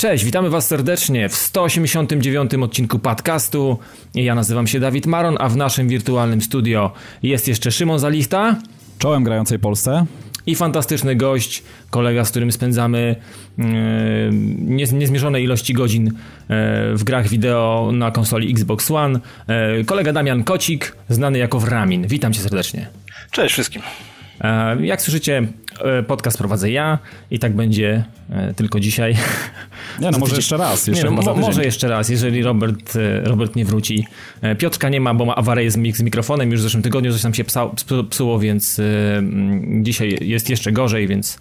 [0.00, 3.78] Cześć, witamy Was serdecznie w 189 odcinku podcastu.
[4.14, 6.92] Ja nazywam się Dawid Maron, a w naszym wirtualnym studio
[7.22, 8.56] jest jeszcze Szymon Zalichta.
[8.98, 10.06] Czołem grającej Polsce.
[10.46, 13.16] I fantastyczny gość, kolega, z którym spędzamy
[13.58, 13.64] yy,
[14.92, 16.12] niezmierzone ilości godzin yy,
[16.96, 19.20] w grach wideo na konsoli Xbox One.
[19.48, 22.06] Yy, kolega Damian Kocik, znany jako Wramin.
[22.06, 22.88] Witam cię serdecznie.
[23.30, 23.82] Cześć wszystkim.
[24.80, 25.69] Jak słyszycie, E,
[26.06, 26.98] podcast prowadzę ja
[27.30, 29.16] i tak będzie e, tylko dzisiaj.
[30.00, 30.86] Nie, no może jeszcze raz.
[30.86, 34.06] Jeszcze nie, no, może jeszcze raz, jeżeli Robert, e, Robert nie wróci.
[34.58, 36.50] Piotrka nie ma, bo ma awarię z, z mikrofonem.
[36.50, 37.70] Już w zeszłym tygodniu coś tam się psa,
[38.10, 38.80] psuło, więc
[39.82, 41.38] dzisiaj jest jeszcze gorzej, więc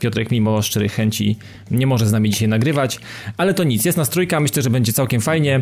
[0.00, 1.36] Piotrek mimo szczerych chęci
[1.70, 3.00] nie może z nami dzisiaj nagrywać.
[3.36, 5.60] Ale to nic, jest nastrójka, myślę, że będzie całkiem fajnie.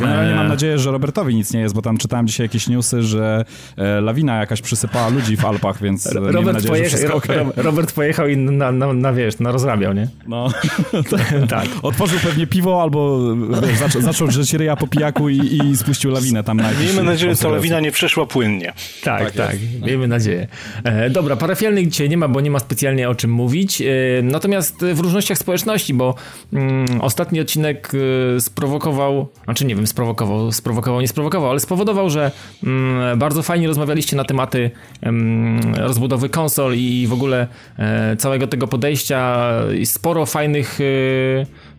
[0.00, 3.44] Generalnie mam nadzieję, że Robertowi nic nie jest, bo tam czytałem dzisiaj jakieś newsy, że
[3.76, 7.44] e, lawina jakaś przysypała ludzi w Alpach, więc Robert, nadzieję, pojechał, okay.
[7.56, 10.08] Robert pojechał i na, na, na, wiesz, na rozrabiał, nie?
[10.26, 10.48] No,
[11.48, 11.66] tak.
[11.82, 13.20] Otworzył pewnie piwo albo
[13.66, 17.34] wiesz, zaczął, zaczął drzeć ryja po pijaku i, i spuścił lawinę tam na Miejmy nadzieję,
[17.34, 18.72] że ta lawina nie przeszła płynnie.
[19.02, 19.56] Tak, tak, tak.
[19.86, 20.48] miejmy nadzieję.
[20.84, 23.82] E, dobra, parafialnych dzisiaj nie ma, bo nie ma specjalnie o czym mówić.
[23.82, 23.84] E,
[24.22, 26.14] natomiast w różnościach społeczności, bo
[26.52, 27.92] mm, ostatni odcinek
[28.36, 32.30] e, sprowokował, znaczy nie wiem, sprowokował, sprowokował, nie sprowokował, ale spowodował, że
[32.64, 34.70] mm, bardzo fajnie rozmawialiście na tematy
[35.02, 37.46] mm, rozbudowy konsol i w ogóle
[37.78, 39.50] e, całego tego podejścia.
[39.84, 40.84] Sporo fajnych e,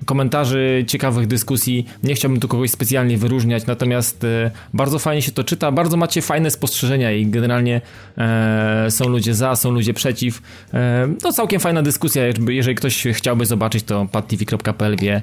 [0.05, 1.85] komentarzy, ciekawych dyskusji.
[2.03, 6.21] Nie chciałbym tu kogoś specjalnie wyróżniać, natomiast e, bardzo fajnie się to czyta, bardzo macie
[6.21, 7.81] fajne spostrzeżenia i generalnie
[8.17, 10.41] e, są ludzie za, są ludzie przeciw.
[10.73, 12.23] E, to całkiem fajna dyskusja.
[12.47, 15.21] Jeżeli ktoś chciałby zobaczyć, to padtv.pl wie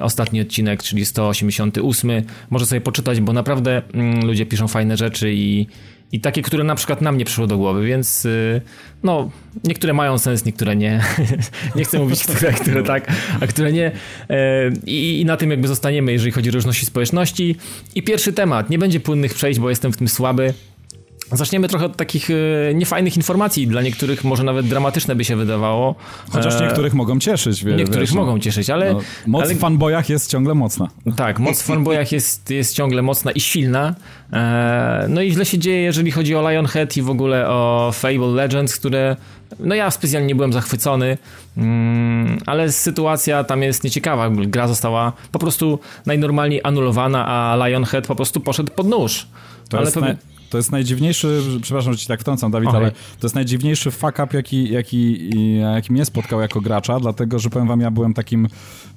[0.00, 2.10] ostatni odcinek, czyli 188
[2.50, 5.66] może sobie poczytać, bo naprawdę mm, ludzie piszą fajne rzeczy i,
[6.12, 8.60] i takie, które na przykład nam nie przyszło do głowy, więc y,
[9.02, 9.30] no,
[9.64, 11.00] niektóre mają sens, niektóre nie.
[11.76, 13.92] nie chcę mówić, które, które tak, a które nie.
[14.30, 17.56] E, I, I, na tym jakby zostaniemy, jeżeli chodzi o różności społeczności.
[17.94, 20.54] I pierwszy temat, nie będzie płynnych przejść, bo jestem w tym słaby.
[21.32, 22.34] Zaczniemy trochę od takich e,
[22.74, 25.94] niefajnych informacji, dla niektórych może nawet dramatyczne by się wydawało.
[26.30, 27.64] Chociaż e, niektórych mogą cieszyć.
[27.64, 28.20] Wie, niektórych wiesz, no.
[28.20, 28.92] mogą cieszyć, ale...
[28.92, 29.54] No, moc ale...
[29.54, 30.88] w fanboyach jest ciągle mocna.
[31.16, 33.94] Tak, moc w fanboyach jest, jest ciągle mocna i silna.
[34.32, 38.26] E, no i źle się dzieje, jeżeli chodzi o Lionhead i w ogóle o Fable
[38.26, 39.16] Legends, które...
[39.60, 41.18] No ja specjalnie nie byłem zachwycony,
[41.56, 44.30] mm, ale sytuacja tam jest nieciekawa.
[44.30, 49.26] Gra została po prostu najnormalniej anulowana, a Lionhead po prostu poszedł pod nóż.
[49.68, 50.16] To ale jest pewnie...
[50.50, 52.80] To jest najdziwniejszy, przepraszam, że ci tak wtrącam, Dawid, okay.
[52.80, 57.50] ale to jest najdziwniejszy fuck up, jaki, jaki, jaki mnie spotkał jako gracza, dlatego, że
[57.50, 58.48] powiem wam, ja byłem takim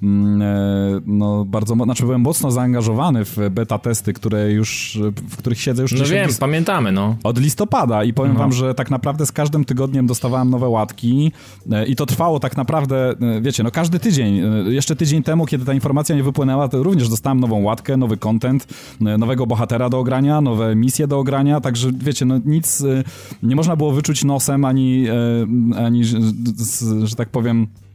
[0.04, 5.00] mm, e, no bardzo, znaczy byłem mocno zaangażowany w beta testy, które już,
[5.30, 5.92] w których siedzę już...
[5.92, 7.16] No wiem, pamiętamy, no.
[7.24, 8.40] Od listopada i powiem no.
[8.40, 11.32] wam, że tak naprawdę z każdym tygodniem dostawałem nowe łatki
[11.72, 15.66] e, i to trwało tak naprawdę, e, wiecie, no każdy tydzień, jeszcze tydzień temu, kiedy
[15.66, 18.68] ta informacja nie wypłynęła, to również dostałem nową łatkę, nowy content,
[19.00, 23.04] nowego bohatera do ogrania, nowe misje do ogrania, także wiecie, no nic y,
[23.44, 25.06] nie można było wyczuć nosem, ani,
[25.74, 26.04] y, ani
[27.04, 27.93] że tak powiem, E, e,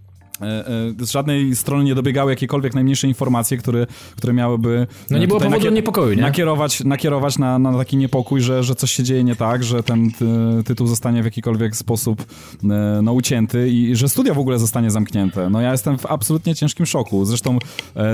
[1.01, 5.57] z żadnej strony nie dobiegały jakiekolwiek najmniejsze informacje, które, które miałyby no nie było powodu
[5.57, 6.23] nakier niepokoju, nie?
[6.23, 10.11] nakierować, nakierować na, na taki niepokój, że, że coś się dzieje nie tak, że ten
[10.11, 10.27] ty,
[10.65, 12.25] tytuł zostanie w jakikolwiek sposób
[12.65, 12.67] e,
[13.03, 15.51] no, ucięty i że studia w ogóle zostanie zamknięte.
[15.51, 17.25] No ja jestem w absolutnie ciężkim szoku.
[17.25, 17.59] Zresztą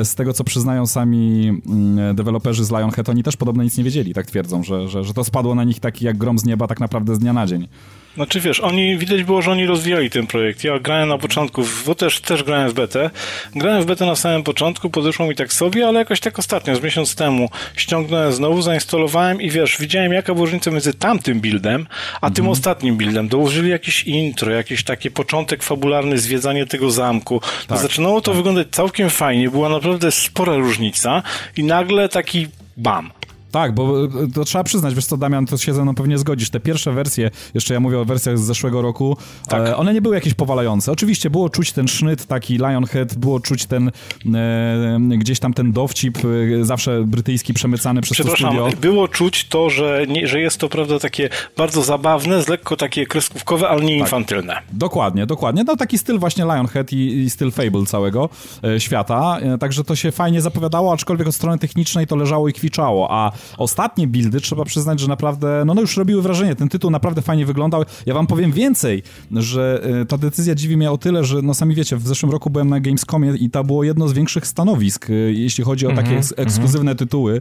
[0.04, 4.14] z tego, co przyznają sami mm, deweloperzy z Lionhead, oni też podobno nic nie wiedzieli,
[4.14, 6.80] tak twierdzą, że, że, że to spadło na nich taki jak grom z nieba tak
[6.80, 7.68] naprawdę z dnia na dzień.
[8.14, 10.64] Znaczy wiesz, oni, widać było, że oni rozwijali ten projekt.
[10.64, 13.10] Ja grałem na początku, bo też, też grałem w betę.
[13.54, 16.82] Grałem w betę na samym początku, podeszło mi tak sobie, ale jakoś tak ostatnio, z
[16.82, 21.86] miesiąc temu, ściągnąłem znowu, zainstalowałem i wiesz, widziałem jaka była różnica między tamtym buildem,
[22.20, 22.48] a tym mhm.
[22.48, 23.28] ostatnim buildem.
[23.28, 27.40] Dołożyli jakieś intro, jakiś taki początek fabularny, zwiedzanie tego zamku.
[27.66, 28.36] Tak, Zaczynało to tak.
[28.36, 31.22] wyglądać całkiem fajnie, była naprawdę spora różnica
[31.56, 33.10] i nagle taki bam.
[33.54, 36.50] Tak, bo e, to trzeba przyznać, wiesz co, Damian, to się ze mną pewnie zgodzisz.
[36.50, 39.16] Te pierwsze wersje, jeszcze ja mówię o wersjach z zeszłego roku,
[39.48, 39.68] tak.
[39.68, 40.92] e, one nie były jakieś powalające.
[40.92, 43.90] Oczywiście było czuć ten sznyt taki Lionhead, było czuć ten
[44.34, 48.68] e, gdzieś tam ten dowcip e, zawsze brytyjski przemycany przez to studio.
[48.80, 53.06] było czuć to, że, nie, że jest to, prawda, takie bardzo zabawne, z lekko takie
[53.06, 53.98] kreskówkowe, ale nie tak.
[53.98, 54.56] infantylne.
[54.72, 55.64] Dokładnie, dokładnie.
[55.66, 58.28] No taki styl właśnie Lionhead i, i styl Fable całego
[58.64, 62.52] e, świata, e, także to się fajnie zapowiadało, aczkolwiek od strony technicznej to leżało i
[62.52, 66.54] kwiczało, a ostatnie buildy, trzeba przyznać, że naprawdę, no, no już robiły wrażenie.
[66.54, 67.84] Ten tytuł naprawdę fajnie wyglądał.
[68.06, 69.02] Ja wam powiem więcej,
[69.32, 72.50] że e, ta decyzja dziwi mnie o tyle, że no sami wiecie, w zeszłym roku
[72.50, 76.10] byłem na Gamescomie i to było jedno z większych stanowisk, e, jeśli chodzi o takie
[76.10, 76.98] mm -hmm, ekskluzywne mm -hmm.
[76.98, 77.40] tytuły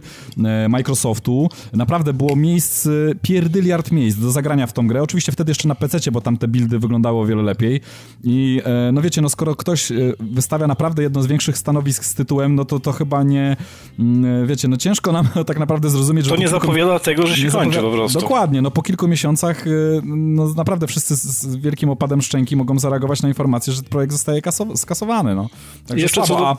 [0.70, 1.50] Microsoftu.
[1.74, 2.88] Naprawdę było miejsc,
[3.22, 5.04] pierdyliard miejsc do zagrania w tą grę.
[5.04, 7.82] Oczywiście wtedy jeszcze na PC, bo tam te buildy wyglądały o wiele lepiej.
[8.24, 8.62] I
[8.94, 12.80] no wiecie, no skoro ktoś wystawia naprawdę jedno z większych stanowisk z tytułem, no to
[12.80, 13.58] to chyba nie,
[14.00, 16.30] mm, wiecie, no ciężko nam tak naprawdę zrozumieć, że...
[16.30, 16.60] To nie kilku...
[16.60, 17.82] zapowiada tego, że się kończy zapowiada...
[17.82, 18.20] po prostu.
[18.20, 23.22] Dokładnie, no po kilku miesiącach y, no naprawdę wszyscy z wielkim opadem szczęki mogą zareagować
[23.22, 24.42] na informację, że projekt zostaje
[24.76, 25.50] skasowany, no.
[25.88, 26.58] Także Jeszcze co do...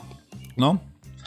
[0.57, 0.77] No?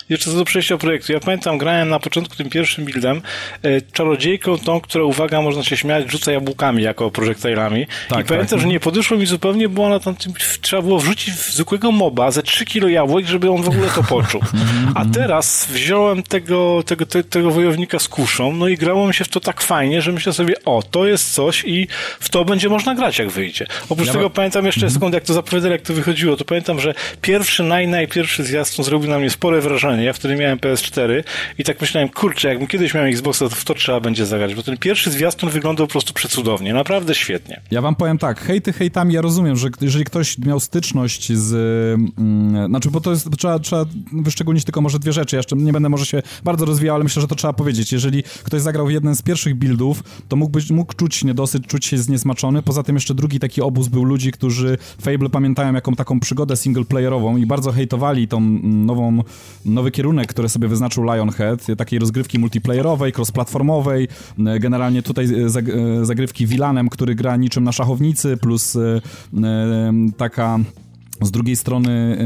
[0.08, 1.12] Jeszcze co do przejścia projektu.
[1.12, 3.22] Ja pamiętam, grałem na początku tym pierwszym buildem
[3.62, 7.87] e, czarodziejką tą, która, uwaga, można się śmiać, rzuca jabłkami jako projektilami.
[8.08, 8.60] Tak, I pamiętam, tak.
[8.60, 10.14] że nie podeszło mi zupełnie, bo ona tam
[10.60, 14.02] trzeba było wrzucić w zwykłego moba ze 3 kilo jabłek, żeby on w ogóle to
[14.02, 14.40] poczuł.
[14.94, 19.25] A teraz wziąłem tego, tego, te, tego wojownika z kuszą, no i grało mi się
[19.25, 21.88] w to tak fajnie, że myślę sobie, o, to jest coś i
[22.20, 23.66] w to będzie można grać, jak wyjdzie.
[23.88, 24.93] Oprócz ja tego pamiętam jeszcze mhm.
[24.93, 29.11] sekund, jak to zapowiadali, jak to wychodziło, to pamiętam, że pierwszy, naj, najpierwszy zwiastun zrobił
[29.11, 31.24] na mnie spore wrażenie ja wtedy miałem PS4
[31.58, 34.62] i tak myślałem, kurczę, jakbym kiedyś miał Xboxa, to w to trzeba będzie zagrać, bo
[34.62, 37.60] ten pierwszy zwiastun wyglądał po prostu przecudownie, naprawdę świetnie.
[37.70, 41.54] Ja wam powiem tak, hejty hejtami, ja rozumiem, że jeżeli ktoś miał styczność z...
[42.18, 45.72] Mm, znaczy, bo to jest, trzeba, trzeba wyszczególnić tylko może dwie rzeczy, ja jeszcze nie
[45.72, 47.92] będę może się bardzo rozwijał, ale myślę, że to trzeba powiedzieć.
[47.92, 51.98] Jeżeli ktoś zagrał jeden z pierwszych buildów, to mógł, być, mógł czuć niedosyt, czuć się
[51.98, 52.62] zniesmaczony.
[52.62, 57.36] Poza tym jeszcze drugi taki obóz był ludzi, którzy Fable pamiętają jaką taką przygodę singleplayerową
[57.36, 59.22] i bardzo hejtowali tą mm, nową,
[59.64, 64.08] nowy kierunek, który sobie wyznaczył Lionhead, takiej rozgrywki multiplayerowej, cross-platformowej,
[64.46, 68.79] e, generalnie tutaj e, e, zagrywki Wilanem, który gra niczym na szachownicy, plus
[70.17, 70.58] taka
[71.22, 72.18] z drugiej strony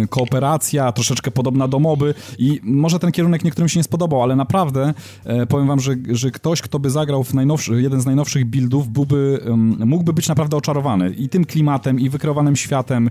[0.00, 4.36] yy, kooperacja, troszeczkę podobna do moby i może ten kierunek niektórym się nie spodobał, ale
[4.36, 4.94] naprawdę
[5.26, 8.88] yy, powiem wam, że, że ktoś, kto by zagrał w najnowszy, jeden z najnowszych buildów,
[8.88, 9.40] byłby,
[9.78, 13.10] mógłby być naprawdę oczarowany i tym klimatem, i wykreowanym światem,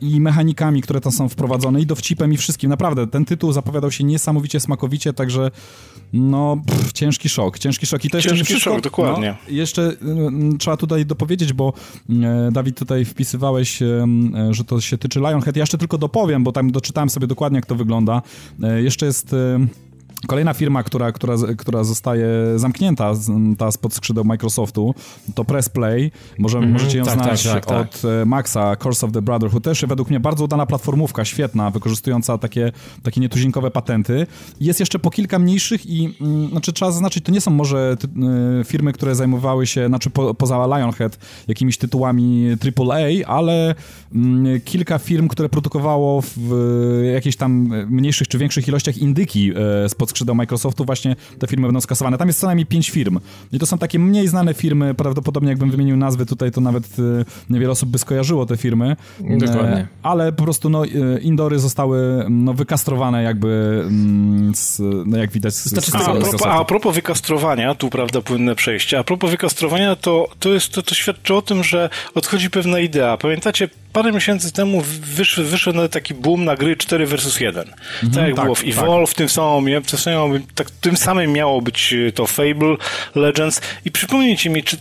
[0.00, 2.70] i mechanikami, które tam są wprowadzone, i dowcipem, i wszystkim.
[2.70, 5.50] Naprawdę, ten tytuł zapowiadał się niesamowicie smakowicie, także
[6.12, 8.04] no, pff, ciężki szok, ciężki szok.
[8.04, 9.36] I to ciężki jeszcze szok, dokładnie.
[9.48, 9.92] No, jeszcze
[10.58, 11.72] trzeba tutaj dopowiedzieć, bo
[12.52, 13.82] Dawid tutaj wpisywałeś
[14.54, 15.56] że to się tyczy Lionhead.
[15.56, 18.22] Ja jeszcze tylko dopowiem, bo tam doczytałem sobie dokładnie, jak to wygląda.
[18.62, 19.66] E, jeszcze jest e,
[20.26, 23.12] Kolejna firma, która, która, która zostaje zamknięta,
[23.58, 24.94] ta spod skrzydeł Microsoftu,
[25.34, 26.10] to Press Play.
[26.38, 28.26] Może, mm -hmm, możecie ją tak, znać tak, tak, od tak.
[28.26, 29.64] Maxa, Curse of the Brotherhood.
[29.64, 32.72] Też według mnie bardzo udana platformówka, świetna, wykorzystująca takie,
[33.02, 34.26] takie nietuzinkowe patenty.
[34.60, 38.08] Jest jeszcze po kilka mniejszych i mm, znaczy trzeba zaznaczyć, to nie są może ty,
[38.60, 41.18] y, firmy, które zajmowały się, znaczy po, poza Lionhead,
[41.48, 43.74] jakimiś tytułami AAA, ale
[44.14, 46.52] mm, kilka firm, które produkowało w
[47.02, 47.52] y, jakichś tam
[47.90, 49.52] mniejszych czy większych ilościach indyki
[49.84, 52.18] y, spod skrzydeł Microsoftu właśnie te firmy będą skasowane.
[52.18, 53.20] Tam jest co najmniej pięć firm.
[53.52, 57.24] I to są takie mniej znane firmy, prawdopodobnie jakbym wymienił nazwy tutaj, to nawet y,
[57.50, 58.96] niewiele osób by skojarzyło te firmy.
[59.20, 59.76] Dokładnie.
[59.76, 65.30] E, ale po prostu no, y, indory zostały no, wykastrowane jakby mm, z, no, jak
[65.30, 69.04] widać z, znaczy, z a, a, propos, a propos wykastrowania, tu prawda płynne przejście, a
[69.04, 73.16] propos wykastrowania, to, to, jest, to, to świadczy o tym, że odchodzi pewna idea.
[73.16, 74.82] Pamiętacie, parę miesięcy temu
[75.14, 77.64] wyszedł, wyszedł taki boom na gry 4 vs 1.
[77.68, 79.16] Mhm, tak jak tak, było w Evolve, tak.
[79.16, 82.76] tym samym, tym samym, tak, tym samym miało być e, to Fable
[83.14, 83.60] Legends.
[83.84, 84.76] I przypomnijcie mi, czy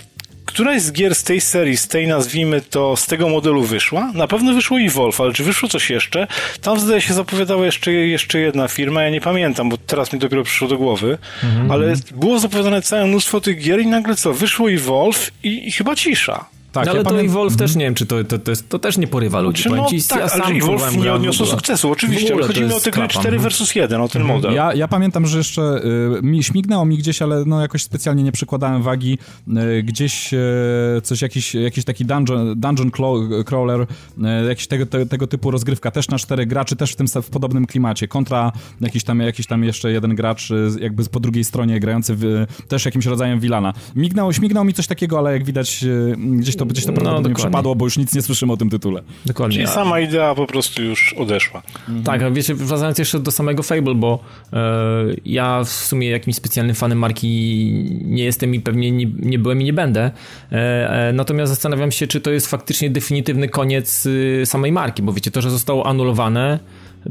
[0.45, 4.11] któraś z gier z tej serii, z tej nazwijmy to, z tego modelu wyszła?
[4.13, 6.27] Na pewno wyszło Evolve, ale czy wyszło coś jeszcze?
[6.61, 10.43] Tam zdaje się zapowiadała jeszcze, jeszcze jedna firma, ja nie pamiętam, bo teraz mi dopiero
[10.43, 11.71] przyszło do głowy, mhm.
[11.71, 15.95] ale było zapowiadane całe mnóstwo tych gier i nagle co, wyszło Evolve i, i chyba
[15.95, 16.45] cisza.
[16.71, 17.21] Tak, no, ale ja to pamię...
[17.21, 19.63] Evolve też nie wiem, czy to, to, to, to też nie porywa ludzi.
[19.63, 22.79] Znaczy, no, ci, tak, ja ale Evolve nie odniosło sukcesu, oczywiście, ale chodzi mi o
[22.79, 24.37] te gry 4 versus 1, o ten mhm.
[24.39, 24.53] model.
[24.53, 25.81] Ja, ja pamiętam, że jeszcze
[26.17, 30.37] y, mi, śmignęło mi gdzieś, ale no jakoś specjalnie nie przykładałem wagi, y, gdzieś y,
[31.03, 32.91] coś, jakiś, jakiś taki dungeon, dungeon
[33.45, 33.85] crawler, y,
[34.47, 37.65] jakiś tego, te, tego typu rozgrywka, też na cztery graczy, też w tym w podobnym
[37.65, 42.15] klimacie, kontra jakiś tam, jakiś tam jeszcze jeden gracz y, jakby po drugiej stronie grający
[42.15, 43.73] w, też jakimś rodzajem Wilana.
[43.95, 47.75] Mignęło, śmignęło mi coś takiego, ale jak widać y, gdzieś to, gdzieś to no, przypadło,
[47.75, 49.01] bo już nic nie słyszymy o tym tytule.
[49.25, 49.55] Dokładnie.
[49.55, 51.61] Czyli sama idea po prostu już odeszła.
[51.79, 52.03] Mhm.
[52.03, 54.19] Tak, a wiecie, wracając jeszcze do samego Fable, bo
[54.53, 54.57] e,
[55.25, 57.27] ja w sumie jakimś specjalnym fanem marki
[58.03, 60.11] nie jestem i pewnie nie, nie byłem i nie będę.
[60.51, 60.55] E,
[61.09, 65.31] e, natomiast zastanawiam się, czy to jest faktycznie definitywny koniec y, samej marki, bo wiecie,
[65.31, 66.59] to, że zostało anulowane,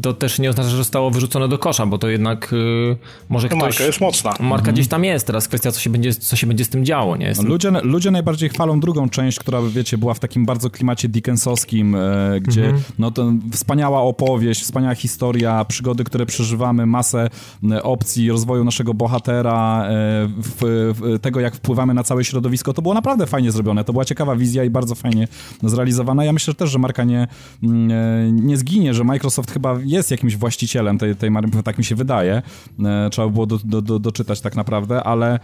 [0.02, 2.96] to też nie oznacza, że zostało wyrzucone do kosza, bo to jednak y,
[3.28, 3.60] może ktoś...
[3.60, 4.30] Marka jest mocna.
[4.30, 4.74] Marka mhm.
[4.74, 7.32] gdzieś tam jest, teraz kwestia, co się będzie, co się będzie z tym działo, nie?
[7.36, 11.94] No, ludzie, ludzie najbardziej chwalą drugą część, która, wiecie, była w takim bardzo klimacie Dickensowskim,
[11.94, 12.82] e, gdzie mhm.
[12.98, 17.30] no to wspaniała opowieść, wspaniała historia, przygody, które przeżywamy, masę
[17.70, 19.88] e, opcji rozwoju naszego bohatera, e,
[20.28, 22.72] w, w, tego, jak wpływamy na całe środowisko.
[22.72, 25.28] To było naprawdę fajnie zrobione, to była ciekawa wizja i bardzo fajnie
[25.62, 26.24] zrealizowana.
[26.24, 27.28] Ja myślę też, że marka nie,
[27.62, 31.84] mm, e, nie zginie, że Microsoft chyba jest jakimś właścicielem tej, tej marki, tak mi
[31.84, 32.42] się wydaje.
[32.84, 35.34] E, trzeba było do, do, do, doczytać tak naprawdę, ale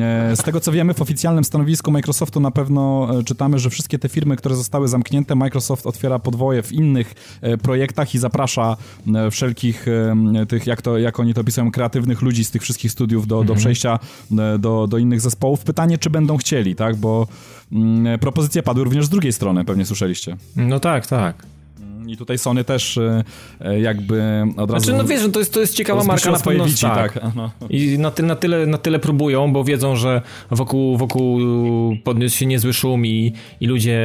[0.00, 4.08] e, z tego co wiemy, w oficjalnym stanowisku Microsoftu na pewno czytamy, że wszystkie te
[4.08, 7.14] firmy, które zostały zamknięte, Microsoft otwiera podwoje w innych
[7.62, 8.76] projektach i zaprasza
[9.30, 9.86] wszelkich
[10.48, 13.40] tych, jak, to, jak oni to opisują, kreatywnych ludzi z tych wszystkich studiów do, do
[13.40, 13.58] mhm.
[13.58, 13.98] przejścia
[14.58, 15.64] do, do innych zespołów.
[15.64, 16.96] Pytanie, czy będą chcieli, tak?
[16.96, 17.26] Bo
[17.72, 20.36] mm, propozycje padły również z drugiej strony, pewnie słyszeliście.
[20.56, 21.46] No tak, tak.
[22.08, 23.24] I tutaj Sony też e,
[23.60, 24.84] e, jakby od razu...
[24.84, 27.12] Znaczy, no wiesz, no to jest, to jest ciekawa marka na pewno, tak.
[27.12, 27.22] tak.
[27.70, 31.40] I na, ty, na, tyle, na tyle próbują, bo wiedzą, że wokół, wokół
[32.04, 34.00] podniósł się niezły szum i, i ludzie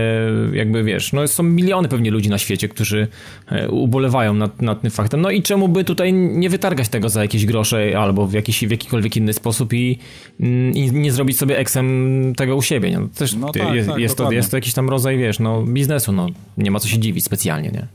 [0.54, 3.08] jakby, wiesz, no są miliony pewnie ludzi na świecie, którzy
[3.48, 5.22] e, ubolewają nad, nad tym faktem.
[5.22, 8.72] No i czemu by tutaj nie wytargać tego za jakieś grosze albo w, jakiś, w
[8.72, 10.00] jakikolwiek inny sposób i,
[10.40, 13.00] mm, i nie zrobić sobie eksem tego u siebie.
[13.00, 15.64] No, też no tak, jest, tak, jest, to, jest to jakiś tam rodzaj, wiesz, no
[15.64, 17.88] biznesu, no nie ma co się dziwić specjalnie, nie?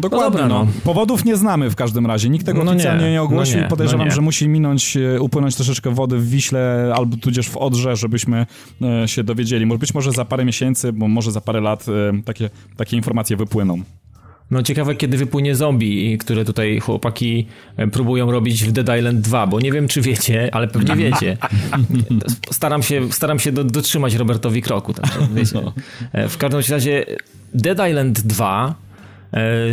[0.00, 0.40] Dokładnie.
[0.40, 0.64] No no.
[0.64, 0.70] no.
[0.84, 2.28] Powodów nie znamy w każdym razie.
[2.28, 3.56] Nikt tego no oficjalnie nie, nie ogłosił.
[3.56, 7.48] No nie, Podejrzewam, no że musi minąć, e, upłynąć troszeczkę wody w Wiśle albo tudzież
[7.48, 8.46] w Odrze, żebyśmy
[8.82, 9.66] e, się dowiedzieli.
[9.66, 13.82] Być może za parę miesięcy, bo może za parę lat e, takie, takie informacje wypłyną.
[14.50, 17.46] No ciekawe, kiedy wypłynie zombie, które tutaj chłopaki
[17.92, 21.36] próbują robić w Dead Island 2, bo nie wiem, czy wiecie, ale pewnie wiecie.
[22.50, 24.94] Staram się, staram się do, dotrzymać Robertowi kroku.
[24.94, 25.18] Tak.
[25.54, 25.72] No.
[26.28, 27.04] W każdym razie
[27.54, 28.87] Dead Island 2 e,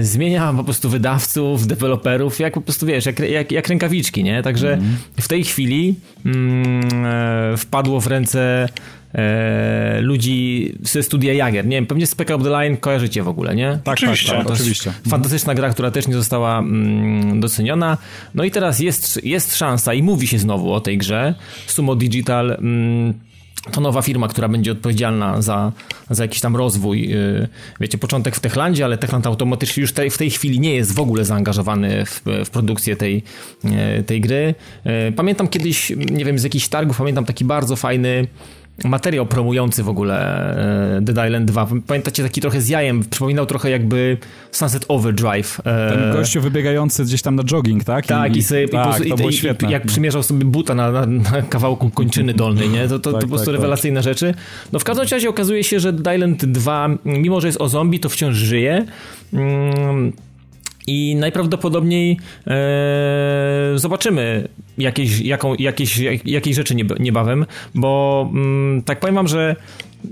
[0.01, 4.43] zmienia po prostu wydawców, deweloperów, jak po prostu wiesz, jak, jak, jak rękawiczki, nie?
[4.43, 4.97] Także mm.
[5.21, 5.95] w tej chwili
[6.25, 8.69] mm, e, wpadło w ręce
[9.13, 11.65] e, ludzi ze studia Jager.
[11.65, 13.79] Nie wiem, pewnie Spec Up The Line kojarzycie w ogóle, nie?
[13.83, 14.31] Tak, oczywiście.
[14.31, 14.93] Tak, tak, oczywiście.
[15.09, 17.97] Fantastyczna gra, która też nie została mm, doceniona.
[18.35, 21.35] No i teraz jest, jest szansa i mówi się znowu o tej grze.
[21.67, 23.13] Sumo Digital mm,
[23.72, 25.72] to nowa firma, która będzie odpowiedzialna za,
[26.10, 27.13] za jakiś tam rozwój.
[27.13, 27.48] Y,
[27.79, 31.25] wiecie, początek w Techlandzie, ale Techland automatycznie już w tej chwili nie jest w ogóle
[31.25, 33.24] zaangażowany w, w produkcję tej,
[34.00, 34.55] y, tej gry.
[35.10, 38.27] Y, pamiętam kiedyś, nie wiem, z jakichś targów, pamiętam taki bardzo fajny
[38.84, 40.17] materiał promujący w ogóle
[40.98, 41.67] e, Dead Island 2.
[41.88, 44.17] Pamiętacie, taki trochę z jajem, przypominał trochę jakby
[44.51, 45.60] Sunset Overdrive.
[45.60, 48.05] E, Ten gościu wybiegający gdzieś tam na jogging, tak?
[48.05, 49.70] Tak, i, i, sobie, tak, i, świetne.
[49.70, 52.88] I, jak przymierzał sobie buta na, na, na kawałku kończyny dolnej, nie?
[52.88, 54.34] To, to, tak, to po prostu tak, tak, rewelacyjne rzeczy.
[54.74, 58.00] No w każdym razie okazuje się, że Dead Island 2, mimo że jest o zombie,
[58.00, 58.86] to wciąż żyje.
[59.34, 60.12] Mm,
[60.87, 69.27] i najprawdopodobniej e, zobaczymy jakieś, jaką, jakieś, jakieś rzeczy niebawem, bo mm, tak powiem wam,
[69.27, 69.55] że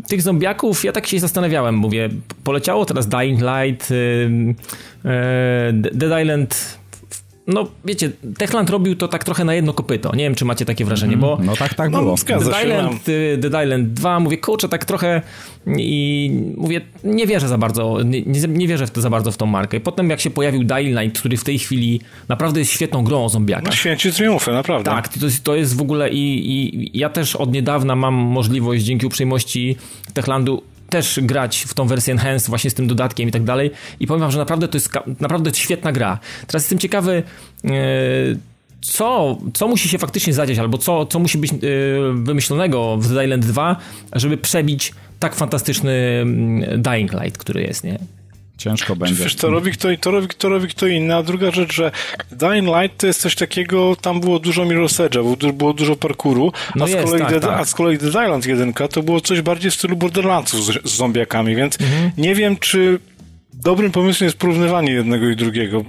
[0.07, 2.09] tych zombiaków, ja tak się zastanawiałem, mówię,
[2.43, 4.29] poleciało teraz Dying Light, y,
[5.73, 6.82] Dead Island
[7.47, 10.15] no wiecie, Techland robił to tak trochę na jedno kopyto.
[10.15, 11.37] Nie wiem, czy macie takie wrażenie, bo...
[11.43, 12.15] No tak, tak no, było.
[12.27, 15.21] Dead Island, y, Dead Island 2, mówię, kurczę, tak trochę
[15.67, 19.45] i mówię, nie wierzę za bardzo, nie, nie wierzę w to za bardzo w tą
[19.45, 19.79] markę.
[19.79, 23.29] Potem jak się pojawił Dying Light, który w tej chwili naprawdę jest świetną grą o
[23.29, 23.65] zombiakach.
[23.65, 24.91] No święci triumfy, naprawdę.
[24.91, 28.83] Tak, to jest, to jest w ogóle i, i ja też od niedawna mam możliwość
[28.83, 29.75] dzięki uprzejmości
[30.13, 34.07] Techlandu też grać w tą wersję Enhanced właśnie z tym dodatkiem i tak dalej i
[34.07, 36.19] powiem wam, że naprawdę to jest naprawdę świetna gra.
[36.47, 37.23] Teraz jestem ciekawy
[37.65, 37.69] e,
[38.81, 41.57] co, co musi się faktycznie zadziać, albo co, co musi być e,
[42.13, 43.75] wymyślonego w The Island 2,
[44.13, 47.99] żeby przebić tak fantastyczny mm, Dying Light, który jest, nie?
[48.57, 49.23] Ciężko będzie.
[49.23, 51.15] Wiesz, to robi kto, to robi, to robi kto inny.
[51.15, 51.91] A druga rzecz, że
[52.31, 56.85] Dying Light to jest coś takiego, tam było dużo Mirror's Edge'a, było dużo parkouru, no
[56.85, 57.59] a, z kolei tak, tak.
[57.59, 60.95] a z kolei The Island 1 to było coś bardziej w stylu Borderlandsów z, z
[60.95, 62.11] zombiakami, więc mhm.
[62.17, 62.99] nie wiem, czy
[63.53, 65.85] dobrym pomysłem jest porównywanie jednego i drugiego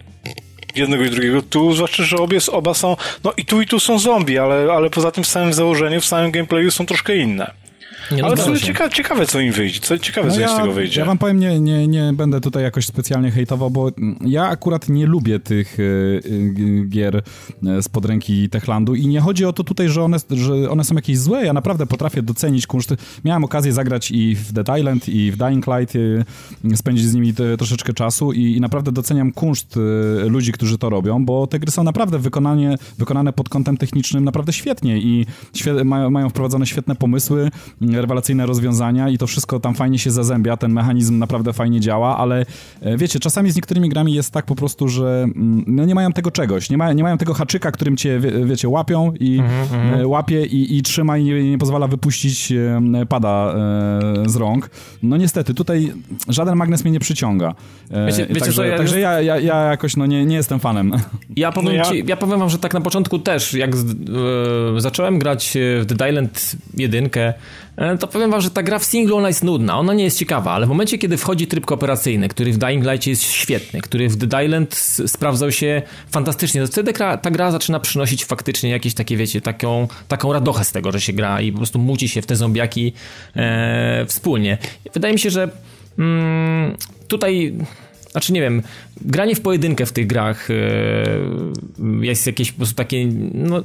[0.74, 1.42] jednego i drugiego.
[1.42, 4.90] Tu zwłaszcza, że obie, oba są, no i tu i tu są zombie, ale, ale
[4.90, 7.63] poza tym w samym założeniu, w samym gameplayu są troszkę inne.
[8.12, 10.72] Nie Ale to ciekawe, ciekawe, co im wyjdzie, co, ciekawe, no co ja, z tego
[10.72, 11.00] wyjdzie.
[11.00, 15.06] Ja wam powiem, nie, nie, nie będę tutaj jakoś specjalnie hejtował, bo ja akurat nie
[15.06, 17.22] lubię tych y, y, gier
[17.66, 20.94] e, z podręki Techlandu i nie chodzi o to tutaj, że one, że one są
[20.94, 22.94] jakieś złe, ja naprawdę potrafię docenić kunszt.
[23.24, 26.24] Miałem okazję zagrać i w Dead Island, i w Dying Light, y,
[26.76, 29.78] spędzić z nimi te, troszeczkę czasu i, i, naprawdę doceniam kunszt
[30.26, 34.52] ludzi, którzy to robią, bo te gry są naprawdę wykonanie, wykonane pod kątem technicznym naprawdę
[34.52, 37.50] świetnie i świe, mają, mają wprowadzone świetne pomysły,
[38.00, 42.46] rewelacyjne rozwiązania i to wszystko tam fajnie się zazębia, ten mechanizm naprawdę fajnie działa, ale
[42.80, 46.12] e, wiecie, czasami z niektórymi grami jest tak po prostu, że mm, no nie mają
[46.12, 50.06] tego czegoś, nie, ma, nie mają tego haczyka, którym cię, wie, wiecie, łapią i mm-hmm.
[50.06, 52.52] łapie i, i trzyma i nie, nie, pozwala wypuścić
[53.08, 53.54] pada
[54.26, 54.70] z rąk.
[55.02, 55.92] No niestety, tutaj
[56.28, 57.54] żaden magnes mnie nie przyciąga.
[58.06, 60.92] Wiecie, wiecie także, ja, także ja, ja, ja, jakoś no nie, nie jestem fanem.
[61.36, 61.84] Ja powiem, no ja...
[61.84, 63.84] Ci, ja powiem wam, że tak na początku też, jak z,
[64.76, 67.34] e, zacząłem grać w The Island 1, e,
[68.00, 70.52] to powiem wam, że ta gra w singlu ona jest nudna, ona nie jest ciekawa,
[70.52, 74.28] ale w momencie, kiedy wchodzi tryb kooperacyjny, który w Dying Light jest świetny, który w
[74.28, 74.74] The Island
[75.06, 80.32] sprawdzał się fantastycznie, to wtedy ta gra zaczyna przynosić faktycznie jakieś takie, wiecie, taką, taką
[80.32, 82.92] radochę z tego, że się gra i po prostu muci się w te zombiaki
[83.36, 84.58] e, wspólnie.
[84.94, 85.50] Wydaje mi się, że
[85.98, 86.76] mm,
[87.08, 87.54] tutaj
[88.14, 88.62] znaczy nie wiem,
[89.00, 93.62] granie w pojedynkę w tych grach yy, jest jakieś po prostu takie, no,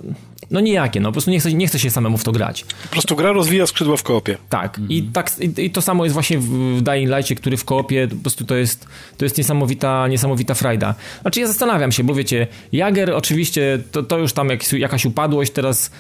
[0.51, 2.63] no nijakie, no po prostu nie chce, nie chce się samemu w to grać.
[2.83, 4.37] Po prostu gra rozwija skrzydła w koopie.
[4.49, 4.89] Tak, mhm.
[4.89, 8.15] I, tak i, i, to samo jest właśnie w Dying Lightie, który w koopie, po
[8.15, 8.87] prostu to jest,
[9.17, 10.95] to jest niesamowita, niesamowita frajda.
[11.21, 15.51] Znaczy ja zastanawiam się, bo wiecie, Jager oczywiście, to, to już tam jak, jakaś upadłość,
[15.51, 15.91] teraz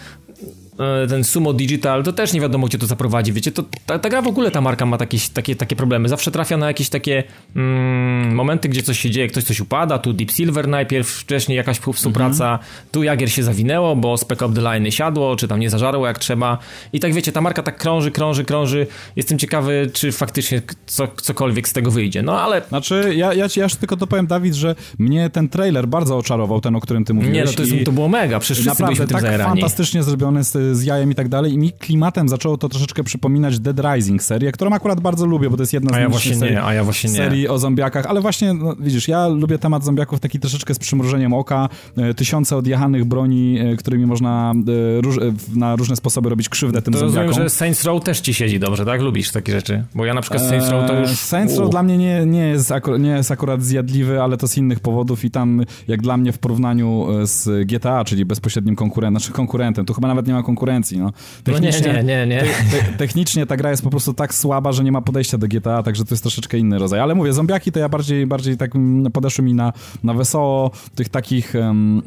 [1.09, 3.33] ten Sumo Digital, to też nie wiadomo, gdzie to zaprowadzi.
[3.33, 6.09] Wiecie, to, ta, ta gra w ogóle, ta marka ma takie, takie, takie problemy.
[6.09, 7.23] Zawsze trafia na jakieś takie
[7.55, 11.79] mm, momenty, gdzie coś się dzieje, ktoś coś upada, tu Deep Silver najpierw, wcześniej jakaś
[11.93, 12.91] współpraca, mm -hmm.
[12.91, 16.19] tu Jagier się zawinęło, bo Spec Up The Line siadło, czy tam nie zażarło jak
[16.19, 16.57] trzeba.
[16.93, 18.87] I tak wiecie, ta marka tak krąży, krąży, krąży.
[19.15, 22.21] Jestem ciekawy, czy faktycznie co, cokolwiek z tego wyjdzie.
[22.21, 22.61] No ale...
[22.69, 26.81] Znaczy, ja, ja, ja tylko dopowiem, Dawid, że mnie ten trailer bardzo oczarował, ten, o
[26.81, 27.35] którym ty mówiłeś.
[27.35, 30.43] Nie, no to, jest, to było mega, przecież wszyscy naprawdę, byliśmy tym tak fantastycznie zrobiony
[30.43, 34.23] z, z jajem i tak dalej i mi klimatem zaczęło to troszeczkę przypominać Dead Rising
[34.23, 36.63] serię, którą akurat bardzo lubię, bo to jest jedna z a ja właśnie serii, nie,
[36.63, 37.15] a ja właśnie nie.
[37.15, 41.33] serii o zombiakach, ale właśnie, no, widzisz, ja lubię temat zombiaków taki troszeczkę z przymrużeniem
[41.33, 44.53] oka, e, tysiące odjechanych broni, e, którymi można
[44.97, 45.15] e, róż,
[45.55, 47.27] na różne sposoby robić krzywdę tym to zombiakom.
[47.27, 49.01] rozumiem, że Saints Row też ci siedzi dobrze, tak?
[49.01, 49.83] Lubisz takie rzeczy?
[49.95, 51.09] Bo ja na przykład Saints Row to już...
[51.09, 54.79] Saints Row dla mnie nie, nie, jest nie jest akurat zjadliwy, ale to z innych
[54.79, 59.85] powodów i tam jak dla mnie w porównaniu z GTA, czyli bezpośrednim konkurentem, znaczy konkurentem,
[59.85, 60.58] tu chyba nawet nie ma konkurencji,
[60.97, 61.11] no.
[61.43, 62.39] Technicznie, no nie, nie, nie.
[62.39, 65.47] Te, te, technicznie ta gra jest po prostu tak słaba, że nie ma podejścia do
[65.47, 66.99] GTA, także to jest troszeczkę inny rodzaj.
[66.99, 69.73] Ale mówię, zombiaki to ja bardziej, bardziej tak mm, podeszły mi na,
[70.03, 72.01] na wesoło, tych takich, um,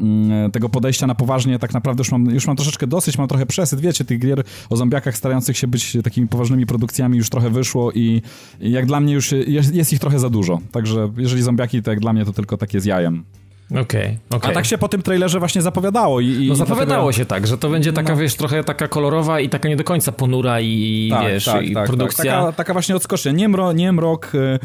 [0.52, 3.80] tego podejścia na poważnie tak naprawdę już mam, już mam troszeczkę dosyć, mam trochę przesyt,
[3.80, 8.22] wiecie, tych gier o zombiakach starających się być takimi poważnymi produkcjami już trochę wyszło i,
[8.60, 10.60] i jak dla mnie już jest, jest ich trochę za dużo.
[10.72, 13.24] Także jeżeli zombiaki, to jak dla mnie to tylko takie z jajem.
[13.72, 16.20] Okej, okay, okay, A tak się po tym trailerze właśnie zapowiadało.
[16.20, 17.12] I, i no zapowiadało dlatego...
[17.12, 18.20] się tak, że to będzie taka, no.
[18.20, 21.74] wiesz, trochę taka kolorowa i taka nie do końca ponura i tak, wiesz, tak, i
[21.74, 22.32] tak, produkcja.
[22.32, 22.40] Tak.
[22.40, 23.32] Taka, taka, właśnie odskocznia.
[23.32, 24.58] Nie, mro, nie mrok, e,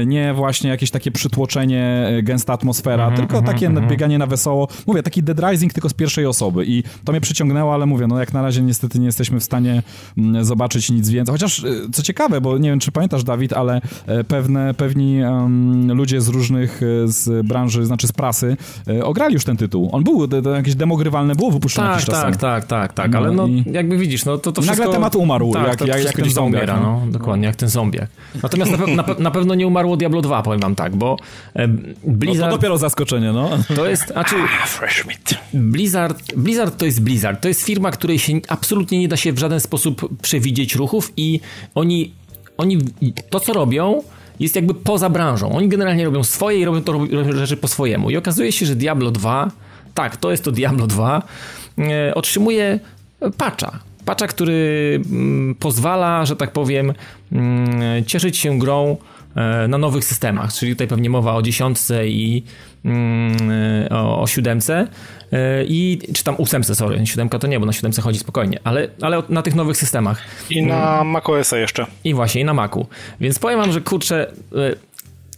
[0.00, 3.84] e, nie właśnie jakieś takie przytłoczenie, e, gęsta atmosfera, mm -hmm, tylko -hmm, takie mm
[3.84, 3.90] -hmm.
[3.90, 4.68] bieganie na wesoło.
[4.86, 8.20] Mówię, taki Dead Rising tylko z pierwszej osoby i to mnie przyciągnęło, ale mówię, no
[8.20, 9.82] jak na razie niestety nie jesteśmy w stanie
[10.18, 11.32] mm, zobaczyć nic więcej.
[11.32, 13.80] Chociaż, co ciekawe, bo nie wiem, czy pamiętasz, Dawid, ale
[14.28, 18.41] pewne, pewni um, ludzie z różnych, z branży, znaczy z prasy,
[19.02, 19.88] ograli grali już ten tytuł.
[19.92, 22.92] On był, to, to jakieś demo grywalne było wypuszczone tak, jakiś czas Tak, tak, tak,
[22.92, 23.64] tak, ale no, i...
[23.72, 24.82] jakby widzisz, no to, to wszystko...
[24.82, 26.62] Nagle temat umarł, tak, jak, to, jak, jak ten zombiak.
[26.62, 27.02] Umiera, no.
[27.06, 28.08] no, dokładnie, jak ten zombiak.
[28.42, 31.16] Natomiast na, pe na, na, pewno nie umarło Diablo 2, powiem wam tak, bo
[31.56, 31.68] e,
[32.04, 32.50] Blizzard...
[32.50, 33.50] No to dopiero zaskoczenie, no.
[33.76, 34.36] To jest, znaczy...
[34.66, 35.34] Fresh meat.
[35.54, 37.40] Blizzard, Blizzard to jest Blizzard.
[37.40, 41.40] To jest firma, której się absolutnie nie da się w żaden sposób przewidzieć ruchów i
[41.74, 42.12] oni,
[42.56, 42.78] oni
[43.30, 44.02] to, co robią
[44.42, 45.52] jest jakby poza branżą.
[45.52, 48.10] Oni generalnie robią swoje i robią to robią rzeczy po swojemu.
[48.10, 49.50] I okazuje się, że Diablo 2,
[49.94, 51.22] tak, to jest to Diablo 2,
[51.78, 52.80] e, otrzymuje
[53.36, 53.78] patcha.
[54.04, 56.92] Patcha, który mm, pozwala, że tak powiem,
[57.32, 58.96] mm, cieszyć się grą
[59.36, 62.42] e, na nowych systemach, czyli tutaj pewnie mowa o dziesiątce i
[62.84, 63.36] mm,
[63.90, 64.88] o, o siódemce
[65.68, 69.22] i czy tam ósemce, sorry, siódemka to nie, bo na siódemce chodzi spokojnie, ale, ale
[69.28, 70.22] na tych nowych systemach.
[70.50, 71.08] I na mm.
[71.08, 71.86] macOSa jeszcze.
[72.04, 72.86] I właśnie, i na Macu.
[73.20, 74.74] Więc powiem wam, że kurczę, e,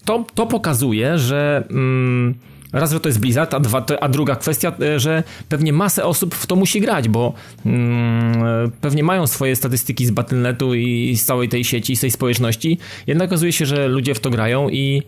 [0.05, 2.35] to, to pokazuje, że mm,
[2.73, 6.35] raz, że to jest Blizzard, a, dwa, a druga kwestia, e, że pewnie masę osób
[6.35, 7.33] w to musi grać, bo
[7.67, 12.79] mm, pewnie mają swoje statystyki z Battle.netu i z całej tej sieci, z tej społeczności,
[13.07, 15.03] jednak okazuje się, że ludzie w to grają i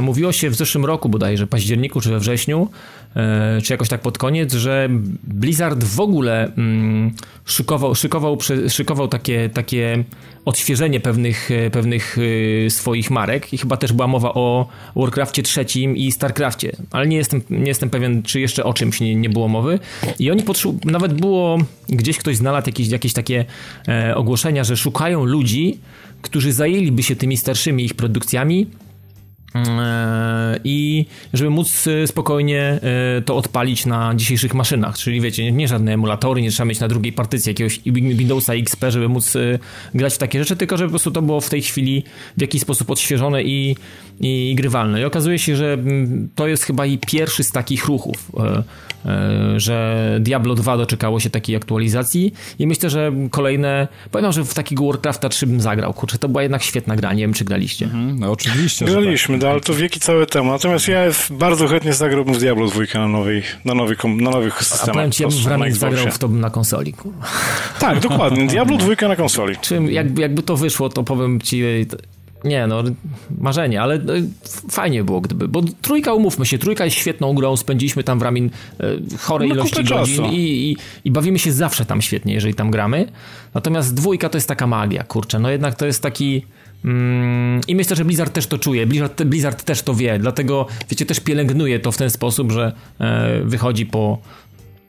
[0.00, 2.68] mówiło się w zeszłym roku bodajże, październiku czy we wrześniu,
[3.16, 4.88] E, czy jakoś tak pod koniec, że
[5.24, 7.12] Blizzard w ogóle mm,
[7.44, 8.38] szykował, szykował,
[8.68, 10.04] szykował takie, takie
[10.44, 12.16] odświeżenie pewnych, e, pewnych
[12.66, 17.16] e, swoich marek i chyba też była mowa o Warcraftie trzecim i Starcraftie, ale nie
[17.16, 19.78] jestem, nie jestem pewien, czy jeszcze o czymś nie, nie było mowy.
[20.18, 20.42] I oni
[20.84, 23.44] nawet było, gdzieś ktoś znalazł jakieś, jakieś takie
[24.14, 25.78] ogłoszenia, że szukają ludzi,
[26.22, 28.66] którzy zajęliby się tymi starszymi ich produkcjami
[30.64, 35.92] i żeby móc e, spokojnie e, to odpalić na dzisiejszych maszynach, czyli wiecie, nie żadne
[35.92, 39.34] emulatory, nie trzeba mieć na drugiej partycji jakiegoś Windowsa XP, żeby móc
[39.94, 42.04] grać w takie rzeczy, tylko żeby po prostu to było w tej chwili
[42.36, 43.76] w jakiś sposób odświeżone i,
[44.20, 45.00] i grywalne.
[45.00, 48.32] I okazuje się, że mm, to jest chyba i pierwszy z takich ruchów,
[49.56, 54.86] że Diablo 2 doczekało się takiej aktualizacji i myślę, że kolejne, powiem, że w takiego
[54.86, 57.84] Warcrafta 3 bym zagrał, kurczę, to była jednak świetna gra, nie wiem, czy graliście.
[57.84, 58.84] Mhm, no oczywiście.
[58.84, 58.94] Tak.
[58.94, 59.52] Graliśmy, tak.
[59.52, 60.52] ale to wieki cały temat.
[60.52, 64.88] Natomiast ja bardzo chętnie zagrałbym w Diablo 2 na, nowej, na, nowej, na nowych systemach.
[64.88, 66.94] A powiem ci, ja bym w ramię zagrał w to na konsoli.
[67.78, 68.46] Tak, dokładnie.
[68.54, 69.56] Diablo 2 na konsoli.
[69.60, 71.62] Czym, jakby, jakby to wyszło, to powiem ci,
[72.44, 72.82] nie no,
[73.38, 74.12] marzenie, ale no,
[74.70, 78.50] fajnie było gdyby, bo trójka, umówmy się, trójka jest świetną grą, spędziliśmy tam w Ramin
[78.80, 78.86] e,
[79.18, 83.12] chore no, ilości godzin i, i, i, bawimy się zawsze tam świetnie, jeżeli tam gramy.
[83.54, 86.46] Natomiast dwójka to jest taka magia, kurczę, no jednak to jest taki...
[86.84, 91.06] Mm, I myślę, że Blizzard też to czuje, Blizzard, Blizzard też to wie, dlatego, wiecie,
[91.06, 94.18] też pielęgnuje to w ten sposób, że e, wychodzi po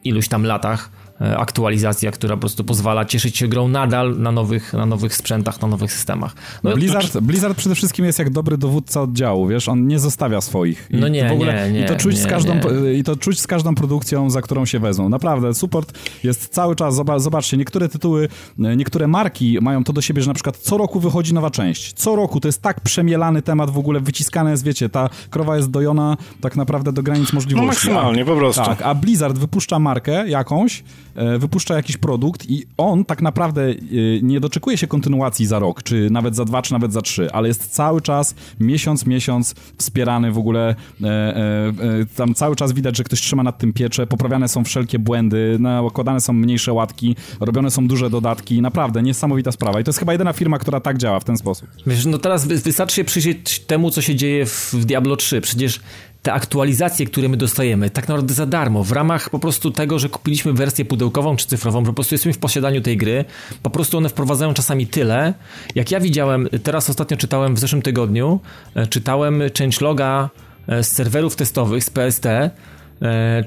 [0.03, 4.85] iluś tam latach aktualizacja, która po prostu pozwala cieszyć się grą nadal na nowych, na
[4.85, 6.35] nowych sprzętach, na nowych systemach.
[6.63, 7.21] No, Blizzard, to...
[7.21, 10.87] Blizzard przede wszystkim jest jak dobry dowódca oddziału, wiesz, on nie zostawia swoich.
[10.89, 12.53] I no nie, w ogóle, nie, nie, I to czuć nie, z każdą,
[12.99, 15.09] I to czuć z każdą produkcją, za którą się wezmą.
[15.09, 20.21] Naprawdę, support jest cały czas, zobaczcie, niektóre tytuły, e, niektóre marki mają to do siebie,
[20.21, 21.93] że na przykład co roku wychodzi nowa część.
[21.93, 25.71] Co roku, to jest tak przemielany temat w ogóle, wyciskane jest, wiecie, ta krowa jest
[25.71, 27.67] dojona tak naprawdę do granic możliwości.
[27.67, 28.65] No maksymalnie, po prostu.
[28.65, 31.04] Tak, a Blizzard wypuszcza markę jakąś, E,
[31.39, 33.75] wypuszcza jakiś produkt i on tak naprawdę e,
[34.21, 37.47] nie doczekuje się kontynuacji za rok, czy nawet za dwa, czy nawet za trzy, ale
[37.47, 41.73] jest cały czas, miesiąc, miesiąc wspierany w ogóle, e,
[42.15, 46.21] tam cały czas widać, że ktoś trzyma nad tym piecze, poprawiane są wszelkie błędy, nakładane
[46.21, 50.33] są mniejsze łatki, robione są duże dodatki, naprawdę niesamowita sprawa i to jest chyba jedyna
[50.33, 51.69] firma, która tak działa w ten sposób.
[51.87, 55.79] Wiesz, no teraz wystarczy się przyjrzeć temu, co się dzieje w Diablo 3, przecież
[56.25, 60.09] te aktualizacje, które my dostajemy, tak naprawdę za darmo, w ramach po prostu tego, że
[60.09, 63.25] kupiliśmy wersję pudełkową czy cyfrową, po prostu jesteśmy w posiadaniu tej gry,
[63.63, 65.33] po prostu one wprowadzają czasami tyle.
[65.75, 68.39] Jak ja widziałem, teraz ostatnio czytałem w zeszłym tygodniu,
[68.75, 70.29] e, czytałem changeloga
[70.67, 72.51] e, z serwerów testowych, z PST, e,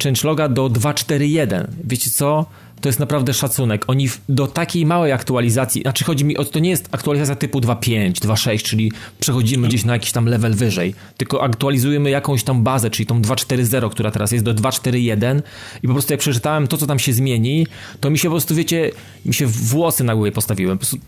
[0.04, 1.66] changeloga do 2.4.1.
[1.84, 2.46] Wiecie co?
[2.80, 3.84] To jest naprawdę szacunek.
[3.86, 8.12] Oni do takiej małej aktualizacji, znaczy chodzi mi o to nie jest aktualizacja typu 2.5,
[8.12, 13.06] 2.6, czyli przechodzimy gdzieś na jakiś tam level wyżej, tylko aktualizujemy jakąś tam bazę, czyli
[13.06, 15.42] tą 2.4.0, która teraz jest do 2.4.1
[15.82, 17.66] i po prostu jak przeczytałem to, co tam się zmieni,
[18.00, 18.90] to mi się po prostu, wiecie,
[19.24, 20.72] mi się włosy na głowie postawiły.
[20.72, 20.98] Po prostu,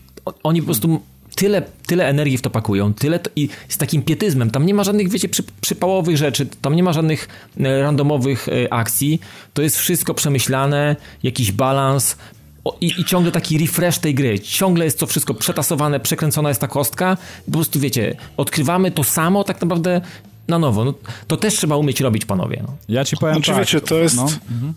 [0.43, 1.01] oni po prostu
[1.35, 4.51] tyle, tyle energii w to pakują, tyle to, i z takim pietyzmem.
[4.51, 7.29] Tam nie ma żadnych, wiecie, przy, przypałowych rzeczy, tam nie ma żadnych
[7.61, 9.21] e, randomowych e, akcji.
[9.55, 12.17] To jest wszystko przemyślane, jakiś balans.
[12.65, 14.41] O, i, I ciągle taki refresh tej gry.
[14.41, 17.17] Ciągle jest to wszystko przetasowane, przekręcona jest ta kostka.
[17.47, 20.01] Po prostu wiecie, odkrywamy to samo tak naprawdę
[20.49, 20.85] na nowo.
[20.85, 20.95] No,
[21.27, 22.63] to też trzeba umieć robić, panowie.
[22.67, 22.77] No.
[22.89, 23.61] Ja ci powiem znaczy, tak.
[23.61, 24.17] wiecie, to jest...
[24.17, 24.23] No.
[24.51, 24.75] Mhm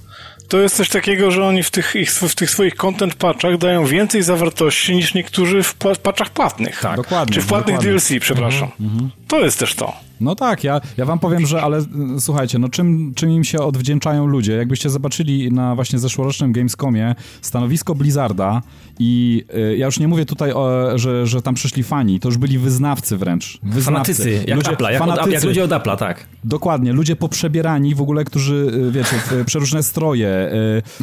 [0.53, 3.85] to jest coś takiego, że oni w tych, ich, w tych swoich content patchach dają
[3.85, 6.79] więcej zawartości niż niektórzy w patchach płatnych.
[6.79, 7.33] Tak, dokładnie.
[7.35, 7.99] Czy w płatnych dokładnie.
[7.99, 8.71] DLC, przepraszam.
[8.79, 9.11] Mhm, mhm.
[9.27, 9.93] To jest też to.
[10.23, 11.81] No tak, ja, ja wam powiem, że ale
[12.19, 14.53] słuchajcie, no czym, czym im się odwdzięczają ludzie?
[14.53, 18.61] Jakbyście zobaczyli na właśnie zeszłorocznym Gamescomie stanowisko Blizzarda
[18.99, 22.37] i y, ja już nie mówię tutaj, o, że, że tam przyszli fani, to już
[22.37, 23.59] byli wyznawcy wręcz.
[23.63, 24.13] Wyznawcy.
[24.13, 25.27] Fanatycy, jak, ludzie, Apple'a, jak, fanatycy.
[25.27, 26.25] Od, jak ludzie od Apple'a, tak.
[26.43, 30.51] Dokładnie, ludzie poprzebierani w ogóle, którzy, y, wiecie, w przeróżne stroje,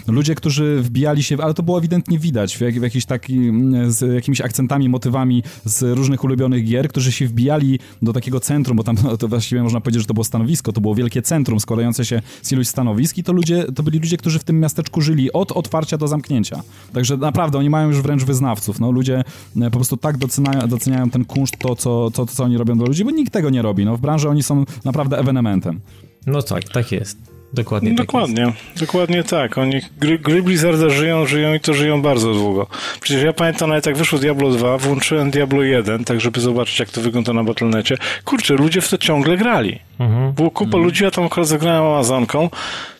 [0.09, 3.93] y, ludzie, którzy wbijali się, ale to było ewidentnie widać w, w jakiś taki, mm,
[3.93, 8.85] z jakimiś akcentami, motywami z różnych ulubionych gier, którzy się wbijali do takiego centrum, bo
[8.85, 12.05] tam no, to właściwie można powiedzieć, że to było stanowisko, to było wielkie centrum składające
[12.05, 15.33] się z iluś stanowisk i to ludzie, to byli ludzie, którzy w tym miasteczku żyli
[15.33, 16.63] od otwarcia do zamknięcia.
[16.93, 18.81] Także naprawdę oni mają już wręcz wyznawców.
[18.81, 19.25] No, ludzie
[19.61, 22.87] e, po prostu tak doceniają, doceniają ten kunszt, to co, to, co oni robią dla
[22.87, 23.85] ludzi, bo nikt tego nie robi.
[23.85, 25.81] No, w branży oni są naprawdę ewenementem.
[26.27, 27.30] No tak, tak jest.
[27.53, 27.91] Dokładnie.
[27.91, 28.81] Tak dokładnie, jest.
[28.81, 29.59] dokładnie tak.
[29.59, 32.67] Oni gry, gry Blizzarda żyją, żyją i to żyją bardzo długo.
[33.01, 36.91] Przecież ja pamiętam nawet jak wyszło Diablo 2, włączyłem Diablo 1, tak żeby zobaczyć jak
[36.91, 37.97] to wygląda na Battle.necie.
[38.25, 39.79] Kurczę, ludzie w to ciągle grali.
[39.99, 40.33] Mhm.
[40.33, 40.85] Było kupa mhm.
[40.85, 42.51] ludzi, ja tam akurat zagrałem Amazonką,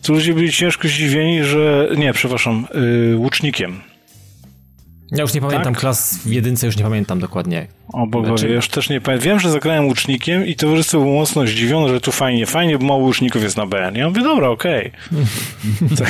[0.03, 1.89] to ludzie byli ciężko zdziwieni, że...
[1.97, 3.90] Nie, przepraszam, yy, łucznikiem.
[5.13, 5.81] Ja już nie pamiętam tak?
[5.81, 7.67] klas w jedynce, już nie pamiętam dokładnie.
[7.93, 8.49] O Boże, znaczy...
[8.49, 9.25] ja już też nie pamiętam.
[9.25, 13.01] Wiem, że zagrałem łucznikiem i towarzystwo było mocno zdziwione, że tu fajnie, fajnie, bo mało
[13.01, 13.97] łuczników jest na BN.
[13.97, 14.93] Ja mówię, dobra, okej.
[15.93, 16.03] Okay.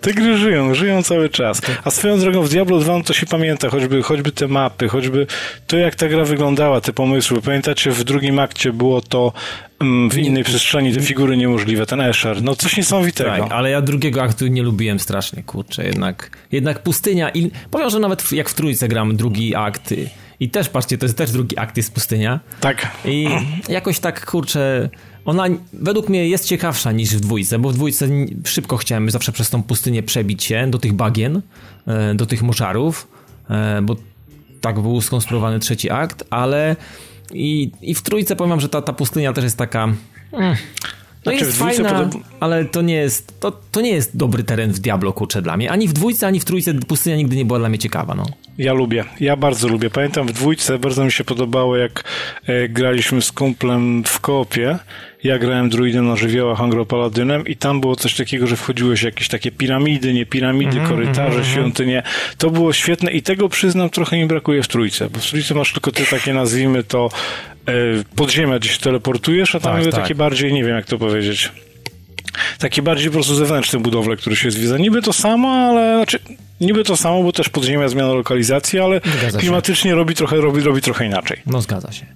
[0.00, 1.62] te gry żyją, żyją cały czas.
[1.84, 5.26] A swoją drogą w Diablo 2 to się pamięta, choćby, choćby te mapy, choćby
[5.66, 7.42] to, jak ta gra wyglądała, te pomysły.
[7.42, 9.32] Pamiętacie, w drugim akcie było to
[10.10, 12.42] w innej przestrzeni, te figury niemożliwe, ten Escher.
[12.42, 13.30] No coś niesamowitego.
[13.30, 17.98] Tak, ale ja drugiego aktu nie lubiłem strasznie, kurczę, jednak, jednak pustynia i powiem, że
[17.98, 19.94] nawet jak w trójce gram drugi akt
[20.40, 22.40] I też, patrzcie, to jest też drugi akt, jest pustynia.
[22.60, 22.88] Tak.
[23.04, 23.28] I
[23.68, 24.88] jakoś tak, kurczę,
[25.24, 28.08] ona według mnie jest ciekawsza niż w dwójce, bo w dwójce
[28.44, 31.42] szybko chciałem zawsze przez tą pustynię przebić się do tych bagien,
[31.86, 33.08] e, do tych moczarów,
[33.50, 33.96] e, bo
[34.60, 36.76] tak był skonstruowany trzeci akt, ale
[37.32, 39.88] i, i w trójce powiem, że ta, ta pustynia też jest taka...
[40.32, 40.56] Mm,
[41.26, 42.10] no znaczy, jest fajna,
[42.40, 45.70] ale to nie jest, to, to nie jest dobry teren w Diablo, kurczę, dla mnie.
[45.70, 48.26] Ani w dwójce, ani w trójce pustynia nigdy nie była dla mnie ciekawa, no.
[48.58, 49.90] Ja lubię, ja bardzo lubię.
[49.90, 52.04] Pamiętam w dwójce, bardzo mi się podobało, jak
[52.46, 54.78] e, graliśmy z kumplem w koopie.
[55.24, 59.52] Ja grałem druidem na żywiołach Angropaladynem i tam było coś takiego, że wchodziłeś jakieś takie
[59.52, 61.52] piramidy, nie piramidy, mm -hmm, korytarze, mm -hmm.
[61.52, 62.02] świątynie.
[62.38, 65.72] To było świetne i tego przyznam trochę mi brakuje w trójce, bo w trójce masz
[65.72, 67.08] tylko te takie, nazwijmy to,
[68.16, 70.02] podziemia, gdzie się teleportujesz, a tam tak, tak.
[70.02, 71.52] takie bardziej, nie wiem jak to powiedzieć
[72.58, 74.78] takie bardziej po prostu zewnętrzne budowle, które się zwiedza.
[74.78, 76.18] Niby to samo, ale znaczy,
[76.60, 79.00] niby to samo, bo też podziemia zmiana lokalizacji, ale
[79.38, 81.40] klimatycznie robi trochę, robi, robi trochę inaczej.
[81.46, 82.06] No zgadza się.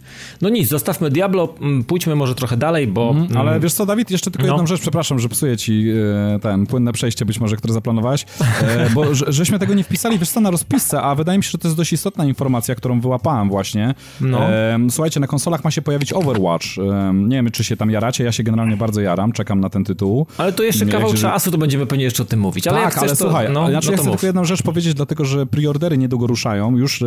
[0.40, 3.10] No nic, zostawmy Diablo, mm, pójdźmy może trochę dalej, bo...
[3.10, 4.52] Mm, ale wiesz co, Dawid, jeszcze tylko no.
[4.52, 5.86] jedną rzecz, przepraszam, że psuję ci
[6.34, 8.26] e, ten płynne przejście być może, które zaplanowałeś,
[8.62, 11.58] e, bo żeśmy tego nie wpisali, wiesz co, na rozpisce, a wydaje mi się, że
[11.58, 13.94] to jest dość istotna informacja, którą wyłapałem właśnie.
[14.20, 14.50] No.
[14.50, 16.66] E, słuchajcie, na konsolach ma się pojawić Overwatch.
[17.14, 20.26] nie wiem, czy się tam jaracie, ja się generalnie bardzo jaram, czekam na ten tytuł.
[20.38, 22.66] Ale to jeszcze kawał czasu, to będziemy pewnie jeszcze o tym mówić.
[22.66, 24.20] Ale tak, ale to, słuchaj, no, znaczy no ja chcę mów.
[24.20, 27.04] tylko jedną rzecz powiedzieć, dlatego, że preordery niedługo ruszają, już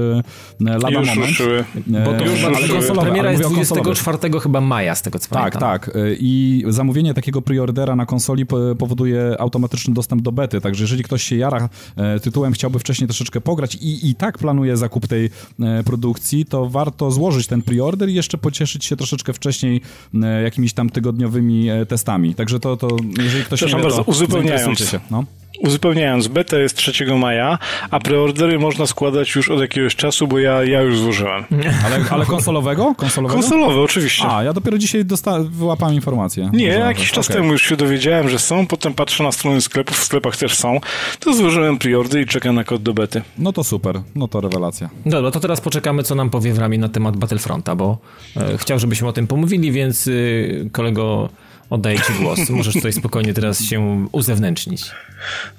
[0.60, 1.28] lada już moment.
[1.28, 1.64] Ruszyły.
[1.88, 5.62] Bo to już ale konsolowe, premiera jest 24 chyba maja, z tego co tak, pamiętam.
[5.62, 5.96] Tak, tak.
[6.20, 8.46] I zamówienie takiego preordera na konsoli
[8.78, 13.42] powoduje automatyczny dostęp do bety, także jeżeli ktoś się jara e, tytułem, chciałby wcześniej troszeczkę
[13.42, 18.14] pograć i, i tak planuje zakup tej e, produkcji, to warto złożyć ten preorder i
[18.14, 19.82] jeszcze pocieszyć się troszeczkę wcześniej
[20.24, 22.36] e, jakimiś tam tygodniowymi testami.
[22.36, 24.80] Także to, to jeżeli ktoś Przepraszam nie wie, bardzo, uzupełniając.
[24.80, 25.24] Się, no.
[25.60, 27.60] Uzupełniając, beta jest 3 maja,
[27.92, 31.44] a preordery można składać już od jakiegoś czasu, bo ja, ja już złożyłem.
[31.86, 32.96] Ale, ale konsolowego?
[32.98, 33.42] konsolowego?
[33.42, 34.28] Konsolowe, oczywiście.
[34.30, 36.50] A, ja dopiero dzisiaj dosta- wyłapałem informację.
[36.54, 37.38] Nie, jakiś czas okay.
[37.38, 40.80] temu już się dowiedziałem, że są, potem patrzę na strony sklepów, w sklepach też są,
[41.20, 43.22] to złożyłem preorder i czekam na kod do bety.
[43.38, 44.90] No to super, no to rewelacja.
[45.06, 47.98] Dobra, to teraz poczekamy, co nam powie w ramię na temat Battlefronta, bo
[48.38, 51.30] e, chciał, żebyśmy o tym pomówili, więc y, kolego
[51.70, 52.50] oddaję ci głos.
[52.50, 54.92] Możesz tutaj spokojnie teraz się uzewnętrznić.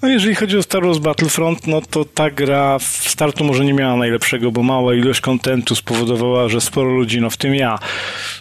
[0.03, 3.75] No jeżeli chodzi o Star Wars Battlefront, no to ta gra w startu może nie
[3.75, 7.79] miała najlepszego, bo mała ilość kontentu spowodowała, że sporo ludzi, no w tym ja,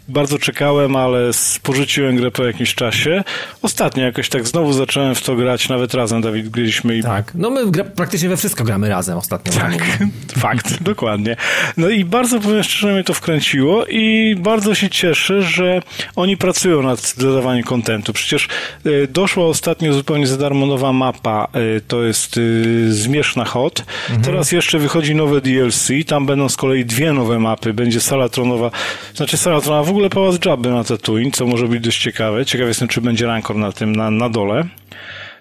[0.07, 1.31] bardzo czekałem, ale
[1.63, 3.23] porzuciłem grę po jakimś czasie.
[3.61, 7.03] Ostatnio jakoś tak znowu zacząłem w to grać, nawet razem, Dawid, graliśmy i...
[7.03, 9.53] Tak, no my gra, praktycznie we wszystko gramy razem ostatnio.
[9.53, 9.83] Tak,
[10.43, 11.35] fakt, dokładnie.
[11.77, 15.81] No i bardzo, powiem szczerze, mnie to wkręciło i bardzo się cieszę, że
[16.15, 18.13] oni pracują nad dodawaniem kontentu.
[18.13, 18.47] Przecież
[18.85, 23.79] y, doszła ostatnio zupełnie za darmo nowa mapa y, to jest y, Zmierzchna Hot.
[23.79, 24.21] Mhm.
[24.21, 27.73] Teraz jeszcze wychodzi nowe DLC, tam będą z kolei dwie nowe mapy.
[27.73, 28.71] Będzie sala tronowa,
[29.15, 32.45] znaczy sala tronowa, w ogóle Pałac Jabby na Tatooine, co może być dość ciekawe.
[32.45, 34.65] Ciekaw jestem, czy będzie rankor na tym, na, na dole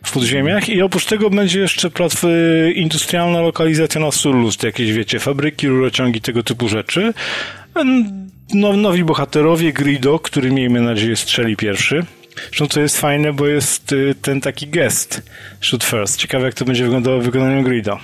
[0.04, 1.88] w podziemiach i oprócz tego będzie jeszcze
[2.24, 7.14] y, industrialna lokalizacja na Surlust, jakieś wiecie, fabryki, rurociągi, tego typu rzeczy.
[8.54, 12.04] No, nowi bohaterowie, Grido, który miejmy nadzieję strzeli pierwszy.
[12.48, 15.22] Zresztą to jest fajne, bo jest y, ten taki gest
[15.60, 16.16] shoot first.
[16.16, 17.98] Ciekawe jak to będzie wyglądało w wykonaniu Grida.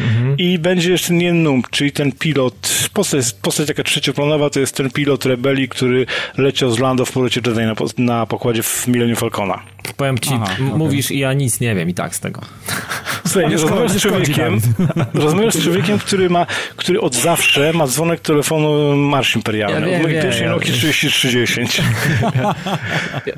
[0.00, 0.36] Mhm.
[0.38, 5.26] I będzie jeszcze Nienum, czyli ten pilot, postać, postać taka trzecioplanowa, to jest ten pilot
[5.26, 6.06] rebelii, który
[6.38, 9.62] leciał z Lando w polocie Jedi na, na pokładzie w Millennium Falcona.
[9.96, 11.16] Powiem ci, Aha, mówisz okay.
[11.16, 12.40] i ja nic nie wiem i tak z tego.
[13.28, 14.60] Słuchaj, rozmawiasz z człowiekiem,
[15.14, 19.90] rozmawiasz z człowiekiem, który ma, który od zawsze ma dzwonek telefonu Marsz Imperialny.
[19.90, 21.82] Ja wiem, pierwszej ja Nokia 3310.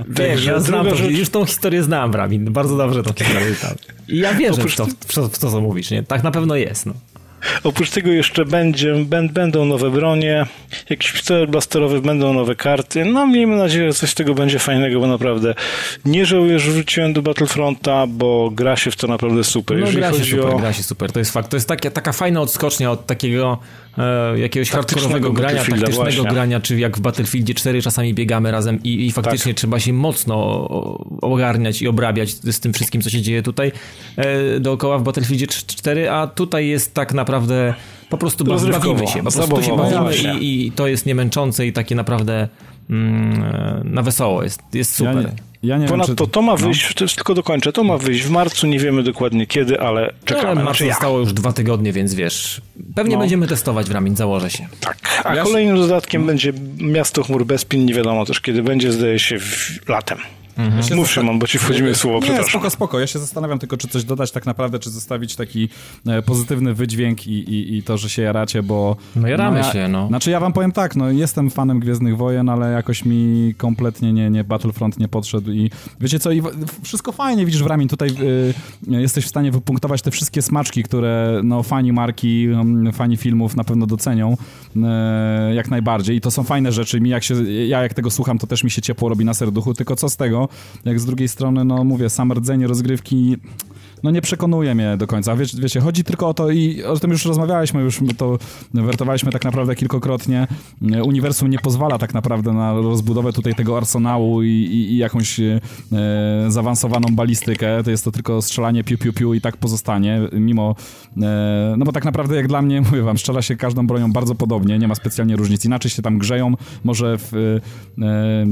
[0.09, 1.11] wiem, ja znam to, rzecz...
[1.11, 3.74] już tą historię znam, Bramin, bardzo dobrze tą historię znam.
[4.09, 6.02] I ja wierzę w to, w to, w to, co mówisz, nie?
[6.02, 6.94] Tak na pewno jest, no.
[7.64, 8.94] Oprócz tego jeszcze będzie,
[9.33, 10.46] będą nowe bronie,
[10.90, 13.04] jakiś pistolet blasterowy, będą nowe karty.
[13.04, 15.54] No miejmy nadzieję, że coś z tego będzie fajnego, bo naprawdę
[16.04, 19.78] nie żałuję, że wróciłem do Battlefronta, bo gra się w to naprawdę super.
[19.78, 20.59] No, gra się super, o...
[20.59, 21.50] gra się super, to jest fakt.
[21.50, 23.59] To jest takie, taka fajna odskocznia od takiego
[23.98, 26.24] e, jakiegoś hardkorowego grania, taktycznego właśnie.
[26.24, 29.59] grania, czy jak w Battlefieldzie 4 czasami biegamy razem i, i faktycznie tak.
[29.59, 30.68] trzeba się mocno
[31.22, 33.72] ogarniać i obrabiać z tym wszystkim, co się dzieje tutaj
[34.16, 37.33] e, dookoła w Battlefieldzie 4, a tutaj jest tak naprawdę
[38.08, 41.94] po prostu bawimy się, po prostu się bawimy i, i, to jest niemęczące i takie
[41.94, 42.48] naprawdę
[42.90, 45.16] mm, na wesoło jest, jest super.
[45.16, 45.30] Ja nie,
[45.62, 46.32] ja nie Ponadto wiem, czy...
[46.32, 46.58] to ma no.
[46.58, 46.94] wyjść, no.
[46.94, 50.48] to jest, tylko dokończę, to ma wyjść w marcu, nie wiemy dokładnie kiedy, ale czekamy.
[50.48, 52.60] Ale marcu zostało już dwa tygodnie, więc wiesz,
[52.94, 53.20] pewnie no.
[53.20, 54.66] będziemy testować w ramię, założę się.
[54.80, 59.38] Tak, a kolejnym dodatkiem będzie Miasto Chmur Bezpin, nie wiadomo też kiedy będzie, zdaje się
[59.38, 60.18] w latem.
[60.56, 60.82] Mhm.
[60.90, 62.50] Ja Mów Szymon, bo ci wchodzimy w słowo, Nie, przepraszam.
[62.50, 63.00] spoko, spoko.
[63.00, 65.68] Ja się zastanawiam tylko, czy coś dodać tak naprawdę, czy zostawić taki
[66.06, 68.96] e, pozytywny wydźwięk i, i, i to, że się jaracie, bo...
[69.16, 70.08] No jaramy no, ja, się, no.
[70.08, 74.30] Znaczy ja wam powiem tak, no jestem fanem Gwiezdnych Wojen, ale jakoś mi kompletnie nie,
[74.30, 76.42] nie Battlefront nie podszedł i wiecie co, i
[76.82, 78.54] wszystko fajnie, widzisz w Ramin, tutaj y,
[78.88, 83.64] jesteś w stanie wypunktować te wszystkie smaczki, które no fani marki, mm, fani filmów na
[83.64, 84.36] pewno docenią
[84.76, 87.00] y, jak najbardziej i to są fajne rzeczy.
[87.00, 87.34] Mi jak się,
[87.66, 90.16] ja jak tego słucham, to też mi się ciepło robi na serduchu, tylko co z
[90.16, 90.43] tego,
[90.85, 93.37] jak z drugiej strony, no mówię, sam rdzenie rozgrywki
[94.04, 95.36] no nie przekonuje mnie do końca.
[95.36, 98.38] Wiecie, wiecie, chodzi tylko o to i o tym już rozmawialiśmy, już to
[98.74, 100.46] wertowaliśmy tak naprawdę kilkokrotnie.
[101.04, 105.60] Uniwersum nie pozwala tak naprawdę na rozbudowę tutaj tego arsenału i, i, i jakąś e,
[106.48, 107.82] zaawansowaną balistykę.
[107.84, 110.74] To jest to tylko strzelanie piu, piu, piu i tak pozostanie, mimo,
[111.22, 114.34] e, no bo tak naprawdę jak dla mnie, mówię wam, strzela się każdą bronią bardzo
[114.34, 115.64] podobnie, nie ma specjalnie różnic.
[115.64, 117.60] Inaczej się tam grzeją, może w,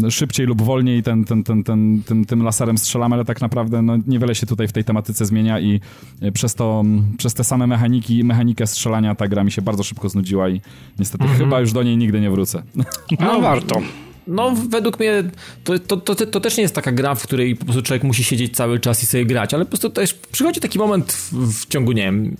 [0.06, 3.82] e, szybciej lub wolniej ten, ten, ten, ten, tym, tym laserem strzelamy, ale tak naprawdę
[3.82, 5.80] no, niewiele się tutaj w tej tematyce zmienia zmienia i
[6.20, 6.84] e, przez to,
[7.18, 10.60] przez te same mechaniki, mechanikę strzelania ta gra mi się bardzo szybko znudziła i
[10.98, 11.38] niestety mm -hmm.
[11.38, 12.62] chyba już do niej nigdy nie wrócę.
[13.20, 13.80] No warto.
[14.26, 15.24] No, według mnie
[15.64, 18.24] to, to, to, to, też nie jest taka gra, w której po prostu człowiek musi
[18.24, 21.68] siedzieć cały czas i sobie grać, ale po prostu też przychodzi taki moment w, w
[21.68, 22.36] ciągu, nie wiem,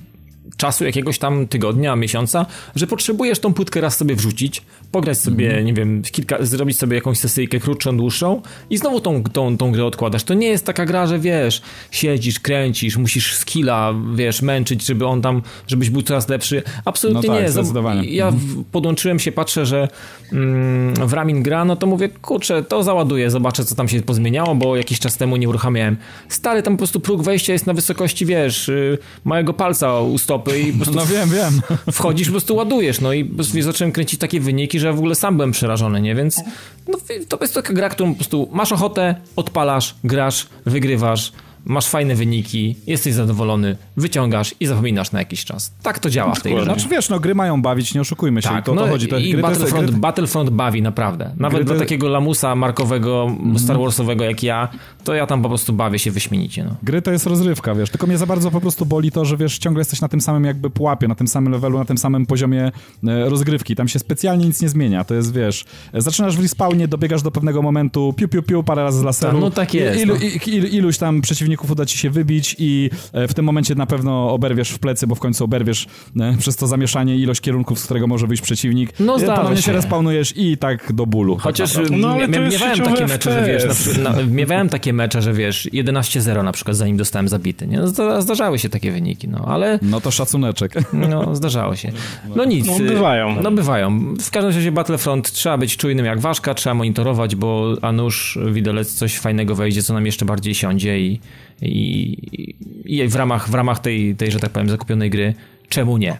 [0.62, 5.62] czasu jakiegoś tam tygodnia, miesiąca, że potrzebujesz tą płytkę raz sobie wrzucić, pograć sobie, mm
[5.62, 5.66] -hmm.
[5.66, 9.85] nie wiem, kilka, zrobić sobie jakąś sesyjkę krótszą, dłuższą i znowu tą, tą, tą grę
[9.85, 10.25] odkładasz.
[10.25, 15.22] To nie jest taka gra, że wiesz, siedzisz, kręcisz, musisz skilla, wiesz, męczyć, żeby on
[15.22, 16.62] tam, żebyś był coraz lepszy.
[16.85, 17.51] Absolutnie no tak, nie.
[17.51, 18.09] Zdecydowanie.
[18.09, 18.64] Ja mhm.
[18.72, 19.88] podłączyłem się, patrzę, że
[20.33, 24.55] mm, w Ramin gra, no to mówię, kurczę, to załaduję, zobaczę, co tam się pozmieniało,
[24.55, 25.96] bo jakiś czas temu nie uruchamiałem.
[26.29, 30.52] Stary, tam po prostu próg wejścia jest na wysokości, wiesz, y, małego palca u stopy
[30.55, 31.62] i po prostu No wiem, wiem.
[31.93, 35.53] Wchodzisz, po prostu ładujesz, no i zacząłem kręcić takie wyniki, że w ogóle sam byłem
[35.53, 36.15] przerażony, nie?
[36.15, 36.41] Więc
[36.88, 41.33] no, to jest taka gra, którą po prostu masz ochotę, odpalasz, grasz, wygrywasz,
[41.64, 45.75] masz fajne wyniki, jesteś zadowolony, wyciągasz i zapominasz na jakiś czas.
[45.83, 46.64] Tak to działa w tej grze.
[46.64, 48.48] Znaczy wiesz, no gry mają bawić, nie oszukujmy się.
[48.48, 49.09] Tak, to, no to chodzi.
[49.09, 49.98] To, I Battlefront, gry...
[49.98, 51.35] Battlefront bawi naprawdę.
[51.37, 51.64] Nawet gry...
[51.64, 53.59] dla takiego lamusa markowego, mm.
[53.59, 54.68] Star Warsowego jak ja,
[55.05, 56.64] to ja tam po prostu bawię się wyśmienicie.
[56.64, 56.77] No.
[56.83, 57.90] Gry to jest rozrywka, wiesz.
[57.90, 60.44] Tylko mnie za bardzo po prostu boli to, że wiesz, ciągle jesteś na tym samym
[60.44, 62.72] jakby pułapie, na tym samym levelu, na tym samym poziomie
[63.07, 63.77] e, rozgrywki.
[63.77, 65.05] Tam się specjalnie nic nie zmienia.
[65.05, 68.98] To jest, wiesz, zaczynasz w respawnie, dobiegasz do pewnego momentu, piu, piu, piu, parę razy
[68.98, 69.33] z laseru.
[69.33, 70.01] Tak, no tak jest.
[70.01, 70.20] Ilu, no.
[70.46, 74.33] il, iluś tam przeciwników uda ci się wybić, i e, w tym momencie na pewno
[74.33, 75.87] oberwiesz w plecy, bo w końcu oberwiesz
[76.21, 79.01] e, przez to zamieszanie ilość kierunków, z którego może wyjść przeciwnik.
[79.01, 79.62] No e, Ponownie się.
[79.62, 81.37] się respawnujesz i tak do bólu.
[81.37, 85.69] Chociaż tak no, miewałem takie mecze, że wiesz, na, na, miewałem takie mecze, że wiesz,
[85.73, 87.79] 11-0 na przykład, zanim dostałem zabity, nie?
[87.79, 89.79] No, zdarzały się takie wyniki, no, ale...
[89.83, 90.73] No to szacuneczek.
[91.12, 91.93] No, zdarzało się.
[92.37, 92.67] No nic.
[92.67, 93.43] No bywają.
[93.43, 94.15] No bywają.
[94.21, 98.95] W każdym razie Battlefront trzeba być czujnym jak ważka, trzeba monitorować, bo a nuż widelec
[98.95, 101.21] coś fajnego wejdzie, co nam jeszcze bardziej siądzie i
[101.62, 105.35] i, i w ramach, w ramach tej, tej, że tak powiem, zakupionej gry,
[105.68, 106.18] czemu nie?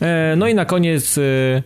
[0.00, 1.62] E, no i na koniec e,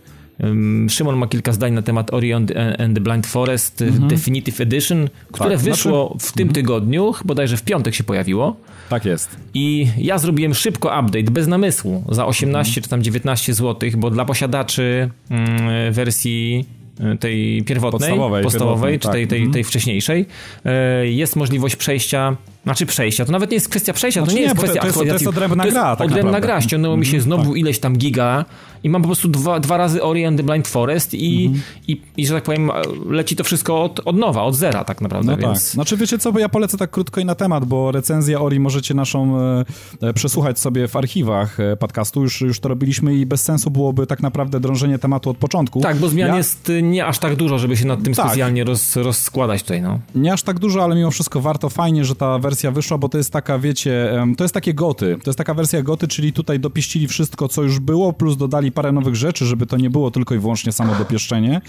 [0.89, 2.51] Szymon ma kilka zdań na temat Ori and
[2.95, 4.07] the Blind Forest mhm.
[4.07, 6.27] Definitive Edition, które tak, wyszło znaczy...
[6.27, 6.53] w tym mhm.
[6.53, 8.55] tygodniu, bodajże w piątek się pojawiło.
[8.89, 9.37] Tak jest.
[9.53, 12.83] I ja zrobiłem szybko update, bez namysłu, za 18 mhm.
[12.83, 16.82] czy tam 19 zł, bo dla posiadaczy mm, wersji E,
[17.19, 19.53] tej pierwotnej, podstawowej, podstawowej czy tej, tej, mhm.
[19.53, 20.25] tej wcześniejszej,
[20.65, 24.41] e, jest możliwość przejścia znaczy przejścia, to nawet nie jest kwestia przejścia, znaczy to nie,
[24.41, 25.95] nie jest kwestia to jest, to jest odrębna gra.
[25.95, 26.47] Tak odrębna naprawdę.
[26.47, 27.59] gra, ściągnęło mi się mhm, znowu tak.
[27.59, 28.45] ileś tam giga
[28.83, 31.63] i mam po prostu dwa, dwa razy Ori and the Blind Forest i, mhm.
[31.87, 32.71] i, i, że tak powiem,
[33.09, 35.65] leci to wszystko od, od nowa, od zera tak naprawdę, no więc...
[35.65, 35.73] Tak.
[35.73, 38.93] Znaczy wiecie co, bo ja polecę tak krótko i na temat, bo recenzję Ori możecie
[38.93, 39.65] naszą e,
[40.01, 44.07] e, przesłuchać sobie w archiwach e, podcastu, już, już to robiliśmy i bez sensu byłoby
[44.07, 45.81] tak naprawdę drążenie tematu od początku.
[45.81, 46.37] Tak, bo zmian ja...
[46.37, 48.25] jest nie aż tak dużo, żeby się nad tym tak.
[48.25, 49.99] specjalnie roz, rozskładać tutaj, no.
[50.15, 53.17] Nie aż tak dużo, ale mimo wszystko warto, fajnie, że ta wersja wyszła, bo to
[53.17, 57.07] jest taka, wiecie, to jest takie goty, to jest taka wersja goty, czyli tutaj dopieścili
[57.07, 60.39] wszystko, co już było, plus dodali parę nowych rzeczy, żeby to nie było tylko i
[60.39, 61.61] wyłącznie samo dopieszczenie.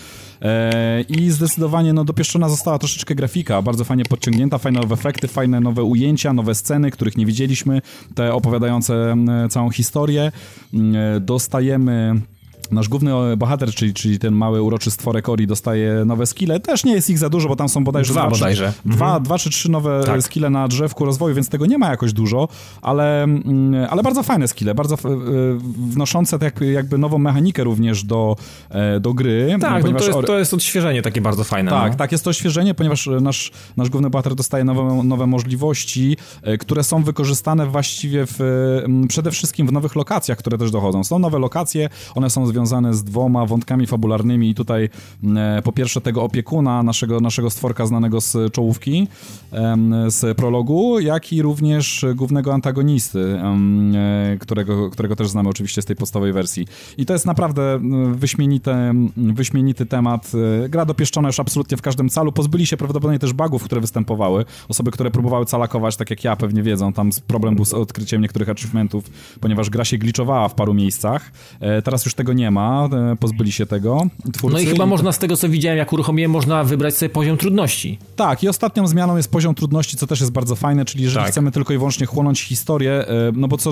[0.42, 5.60] E, I zdecydowanie no, dopieszczona została troszeczkę grafika, bardzo fajnie podciągnięta, fajne nowe efekty, fajne
[5.60, 7.82] nowe ujęcia, nowe sceny, których nie widzieliśmy,
[8.14, 9.16] te opowiadające
[9.50, 10.32] całą historię.
[10.74, 12.20] E, dostajemy
[12.70, 16.60] Nasz główny bohater, czyli, czyli ten mały uroczy stworek Ori dostaje nowe skille.
[16.60, 18.72] Też nie jest ich za dużo, bo tam są bodajże dwa, dwa, bodajże.
[18.84, 19.22] Dwa, mhm.
[19.22, 20.22] dwa czy trzy nowe tak.
[20.22, 22.48] skille na drzewku rozwoju, więc tego nie ma jakoś dużo,
[22.82, 24.96] ale, mm, ale bardzo fajne skille, bardzo
[25.90, 28.36] wnoszące tak jakby nową mechanikę również do,
[28.70, 29.56] e, do gry.
[29.60, 31.70] Tak, no to, jest, to jest odświeżenie takie bardzo fajne.
[31.70, 31.98] Tak, no.
[31.98, 36.84] tak, jest to odświeżenie, ponieważ nasz, nasz główny bohater dostaje nowe, nowe możliwości, e, które
[36.84, 38.38] są wykorzystane właściwie w,
[39.08, 41.04] przede wszystkim w nowych lokacjach, które też dochodzą.
[41.04, 44.88] Są nowe lokacje, one są związane z dwoma wątkami fabularnymi i tutaj
[45.36, 49.08] e, po pierwsze tego opiekuna, naszego, naszego stworka znanego z czołówki,
[50.08, 53.40] z prologu, jak i również głównego antagonisty,
[54.40, 56.66] którego, którego też znamy oczywiście z tej podstawowej wersji.
[56.98, 57.80] I to jest naprawdę
[58.12, 60.32] wyśmienite, wyśmienity temat.
[60.68, 62.32] Gra dopieszczona już absolutnie w każdym calu.
[62.32, 64.44] Pozbyli się prawdopodobnie też bugów, które występowały.
[64.68, 68.48] Osoby, które próbowały calakować, tak jak ja, pewnie wiedzą, tam problem był z odkryciem niektórych
[68.48, 69.04] achievementów,
[69.40, 71.32] ponieważ gra się glitchowała w paru miejscach.
[71.60, 74.54] E, teraz już tego nie ma, e, pozbyli się tego twórcy.
[74.54, 77.98] No i chyba można z tego, co widziałem, jak uruchomiłem, można wybrać sobie poziom trudności.
[78.16, 81.32] Tak, i ostatnią zmianą jest poziom trudności, co też jest bardzo fajne, czyli jeżeli tak.
[81.32, 83.70] chcemy tylko i wyłącznie chłonąć historię, e, no bo co,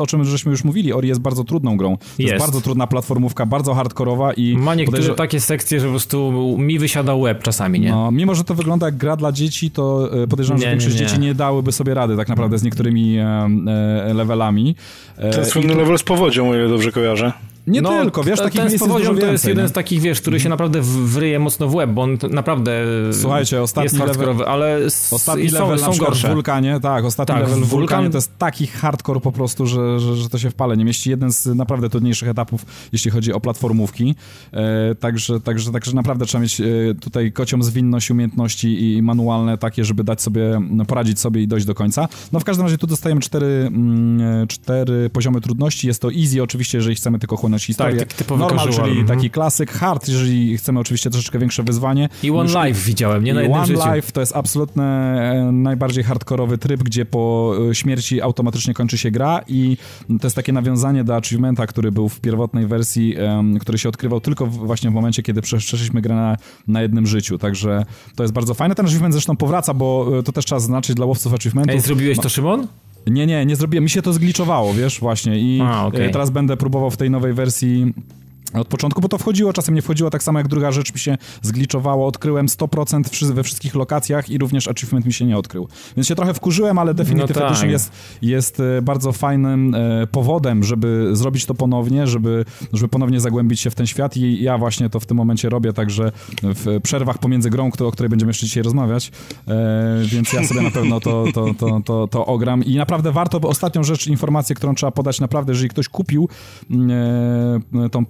[0.00, 1.96] o czym żeśmy już mówili, Ori jest bardzo trudną grą.
[1.96, 4.56] To jest, jest bardzo trudna platformówka, bardzo hardkorowa i...
[4.56, 5.16] Ma niektóre podejrz...
[5.16, 7.90] takie sekcje, że po prostu mi wysiada web czasami, nie?
[7.90, 11.00] No, mimo, że to wygląda jak gra dla dzieci, to podejrzewam, nie, że większość nie,
[11.00, 11.06] nie.
[11.06, 14.74] dzieci nie dałyby sobie rady tak naprawdę z niektórymi e, levelami.
[15.32, 17.32] Ten słynny level z powodzią, o ile dobrze kojarzę.
[17.68, 19.68] Nie no, tylko, wiesz, takich miejsc jest dużo to jest jeden nie?
[19.68, 23.84] z takich, wiesz, który się naprawdę wryje mocno w łeb, bo on naprawdę Słuchajcie, ostatni
[24.06, 24.78] jest level, ale
[25.10, 26.28] ostatni są, level są, gorsze.
[26.28, 30.00] w Wulkanie, tak, ostatni tak, level w Wulkanie to jest taki hardcore po prostu, że,
[30.00, 31.10] że, że, to się w pale nie mieści.
[31.10, 34.14] Jeden z naprawdę trudniejszych etapów, jeśli chodzi o platformówki.
[34.52, 36.64] E, także, także, także naprawdę trzeba mieć e,
[37.00, 41.66] tutaj kocią zwinność, umiejętności i manualne takie, żeby dać sobie, no, poradzić sobie i dojść
[41.66, 42.08] do końca.
[42.32, 45.86] No w każdym razie tu dostajemy cztery, mm, cztery poziomy trudności.
[45.86, 47.57] Jest to easy oczywiście, jeżeli chcemy tylko chłonąć
[47.98, 48.88] Tak, typowy Normal, casual.
[48.88, 49.18] czyli mhm.
[49.18, 49.72] taki klasyk.
[49.72, 52.08] Hard, jeżeli chcemy oczywiście troszeczkę większe wyzwanie.
[52.22, 53.94] I One Life widziałem, nie na jednym One życiu.
[53.94, 59.10] Life to jest absolutny e, najbardziej hardkorowy tryb, gdzie po e, śmierci automatycznie kończy się
[59.10, 59.76] gra i
[60.20, 64.20] to jest takie nawiązanie do achievementa, który był w pierwotnej wersji, um, który się odkrywał
[64.20, 66.36] tylko w, właśnie w momencie, kiedy przeszliśmy grę na,
[66.68, 67.84] na jednym życiu, także
[68.16, 68.74] to jest bardzo fajne.
[68.74, 71.74] Ten achievement zresztą powraca, bo e, to też trzeba zaznaczyć dla łowców achievementów.
[71.74, 72.66] Ej, zrobiłeś to, Szymon?
[73.10, 73.84] Nie, nie, nie zrobiłem.
[73.84, 75.38] Mi się to zgliczowało, wiesz, właśnie.
[75.38, 76.10] I A, okay.
[76.10, 77.94] teraz będę próbował w tej nowej wersji
[78.54, 81.18] od początku, bo to wchodziło, czasem nie wchodziło, tak samo jak druga rzecz mi się
[81.42, 85.68] zgliczowało, odkryłem 100% we wszystkich lokacjach i również achievement mi się nie odkrył.
[85.96, 87.70] Więc się trochę wkurzyłem, ale Definitive no tak.
[87.70, 87.92] jest,
[88.22, 93.70] jest e, bardzo fajnym e, powodem, żeby zrobić to ponownie, żeby, żeby ponownie zagłębić się
[93.70, 97.50] w ten świat i ja właśnie to w tym momencie robię, także w przerwach pomiędzy
[97.50, 99.12] grą, o której będziemy jeszcze dzisiaj rozmawiać,
[99.48, 103.40] e, więc ja sobie na pewno to, to, to, to, to ogram i naprawdę warto,
[103.40, 106.28] bo ostatnią rzecz, informację, którą trzeba podać, naprawdę, jeżeli ktoś kupił
[107.92, 108.06] tą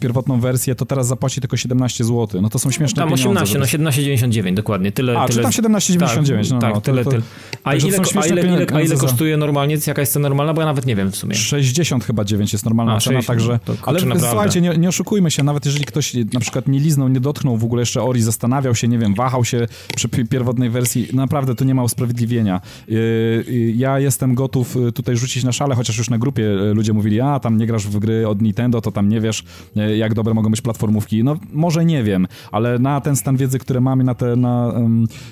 [0.00, 2.42] pierwotną wersję, to teraz zapłaci tylko 17 zł.
[2.42, 3.34] No to są śmieszne tam pieniądze.
[3.34, 4.92] Tam 18, no 17,99 dokładnie.
[4.92, 5.50] Tyle, a, tyle...
[5.50, 6.50] czy tam 17,99?
[6.50, 7.22] Tak, no, tak no, tyle, tyle.
[7.64, 9.76] A ile, a ile, ile, a ile kosztuje normalnie?
[9.86, 10.54] Jaka jest cena normalna?
[10.54, 11.34] Bo ja nawet nie wiem w sumie.
[11.34, 13.76] 60 chyba 9 jest normalna a, cena, 60, także...
[13.82, 14.28] ale naprawdę.
[14.28, 17.64] słuchajcie, nie, nie oszukujmy się, nawet jeżeli ktoś na przykład nie liznął, nie dotknął w
[17.64, 19.66] ogóle jeszcze Ori, zastanawiał się, nie wiem, wahał się
[19.96, 22.60] przy pierwotnej wersji, naprawdę to nie ma usprawiedliwienia.
[22.88, 22.94] Y,
[23.48, 27.20] y, ja jestem gotów y, tutaj rzucić na szale, chociaż już na grupie ludzie mówili,
[27.20, 29.44] a tam nie grasz w gry od Nintendo, to tam nie wiesz,
[29.74, 31.24] jak dobre mogą być platformówki.
[31.24, 34.36] No może nie wiem, ale na ten stan wiedzy, który mamy, na te...
[34.36, 34.72] Na,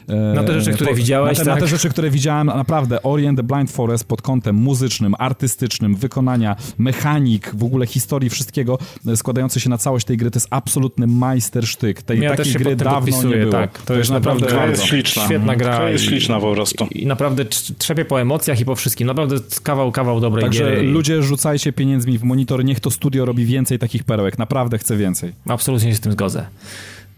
[0.08, 1.60] e, na te rzeczy, które po, widziałeś, na te, tak?
[1.60, 6.56] na te rzeczy, które widziałem, naprawdę Orient the Blind Forest pod kątem muzycznym, artystycznym, wykonania,
[6.78, 11.06] mechanik, w ogóle historii, wszystkiego e, składający się na całość tej gry, to jest absolutny
[11.06, 12.02] majstersztyk.
[12.02, 13.52] Tej ja takiej gry dawno nie było.
[13.52, 15.24] Tak, to, to jest naprawdę, naprawdę jest śliczna.
[15.24, 15.78] świetna gra.
[15.78, 16.86] To jest śliczna po prostu.
[16.90, 17.44] I, I, naprawdę
[17.78, 19.06] trzepie po emocjach i po wszystkim.
[19.06, 20.82] Naprawdę kawał, kawał dobrej Także gry.
[20.82, 24.27] ludzie rzucajcie pieniędzmi w monitor, niech to studio robi więcej takich perełek.
[24.38, 25.32] Naprawdę chcę więcej.
[25.48, 26.46] Absolutnie się z tym zgodzę.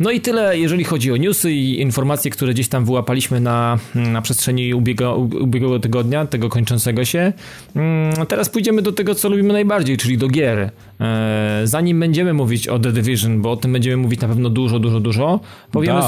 [0.01, 4.23] No i tyle, jeżeli chodzi o newsy i informacje, które gdzieś tam wyłapaliśmy na, na
[4.23, 7.33] przestrzeni ubiega, ubiegłego tygodnia, tego kończącego się.
[7.77, 10.71] Mm, teraz pójdziemy do tego, co lubimy najbardziej, czyli do gier.
[11.01, 14.79] E, zanim będziemy mówić o The Division, bo o tym będziemy mówić na pewno dużo,
[14.79, 15.41] dużo, dużo,
[15.73, 16.01] powiemy,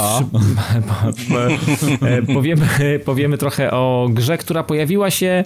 [2.03, 2.66] e, powiemy,
[3.05, 5.45] powiemy trochę o grze, która pojawiła się,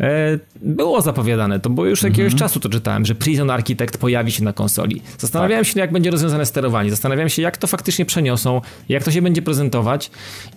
[0.00, 2.38] e, było zapowiadane, to było już jakiegoś mhm.
[2.38, 5.02] czasu to czytałem, że Prison Architect pojawi się na konsoli.
[5.18, 5.74] Zastanawiałem tak.
[5.74, 9.42] się, jak będzie rozwiązane sterowanie, zastanawiałem się, jak to faktycznie przeniosą, jak to się będzie
[9.42, 10.10] prezentować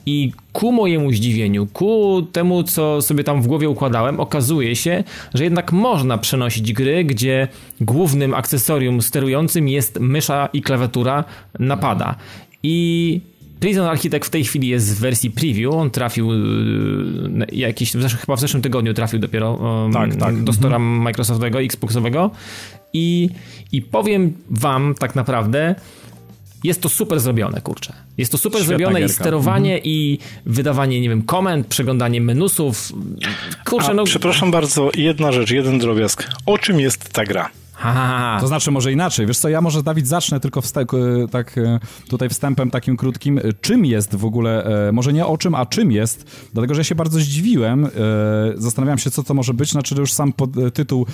[0.06, 5.44] i ku mojemu zdziwieniu, ku temu, co sobie tam w głowie układałem, okazuje się, że
[5.44, 7.48] jednak można przenosić gry, gdzie
[7.82, 11.24] głównym akcesorium sterującym jest mysza i klawiatura
[11.60, 12.16] napada.
[12.64, 13.22] I
[13.60, 15.74] Prison Architect w tej chwili jest w wersji preview.
[15.74, 16.36] On trafił y,
[17.52, 20.44] jakiś, chyba w zeszłym tygodniu trafił dopiero um, tak, tak.
[20.44, 21.02] do stora mhm.
[21.02, 22.32] Microsoftowego, Xboxowego.
[22.94, 23.30] I,
[23.72, 25.76] I powiem wam tak naprawdę,
[26.64, 27.94] jest to super zrobione, kurczę.
[28.18, 29.14] Jest to super Świetna zrobione gierka.
[29.14, 29.86] i sterowanie mhm.
[29.86, 32.92] i wydawanie, nie wiem, komend, przeglądanie menusów.
[33.66, 34.04] Kurczę, A, no...
[34.04, 36.30] Przepraszam bardzo, jedna rzecz, jeden drobiazg.
[36.46, 37.50] O czym jest ta gra?
[37.80, 38.38] Ha.
[38.42, 39.28] To znaczy może inaczej.
[39.28, 40.86] Wiesz co, ja może Dawid zacznę tylko wsta-
[41.32, 43.40] tak e, tutaj wstępem takim krótkim.
[43.62, 46.84] Czym jest w ogóle, e, może nie o czym, a czym jest, dlatego że ja
[46.84, 47.86] się bardzo zdziwiłem.
[47.86, 47.90] E,
[48.56, 49.72] zastanawiam się, co to może być.
[49.72, 51.06] Znaczy już sam pod, tytuł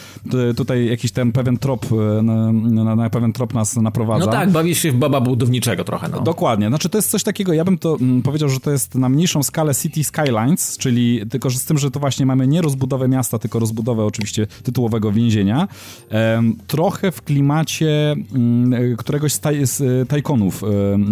[0.58, 1.86] tutaj jakiś ten pewien trop,
[2.24, 4.26] na, na, na, pewien trop nas naprowadza.
[4.26, 6.08] No tak, bawisz się w baba budowniczego trochę.
[6.08, 6.22] No.
[6.22, 6.68] Dokładnie.
[6.68, 9.44] Znaczy to jest coś takiego, ja bym to mm, powiedział, że to jest na mniejszą
[9.44, 13.40] skalę City Skylines, czyli tylko że z tym, że to właśnie mamy nie rozbudowę miasta,
[13.40, 15.68] tylko rozbudowę oczywiście tytułowego więzienia
[16.68, 20.64] trochę w klimacie mm, któregoś z, taj, z tajkonów,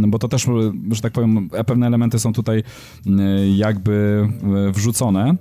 [0.07, 0.47] bo to też,
[0.91, 2.63] że tak powiem, pewne elementy są tutaj
[3.55, 4.27] jakby
[4.73, 5.35] wrzucone.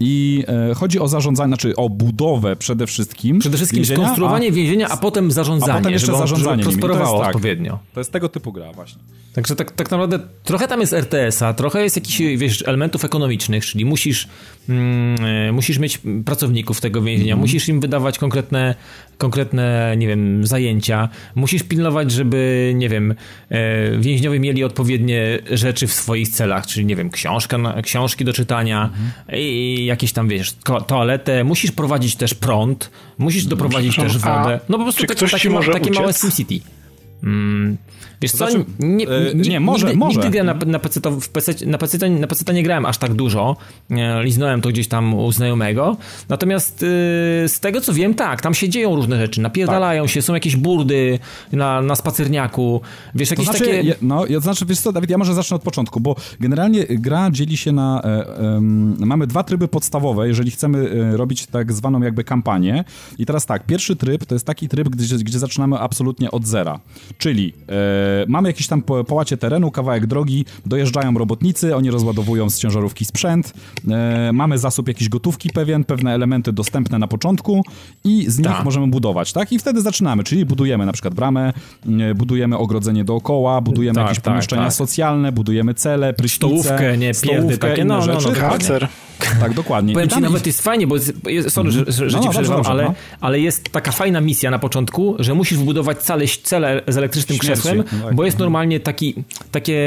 [0.00, 3.38] I e, chodzi o zarządzanie, znaczy o budowę przede wszystkim.
[3.38, 5.72] Przede wszystkim więzienia, skonstruowanie a, więzienia, a potem zarządzanie.
[5.72, 6.62] A potem jeszcze żeby zarządzanie.
[6.62, 7.78] Żeby prosperowało to jest, tak, odpowiednio.
[7.94, 9.02] To jest tego typu gra właśnie.
[9.32, 13.84] Także tak, tak naprawdę trochę tam jest RTS-a, trochę jest jakichś wiesz, elementów ekonomicznych, czyli
[13.84, 14.28] musisz,
[14.68, 17.40] mm, e, musisz mieć pracowników tego więzienia, mm.
[17.40, 18.74] musisz im wydawać konkretne,
[19.18, 23.14] konkretne, nie wiem, zajęcia, musisz pilnować, żeby, nie wiem,
[23.48, 28.90] e, więźniowie mieli odpowiednie rzeczy w swoich celach, czyli, nie wiem, książka, książki do czytania
[28.92, 29.40] mm.
[29.42, 30.54] i jakieś tam, wiesz,
[30.86, 34.60] toaletę, musisz prowadzić też prąd, musisz doprowadzić też wodę.
[34.68, 36.60] No po prostu takie, takie, takie małe SimCity.
[37.22, 37.76] Mm,
[38.20, 40.20] wiesz co, znaczy, nie, e, nie, może, nigdy, może.
[40.20, 43.56] Nigdy na, na, PC, w PC, na, PC, na PC nie grałem aż tak dużo,
[43.90, 45.96] e, liznąłem to gdzieś tam u znajomego,
[46.28, 50.12] natomiast e, z tego co wiem, tak, tam się dzieją różne rzeczy, napierdalają tak.
[50.12, 51.18] się, są jakieś burdy
[51.52, 52.80] na, na spacerniaku,
[53.14, 53.82] wiesz, jakieś to znaczy, takie...
[53.82, 57.30] Je, no, ja, znaczy, wiesz co, Dawid, ja może zacznę od początku, bo generalnie gra
[57.30, 58.02] dzieli się na...
[58.02, 58.60] E,
[58.98, 62.84] mamy dwa tryby podstawowe, jeżeli chcemy robić tak zwaną jakby kampanię
[63.18, 66.80] i teraz tak, pierwszy tryb to jest taki tryb, gdzie, gdzie zaczynamy absolutnie od zera.
[67.18, 72.58] Czyli e, mamy jakiś tam po, połacie terenu, kawałek drogi, dojeżdżają robotnicy, oni rozładowują z
[72.58, 73.52] ciężarówki sprzęt,
[73.88, 77.62] e, mamy zasób jakiejś gotówki pewien, pewne elementy dostępne na początku
[78.04, 78.64] i z nich Ta.
[78.64, 79.52] możemy budować, tak?
[79.52, 81.52] I wtedy zaczynamy, czyli budujemy na przykład bramę,
[82.00, 84.72] e, budujemy ogrodzenie dookoła, budujemy tak, jakieś tak, pomieszczenia tak.
[84.72, 88.20] socjalne, budujemy cele, prysznice, stołówkę, nie, pierdy, takie, no, no, no,
[88.70, 88.88] no,
[89.40, 89.94] tak, dokładnie.
[89.94, 92.94] Powiem ci, nawet jest fajnie, bo jest, sorry, że, że, no, ci przerwam, ale, no.
[93.20, 97.62] ale jest taka fajna misja na początku, że musisz wbudować cele, cele z elektrycznym Śmierci.
[97.62, 97.84] krzesłem,
[98.14, 99.14] bo jest normalnie taki,
[99.50, 99.78] takie,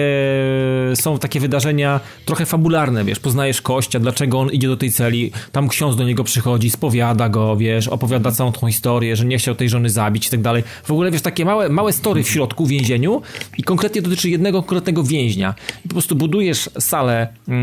[0.95, 5.67] są takie wydarzenia trochę fabularne, wiesz, poznajesz kościa, dlaczego on idzie do tej celi, tam
[5.67, 9.69] ksiądz do niego przychodzi, spowiada go, wiesz, opowiada całą tą historię, że nie chciał tej
[9.69, 10.63] żony zabić i tak dalej.
[10.83, 13.21] W ogóle, wiesz, takie małe, małe story w środku, w więzieniu
[13.57, 15.55] i konkretnie dotyczy jednego konkretnego więźnia.
[15.85, 17.55] I po prostu budujesz salę yy,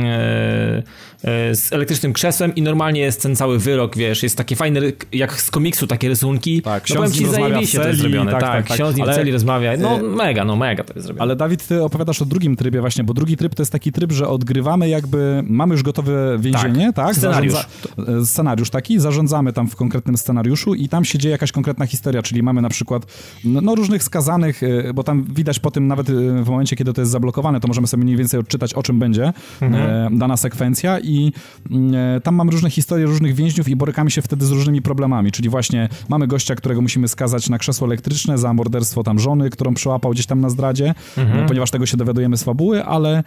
[1.53, 4.81] z elektrycznym krzesłem i normalnie jest ten cały wyrok, wiesz, jest takie fajne,
[5.13, 6.63] jak z komiksu takie rysunki.
[6.63, 8.33] Tak, no powiem ci, zajebiście to jest zrobione.
[8.33, 8.77] Tak, tak, tak, tak.
[8.77, 9.13] ksiądz nim ale...
[9.13, 9.77] w celi rozmawia.
[9.77, 11.23] No mega, no mega to jest zrobione.
[11.23, 14.13] Ale Dawid, ty opowiadasz o drugim trybie właśnie, bo drugi tryb to jest taki tryb,
[14.13, 17.07] że odgrywamy jakby, mamy już gotowe więzienie, tak?
[17.07, 17.17] tak?
[17.17, 17.55] Scenariusz.
[17.55, 18.21] Zarządza...
[18.23, 22.23] E, scenariusz taki, zarządzamy tam w konkretnym scenariuszu i tam się dzieje jakaś konkretna historia,
[22.23, 23.07] czyli mamy na przykład
[23.45, 26.13] no, no różnych skazanych, e, bo tam widać po tym nawet e,
[26.43, 29.33] w momencie, kiedy to jest zablokowane, to możemy sobie mniej więcej odczytać, o czym będzie
[29.61, 30.19] mhm.
[30.19, 31.33] dana sekwencja i
[31.71, 35.49] mm, tam mamy różne historie różnych więźniów i borykamy się wtedy z różnymi problemami, czyli
[35.49, 40.13] właśnie mamy gościa, którego musimy skazać na krzesło elektryczne za morderstwo tam żony, którą przyłapał
[40.13, 41.47] gdzieś tam na zdradzie, mhm.
[41.47, 43.25] ponieważ tego się dowiadujemy z fabuły, ale e,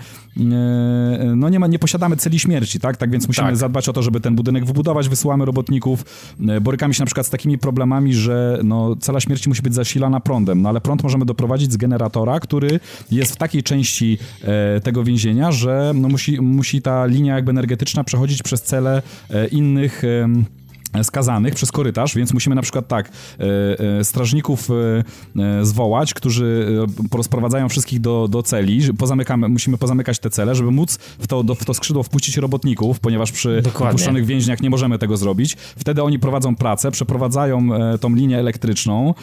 [1.36, 2.97] no nie, ma, nie posiadamy celi śmierci, tak?
[2.97, 3.57] Tak więc musimy tak.
[3.57, 6.05] zadbać o to, żeby ten budynek wybudować, wysyłamy robotników,
[6.47, 10.19] e, borykamy się na przykład z takimi problemami, że no, cela śmierci musi być zasilana
[10.19, 12.80] prądem, no ale prąd możemy doprowadzić z generatora, który
[13.11, 17.68] jest w takiej części e, tego więzienia, że no, musi, musi ta linia jakby energetyczna
[18.03, 20.01] przechodzić przez cele e, innych
[21.03, 26.67] skazanych przez korytarz, więc musimy na przykład tak e, e, strażników e, zwołać, którzy
[27.09, 31.55] porozprowadzają wszystkich do, do celi, pozamykamy, musimy pozamykać te cele, żeby móc w to, do,
[31.55, 35.57] w to skrzydło wpuścić robotników, ponieważ przy opuszczonych więźniach nie możemy tego zrobić.
[35.77, 37.69] Wtedy oni prowadzą pracę, przeprowadzają
[37.99, 39.13] tą linię elektryczną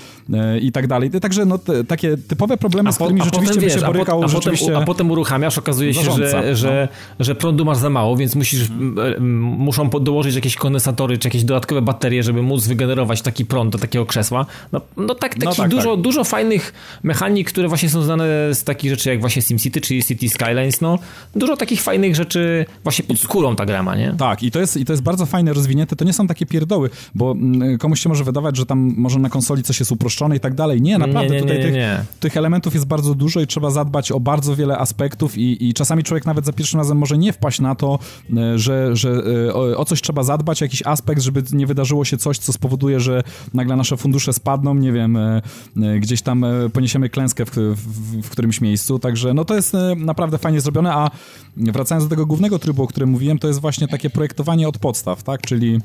[0.60, 1.10] i tak dalej.
[1.10, 4.66] Także no, te, takie typowe problemy, z którymi rzeczywiście wiesz, by się borykał a, rzeczywiście...
[4.66, 6.88] Potem, a potem uruchamiasz, okazuje się, że, że,
[7.18, 7.24] no.
[7.24, 9.30] że prądu masz za mało, więc musisz, hmm.
[9.40, 13.78] muszą dołożyć jakieś kondensatory, czy jakieś do dodatkowe baterie, żeby móc wygenerować taki prąd do
[13.78, 14.46] takiego krzesła.
[14.72, 16.00] No, no tak, no tak dużo, tak.
[16.00, 20.28] dużo fajnych mechanik, które właśnie są znane z takich rzeczy jak właśnie SimCity, czyli City
[20.28, 20.98] Skylines, no
[21.34, 24.14] dużo takich fajnych rzeczy właśnie pod skórą ta gra ma, nie?
[24.18, 26.90] Tak, i to jest, i to jest bardzo fajne, rozwinięte, to nie są takie pierdoły,
[27.14, 30.40] bo mm, komuś się może wydawać, że tam może na konsoli coś jest uproszczone i
[30.40, 30.82] tak dalej.
[30.82, 34.12] Nie, naprawdę, nie, nie, tutaj nie, tych, tych, elementów jest bardzo dużo i trzeba zadbać
[34.12, 37.60] o bardzo wiele aspektów i, i czasami człowiek nawet za pierwszym razem może nie wpaść
[37.60, 37.98] na to,
[38.36, 39.10] e, że, że
[39.48, 43.00] e, o, o coś trzeba zadbać, jakiś aspekt, żeby nie wydarzyło się coś, co spowoduje,
[43.00, 43.22] że
[43.54, 45.42] nagle nasze fundusze spadną, nie wiem, e,
[45.82, 49.76] e, gdzieś tam e, poniesiemy klęskę w, w, w którymś miejscu, także no to jest
[49.96, 51.10] naprawdę fajnie zrobione, a
[51.56, 55.22] wracając do tego głównego trybu, o którym mówiłem, to jest właśnie takie projektowanie od podstaw,
[55.22, 55.80] tak, czyli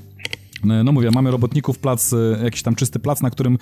[0.63, 3.57] no mówię, mamy robotników, plac, jakiś tam czysty plac, na którym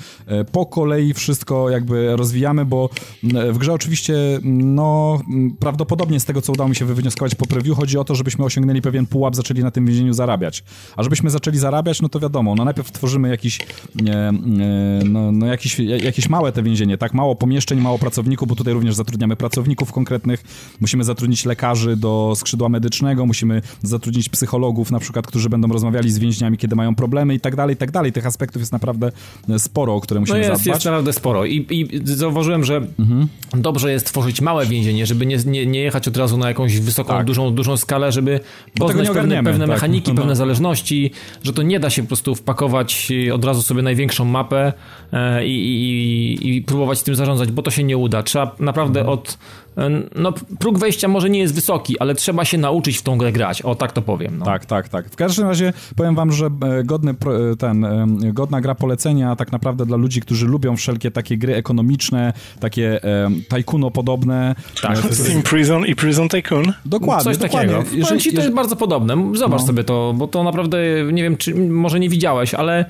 [0.52, 2.90] po kolei wszystko jakby rozwijamy, bo
[3.24, 5.20] w grze oczywiście, no
[5.60, 8.82] prawdopodobnie z tego, co udało mi się wywnioskować po preview, chodzi o to, żebyśmy osiągnęli
[8.82, 10.64] pewien pułap, zaczęli na tym więzieniu zarabiać.
[10.96, 13.60] A żebyśmy zaczęli zarabiać, no to wiadomo, no najpierw tworzymy jakiś,
[15.06, 17.14] no, no jakiś, jakieś małe te więzienie, tak?
[17.14, 20.44] Mało pomieszczeń, mało pracowników, bo tutaj również zatrudniamy pracowników konkretnych,
[20.82, 26.20] musimy zatrudnić lekarzy do skrzydła medycznego, musimy zatrudnić psychologów na przykład, którzy będą rozmawiali z
[26.20, 28.12] więźniami, kiedy mają problemy i tak dalej, i tak dalej.
[28.12, 29.12] Tych aspektów jest naprawdę
[29.58, 30.76] sporo, o które musimy no jest, zadbać.
[30.76, 33.28] jest naprawdę sporo i, i zauważyłem, że mhm.
[33.54, 37.14] dobrze jest tworzyć małe więzienie, żeby nie, nie, nie jechać od razu na jakąś wysoką,
[37.14, 37.26] tak.
[37.26, 38.40] dużą, dużą skalę, żeby
[38.78, 39.76] bo poznać pewne, pewne tak.
[39.76, 40.18] mechaniki, no.
[40.18, 41.12] pewne zależności,
[41.44, 44.74] że to nie da się po prostu wpakować od razu sobie największą mapę
[45.14, 48.24] e, i, i, i próbować tym zarządzać, bo to się nie uda.
[48.24, 49.20] Trzeba naprawdę mhm.
[49.20, 49.38] od
[50.16, 53.62] no, próg wejścia może nie jest wysoki, ale trzeba się nauczyć w tą grę grać.
[53.62, 54.38] O, tak to powiem.
[54.38, 54.46] No.
[54.46, 55.10] Tak, tak, tak.
[55.10, 59.52] W każdym razie powiem wam, że e, godny, e, ten, e, godna gra polecenia tak
[59.52, 63.00] naprawdę dla ludzi, którzy lubią wszelkie takie gry ekonomiczne, takie
[63.50, 64.56] tajkuno podobne.
[64.82, 66.74] Tak, Steam Prison i Prison Tycoon.
[66.86, 67.74] Dokładnie, Coś dokładnie.
[67.74, 67.96] takiego.
[67.98, 69.32] Jeżeli, ci to jest bardzo podobne.
[69.34, 69.68] Zobacz no.
[69.68, 70.78] sobie to, bo to naprawdę,
[71.14, 72.86] nie wiem, czy może nie widziałeś, ale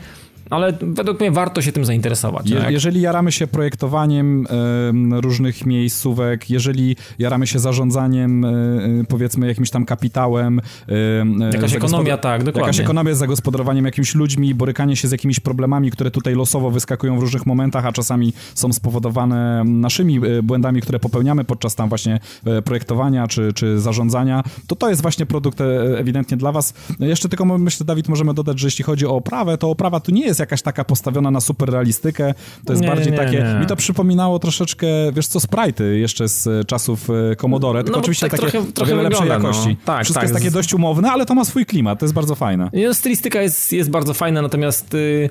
[0.49, 2.49] ale według mnie warto się tym zainteresować.
[2.49, 9.69] Je, jeżeli jaramy się projektowaniem y, różnych miejscówek, jeżeli jaramy się zarządzaniem y, powiedzmy jakimś
[9.69, 10.59] tam kapitałem.
[10.89, 12.61] Y, jakaś ekonomia, tak, dokładnie.
[12.61, 17.19] Jakaś ekonomia z zagospodarowaniem jakimiś ludźmi, borykanie się z jakimiś problemami, które tutaj losowo wyskakują
[17.19, 22.19] w różnych momentach, a czasami są spowodowane naszymi błędami, które popełniamy podczas tam właśnie
[22.65, 25.61] projektowania czy, czy zarządzania, to to jest właśnie produkt
[25.97, 26.73] ewidentnie dla was.
[26.99, 30.25] Jeszcze tylko myślę, Dawid, możemy dodać, że jeśli chodzi o oprawę, to oprawa tu nie
[30.25, 32.33] jest jakaś taka postawiona na super realistykę,
[32.65, 33.59] to jest nie, bardziej nie, takie, nie.
[33.59, 38.29] mi to przypominało troszeczkę, wiesz co, sprite'y jeszcze z czasów e, Commodore, tylko no, oczywiście
[38.29, 39.69] tak takie trochę, trochę lepszej wygląda, jakości.
[39.69, 39.75] No.
[39.85, 42.35] Tak, Wszystko tak, jest takie dość umowne, ale to ma swój klimat, to jest bardzo
[42.35, 42.69] fajne.
[42.73, 45.29] No, stylistyka jest, jest bardzo fajna, natomiast y,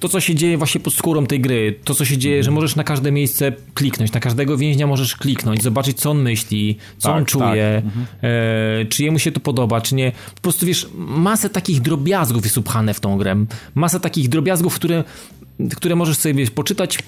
[0.00, 2.76] to, co się dzieje właśnie pod skórą tej gry, to, co się dzieje, że możesz
[2.76, 7.18] na każde miejsce kliknąć, na każdego więźnia możesz kliknąć, zobaczyć, co on myśli, co tak,
[7.18, 8.14] on czuje, tak.
[8.22, 10.12] e, czy jemu się to podoba, czy nie.
[10.34, 13.44] Po prostu, wiesz, masę takich drobiazgów jest upchane w tą grę.
[13.74, 15.04] Masę takich drobiazgów, które,
[15.76, 16.98] które możesz sobie, wiesz, poczytać,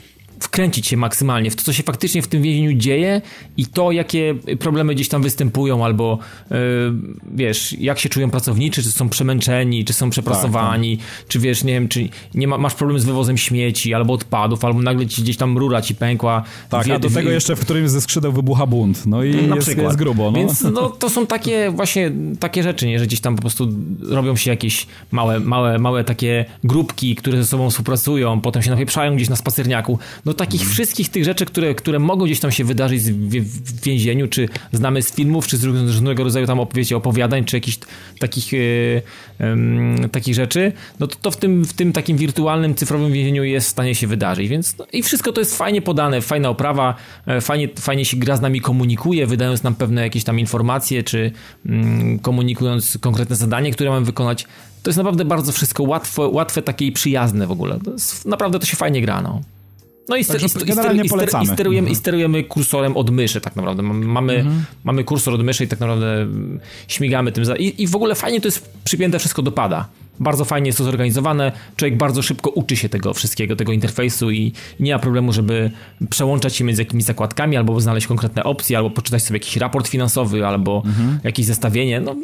[0.43, 3.21] wkręcić się maksymalnie w to, co się faktycznie w tym więzieniu dzieje
[3.57, 6.19] i to, jakie problemy gdzieś tam występują, albo
[6.51, 6.57] yy,
[7.35, 11.29] wiesz, jak się czują pracownicy, czy są przemęczeni, czy są przepracowani, tak, tak.
[11.29, 14.83] czy wiesz, nie wiem, czy nie ma, masz problem z wywozem śmieci, albo odpadów, albo
[14.83, 16.43] nagle ci gdzieś tam rura ci pękła.
[16.69, 19.55] Tak, wie, a do tego jeszcze w którymś ze skrzydeł wybucha bunt, no i na
[19.55, 19.87] jest, przykład.
[19.87, 20.31] jest grubo.
[20.31, 20.33] No.
[20.33, 23.69] Więc no, to są takie właśnie takie rzeczy, nie, że gdzieś tam po prostu
[24.09, 29.17] robią się jakieś małe, małe, małe takie grupki, które ze sobą współpracują, potem się napieprzają
[29.17, 29.99] gdzieś na spacerniaku.
[30.25, 34.29] No do takich wszystkich tych rzeczy, które, które mogą gdzieś tam się wydarzyć w, więzieniu,
[34.29, 37.79] czy znamy z filmów, czy z różnego rodzaju tam opowiedzi, opowiadań, czy jakichś
[38.19, 39.03] takich, yy,
[40.01, 43.67] yy, takich rzeczy, no to, to w, tym, w tym takim wirtualnym, cyfrowym więzieniu jest
[43.67, 44.49] w stanie się wydarzyć.
[44.49, 46.95] Więc no, i wszystko to jest fajnie podane, fajna oprawa,
[47.27, 51.33] e, fajnie, fajnie się gra z nami komunikuje, wydając nam pewne jakieś tam informacje, czy
[51.65, 51.73] yy,
[52.23, 54.47] komunikując konkretne zadanie, które mamy wykonać.
[54.83, 57.79] To jest naprawdę bardzo wszystko łatwe, łatwe takie i przyjazne w ogóle.
[57.85, 59.41] To jest, naprawdę to się fajnie gra, no.
[60.09, 61.93] No i, ster, i, ster, i, ster, i, sterujemy, mhm.
[61.93, 63.83] i sterujemy kursorem od myszy tak naprawdę.
[63.83, 64.65] Mamy, mhm.
[64.85, 66.27] mamy kursor od myszy i tak naprawdę
[66.89, 67.45] śmigamy tym.
[67.45, 69.89] Za, i, I w ogóle fajnie to jest przypięte wszystko do pada.
[70.21, 71.53] Bardzo fajnie jest to zorganizowane.
[71.77, 75.71] Człowiek bardzo szybko uczy się tego wszystkiego, tego interfejsu i nie ma problemu, żeby
[76.11, 80.47] przełączać się między jakimiś zakładkami, albo znaleźć konkretne opcje, albo poczytać sobie jakiś raport finansowy,
[80.47, 81.19] albo mhm.
[81.25, 82.01] jakieś zestawienie.
[82.01, 82.17] No,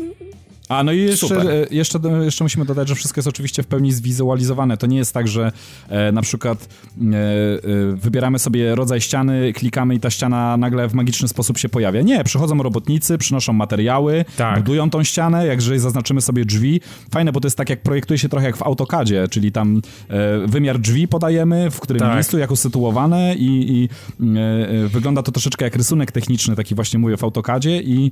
[0.69, 3.93] a no i jeszcze, e, jeszcze, jeszcze musimy dodać, że wszystko jest oczywiście w pełni
[3.93, 4.77] zwizualizowane.
[4.77, 5.53] To nie jest tak, że
[5.89, 7.59] e, na przykład e, e,
[7.97, 12.03] wybieramy sobie rodzaj ściany, klikamy i ta ściana nagle w magiczny sposób się pojawia.
[12.03, 14.59] Nie, przychodzą robotnicy, przynoszą materiały, tak.
[14.59, 16.81] budują tą ścianę, jak jeżeli zaznaczymy sobie drzwi.
[17.11, 20.47] Fajne, bo to jest tak, jak projektuje się trochę jak w AutoCADzie, czyli tam e,
[20.47, 22.15] wymiar drzwi podajemy, w którym tak.
[22.15, 23.89] miejscu, jak usytuowane i, i
[24.37, 28.11] e, wygląda to troszeczkę jak rysunek techniczny, taki właśnie mówię w AutoCADzie i,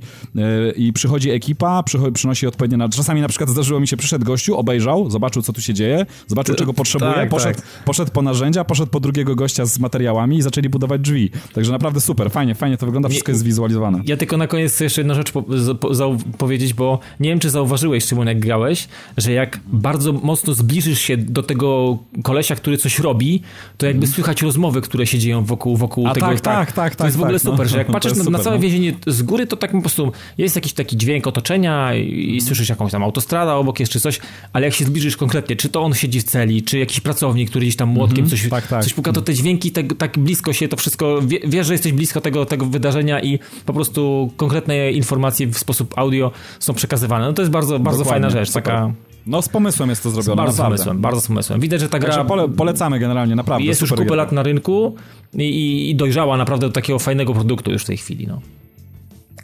[0.75, 2.89] i przychodzi ekipa, przychodzi, przynosi odpowiednio na...
[2.89, 6.55] Czasami na przykład zdarzyło mi się, przyszedł gościu, obejrzał, zobaczył, co tu się dzieje, zobaczył,
[6.55, 7.83] czego potrzebuje, tak, poszedł, tak.
[7.85, 11.31] poszedł po narzędzia, poszedł po drugiego gościa z materiałami i zaczęli budować drzwi.
[11.53, 14.01] Także naprawdę super, fajnie, fajnie to wygląda, wszystko jest zwizualizowane.
[14.05, 15.43] Ja tylko na koniec chcę jeszcze jedną rzecz po,
[15.79, 18.87] po, powiedzieć, bo nie wiem, czy zauważyłeś, Szymon, jak grałeś,
[19.17, 23.41] że jak bardzo mocno zbliżysz się do tego kolesia, który coś robi,
[23.77, 24.13] to jakby mm.
[24.15, 26.27] słychać rozmowy, które się dzieją wokół, wokół A tego.
[26.27, 28.31] Tak, tak, tak, To jest w ogóle tak, super, no, że jak patrzysz na, super,
[28.31, 28.61] na, całe no.
[28.61, 32.69] więzienie z góry, to tak po prostu jest jakiś taki dźwięk otoczenia i, i słyszysz
[32.69, 34.19] jakąś tam autostrada obok jest, czy coś,
[34.53, 37.65] ale jak się zbliżysz konkretnie, czy to on siedzi w celi, czy jakiś pracownik, który
[37.65, 38.83] gdzieś tam młotkiem mm -hmm, coś, tak, tak.
[38.83, 41.93] coś puka, to te dźwięki tak, tak blisko się, to wszystko, wie, wiesz, że jesteś
[41.93, 47.25] blisko tego, tego wydarzenia i po prostu konkretne informacje w sposób audio są przekazywane.
[47.25, 48.93] No to jest bardzo, bardzo fajna rzecz, taka...
[49.27, 51.59] No z pomysłem jest to zrobione, bardzo z pomysłem, bardzo z pomysłem.
[51.59, 52.25] Widać, że ta gra...
[52.25, 53.65] Pole, polecamy generalnie, naprawdę.
[53.65, 54.15] Jest już kupę gra.
[54.15, 54.95] lat na rynku
[55.33, 58.41] i, i, i dojrzała naprawdę do takiego fajnego produktu już w tej chwili, no.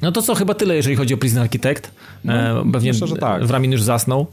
[0.04, 1.92] No to co, chyba tyle, jeżeli chodzi o Prison Architect.
[2.28, 3.46] e, pewnie myślę, że tak.
[3.46, 4.28] Wramin już zasnął.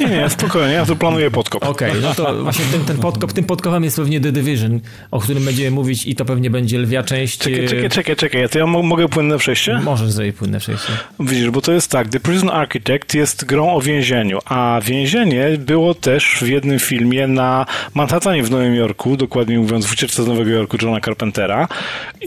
[0.00, 1.64] Nie, nie, spokojnie, ja tu planuję podkop.
[1.68, 4.80] Okej, no to właśnie ten, ten podkop, tym podkopem jest pewnie The Division,
[5.10, 7.38] o którym będziemy mówić i to pewnie będzie lwia część.
[7.38, 9.80] Czekaj, e, czekaj, czekaj, czekaj, to ja mo- mogę płynne przejście?
[9.84, 10.88] Możesz zrobić płynne przejście.
[11.20, 15.94] Widzisz, bo to jest tak, The Prison Architect jest grą o więzieniu, a więzienie było
[15.94, 20.50] też w jednym filmie na Manhattanie w Nowym Jorku, dokładnie mówiąc w ucieczce z Nowego
[20.50, 21.68] Jorku Johna Carpentera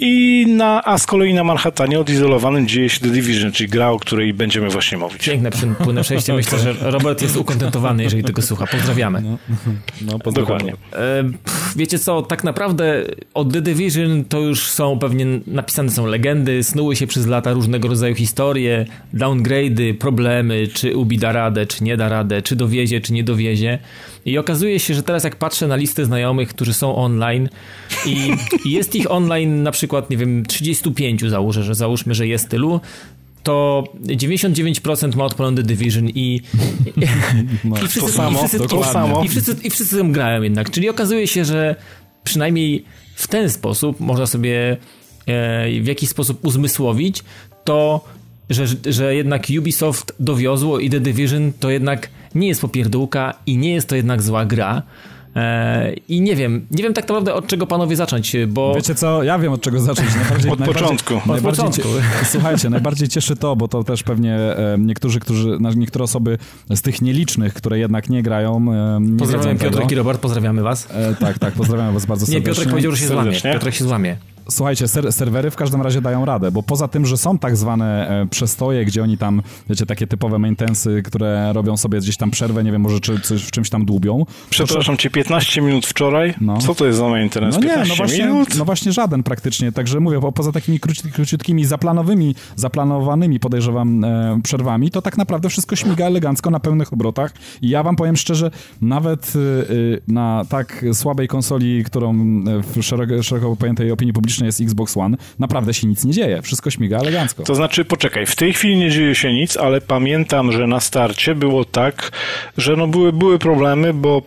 [0.02, 4.00] i na, a z kolei na Manhattanie odizolowanym dzieje się The Division, czyli gra, o
[4.00, 5.26] której będziemy właśnie mówić.
[5.26, 6.34] Piękne płyn- płynne przejście.
[6.34, 8.68] Myślę, że Robert jest ukontentowany, jeżeli tego słucha.
[8.68, 9.22] Pozdrawiamy.
[10.02, 10.34] No, pozdrawiamy.
[10.34, 10.74] Dokładnie.
[10.94, 11.24] E,
[11.76, 13.04] Wiecie co, tak naprawdę
[13.34, 17.88] od The Division to już są pewnie napisane są legendy, snuły się przez lata różnego
[17.88, 23.14] rodzaju historie, downgrade'y, problemy, czy Ubi da radę, czy nie da radę, czy dowiezie, czy
[23.14, 23.80] nie dowiezie.
[24.26, 27.50] I okazuje się, że teraz jak patrzę na listę znajomych, którzy są online
[28.06, 28.20] i
[28.66, 32.82] i jest ich online na przykład, nie wiem, 35 założę, że załóżmy, że jest tylu,
[33.44, 36.42] to 99% ma odpalony The Division i, i,
[37.84, 39.24] i wszyscy, to samo, i wszyscy, to samo.
[39.24, 40.72] i wszyscy, i wszyscy tam grają jednak.
[40.72, 41.76] Czyli okazuje się, że
[42.24, 42.86] przynajmniej
[43.16, 44.78] w ten sposób można sobie
[45.26, 47.24] e, w jakiś sposób uzmysłowić
[47.64, 48.06] to,
[48.50, 53.74] że, że jednak Ubisoft dowiozło i The Division to jednak nie jest popierdółka i nie
[53.74, 54.84] jest to jednak zła gra.
[55.36, 58.76] E, I nie wiem, nie wiem tak naprawdę od czego panowie zacząć, bo...
[58.76, 60.10] Wiecie co, ja wiem od czego zacząć.
[60.22, 61.16] Najbardziej, Od najbardziej, początku.
[61.16, 61.90] Od Najbardziej, początku.
[62.32, 66.38] Słuchajcie, najbardziej cieszy to, bo to też pewnie e, niektórzy, którzy, niektóre osoby
[66.70, 69.72] z tych nielicznych, które jednak nie grają, e, nie Pozdrawiam wiedzą tego.
[69.72, 70.88] Piotrek i Robert, pozdrawiamy was.
[70.94, 72.54] E, tak, tak, pozdrawiam was bardzo Nie, serdecznie.
[72.54, 73.42] Piotrek powiedział, że się złamie.
[73.42, 74.18] Piotrek się złamie.
[74.50, 78.10] Słuchajcie, ser serwery w każdym razie dają radę, bo poza tym, że są tak zwane
[78.10, 82.64] e, przestoje, gdzie oni tam, wiecie, takie typowe maintensy, które robią sobie gdzieś tam przerwę,
[82.64, 84.26] nie wiem, może czy, coś, w czymś tam dłubią.
[84.50, 86.34] Przepraszam cię, 15 minut wczoraj?
[86.42, 86.58] No.
[86.58, 87.60] Co to jest za maintenance?
[87.60, 88.58] No nie, 15 no właśnie, minut?
[88.58, 94.40] no właśnie żaden praktycznie, także mówię, bo poza takimi króci, króciutkimi, zaplanowymi, zaplanowanymi, podejrzewam, e,
[94.44, 98.52] przerwami, to tak naprawdę wszystko śmiga elegancko na pełnych obrotach i ja wam powiem szczerze,
[98.82, 104.39] nawet y, y, na tak słabej konsoli, którą e, w szeroko, szeroko pojętej opinii publicznej
[104.46, 107.44] jest Xbox One, naprawdę się nic nie dzieje, wszystko śmiga elegancko.
[107.44, 111.36] To znaczy, poczekaj, w tej chwili nie dzieje się nic, ale pamiętam, że na starcie
[111.36, 112.12] było tak,
[112.58, 114.22] że no były, były problemy, bo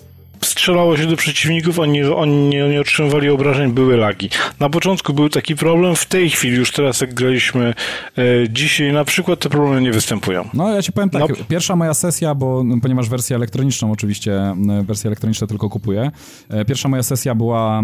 [0.44, 4.30] strzelało się do przeciwników, oni, oni nie, nie otrzymywali obrażeń, były lagi.
[4.60, 7.74] Na początku był taki problem, w tej chwili, już teraz jak graliśmy
[8.18, 10.48] e, dzisiaj, na przykład te problemy nie występują.
[10.54, 11.28] No ja ci powiem tak, No.
[11.48, 16.10] pierwsza moja sesja, bo no, ponieważ wersję elektroniczną oczywiście, wersję elektroniczną tylko kupuję,
[16.50, 17.82] e, pierwsza moja sesja była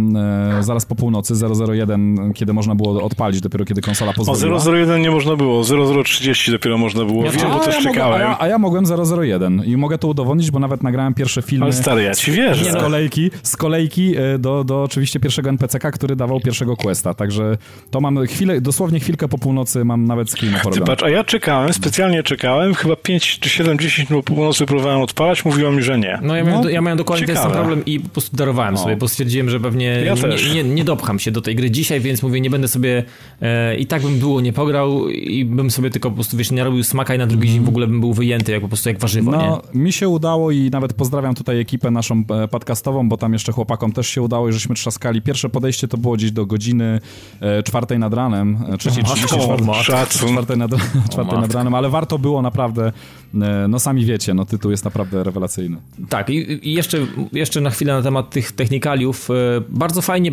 [0.59, 1.35] e, zaraz po północy,
[1.69, 4.59] 001, kiedy można było odpalić, dopiero kiedy konsola O pozwoliła.
[4.59, 5.65] 001 nie można było,
[6.05, 7.25] 0030 dopiero można było.
[7.25, 8.21] Ja Wiem, bo też ja mogłem, a, czekałem.
[8.21, 8.85] ja, a ja mogłem
[9.23, 12.73] 001 i mogę to udowodnić, bo nawet nagrałem pierwsze filmy Ale stary, ja ci wierzę.
[12.73, 17.57] z kolejki, z kolejki e, do, do oczywiście pierwszego NPC-ka, który dawał pierwszego questa, także
[17.91, 20.87] to mam chwilę, dosłownie chwilkę po północy mam nawet screen Ty porobiony.
[20.87, 25.01] patrz, a ja czekałem, specjalnie czekałem, chyba 5 czy 7, 10 minut po północy próbowałem
[25.01, 26.19] odpalać, mówiło mi, że nie.
[26.23, 29.09] No ja miałem, ja miałem dokładnie ten sam problem i po prostu darowałem sobie, bo
[29.09, 32.41] stwierdziłem, że pewnie Ja nie, nie, nie dopcham się do tej gry dzisiaj, więc mówię,
[32.41, 33.05] nie będę sobie
[33.43, 36.65] e, i tak bym długo nie pograł i bym sobie tylko po prostu, wiesz, nie
[36.65, 38.99] robił smaka i na drugi dzień w ogóle bym był wyjęty, jak po prostu jak
[38.99, 39.81] warzywo, No, nie?
[39.81, 43.93] mi się udało i nawet pozdrawiam tutaj ekipę naszą e, podcastową, bo tam jeszcze chłopakom
[43.93, 45.23] też się udało i żeśmy trzaskali.
[45.23, 47.01] Pierwsze podejście to było gdzieś do godziny
[47.41, 50.71] e, czwartej nad ranem, e, trzeciej, czwartej, nad,
[51.13, 52.93] czwartej nad ranem, ale warto było naprawdę,
[53.35, 55.77] e, no sami wiecie, no tytuł jest naprawdę rewelacyjny.
[56.09, 56.99] Tak, i, i jeszcze,
[57.33, 59.31] jeszcze na chwilę na temat tych technikaliów.
[59.31, 59.35] E,
[59.69, 60.33] Bardzo fajnie,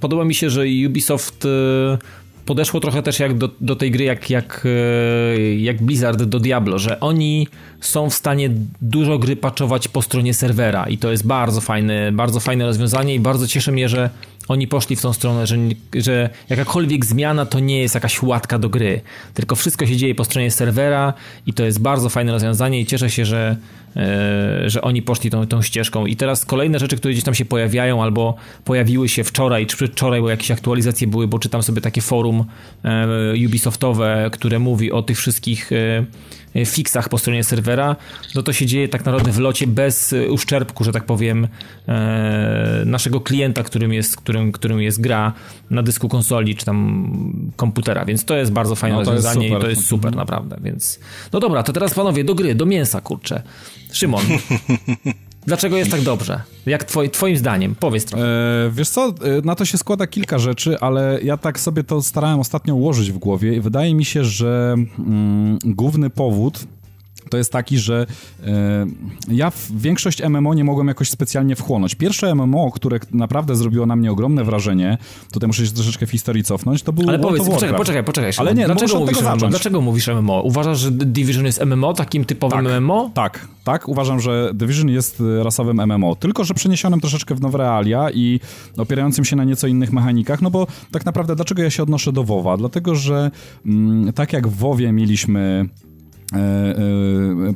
[0.00, 1.98] podoba mi się, że Ubisoft e,
[2.46, 6.78] podeszło trochę też jak do, do tej gry, jak, jak, e, jak Blizzard do Diablo,
[6.78, 7.48] że oni
[7.80, 12.40] są w stanie dużo gry patchować po stronie serwera i to jest bardzo fajne, bardzo
[12.40, 14.10] fajne rozwiązanie i bardzo cieszy mnie, że
[14.48, 15.56] oni poszli w tą stronę, że,
[15.94, 19.00] że jakakolwiek zmiana to nie jest jakaś łatka do gry,
[19.34, 21.14] tylko wszystko się dzieje po stronie serwera
[21.46, 23.56] i to jest bardzo fajne rozwiązanie i cieszę się, że,
[24.66, 26.06] że oni poszli tą, tą ścieżką.
[26.06, 28.34] I teraz kolejne rzeczy, które gdzieś tam się pojawiają albo
[28.64, 32.44] pojawiły się wczoraj czy przedwczoraj, bo jakieś aktualizacje były, bo czytam sobie takie forum
[32.84, 36.04] e, Ubisoftowe, które mówi o tych wszystkich e,
[36.64, 37.96] fixach po stronie serwera,
[38.34, 41.48] no to się dzieje tak naprawdę w locie bez e, uszczerbku, że tak powiem,
[41.88, 45.32] e, naszego klienta, którym jest, którym, którym jest gra
[45.70, 49.68] na dysku konsoli czy tam komputera, więc to jest bardzo fajne No, rozwiązanie i to
[49.68, 51.00] jest super naprawdę, więc
[51.32, 53.42] no dobra, to teraz panowie do gry, do mięsa, kurczę.
[53.92, 54.22] Szymon,
[55.46, 56.40] dlaczego jest tak dobrze?
[56.66, 57.74] Jak twoi, twoim zdaniem?
[57.74, 58.24] Powiedz trochę.
[58.24, 59.12] E, wiesz co, e,
[59.44, 63.18] na to się składa kilka rzeczy, ale ja tak sobie to starałem ostatnio ułożyć w
[63.18, 66.66] głowie i wydaje mi się, że mm, główny powód
[67.30, 68.06] to jest taki, że
[68.46, 68.86] e,
[69.28, 71.94] ja w większość MMO nie mogłem jakoś specjalnie wchłonąć.
[71.94, 74.98] Pierwsze MMO, które naprawdę zrobiło na mnie ogromne wrażenie,
[75.32, 78.32] tutaj muszę się troszeczkę w historii cofnąć, to był Ale World powiedz, poczekaj, poczekaj, poczekaj.
[78.36, 79.48] Ale nie, no dlaczego mówisz, MMO?
[79.48, 80.42] dlaczego mówisz MMO?
[80.42, 82.80] Uważasz, że Division jest MMO, takim typowym Tak.
[82.80, 83.10] MMO?
[83.14, 83.88] Tak, tak.
[83.88, 88.40] Uważam, że Division jest e, rasowym MMO, tylko że przeniesionym troszeczkę w nowe realia i
[88.76, 92.24] opierającym się na nieco innych mechanikach, no bo tak naprawdę dlaczego ja się odnoszę do
[92.24, 92.56] WoWa?
[92.56, 93.30] Dlatego, że
[93.66, 95.68] mm, tak jak w WoWie mieliśmy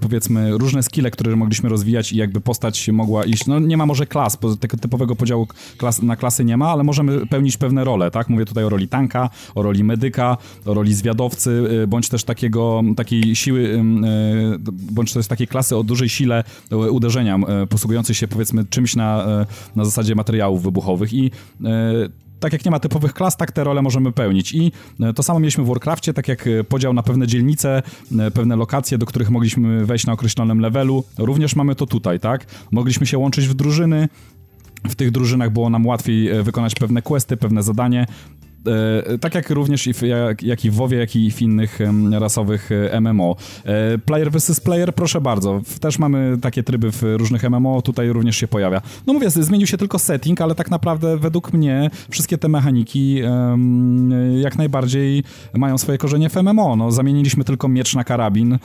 [0.01, 4.07] powiedzmy różne skille, które mogliśmy rozwijać i jakby postać mogła iść, no nie ma może
[4.07, 5.47] klas, bo tego typowego podziału
[5.77, 8.29] klas, na klasy nie ma, ale możemy pełnić pewne role, tak?
[8.29, 12.83] Mówię tutaj o roli tanka, o roli medyka, o roli zwiadowcy, e, bądź też takiego,
[12.97, 18.29] takiej siły, e, bądź też takiej klasy o dużej sile e, uderzenia, e, posługującej się
[18.29, 19.47] powiedzmy czymś na, e,
[19.77, 21.31] na zasadzie materiałów wybuchowych i
[21.64, 24.53] e, tak jak nie ma typowych klas, tak te role możemy pełnić.
[24.55, 27.82] I e, to samo mieliśmy w Warcraftie, tak jak e, podział na pewne dzielnice,
[28.18, 31.05] e, pewne lokacje, do których mogliśmy wejść na określonym levelu.
[31.18, 32.47] Również mamy to tutaj, tak?
[32.70, 34.09] Mogliśmy się łączyć w drużyny.
[34.89, 38.07] W tych drużynach było nam łatwiej wykonać pewne questy, pewne zadanie.
[38.67, 41.79] E, Tak jak również i w, jak, jak i w WoWie, jak i w innych
[42.13, 43.37] rasowych e, MMO.
[43.65, 44.61] E, Player vs.
[44.61, 45.61] player, proszę bardzo.
[45.81, 48.81] Też mamy takie tryby w różnych MMO, tutaj również się pojawia.
[49.07, 53.21] No mówię, zmienił się tylko setting, ale tak naprawdę według mnie wszystkie te mechaniki
[54.43, 56.77] jak najbardziej mają swoje korzenie w MMO.
[56.77, 58.59] No, zamieniliśmy tylko miecz na karabin,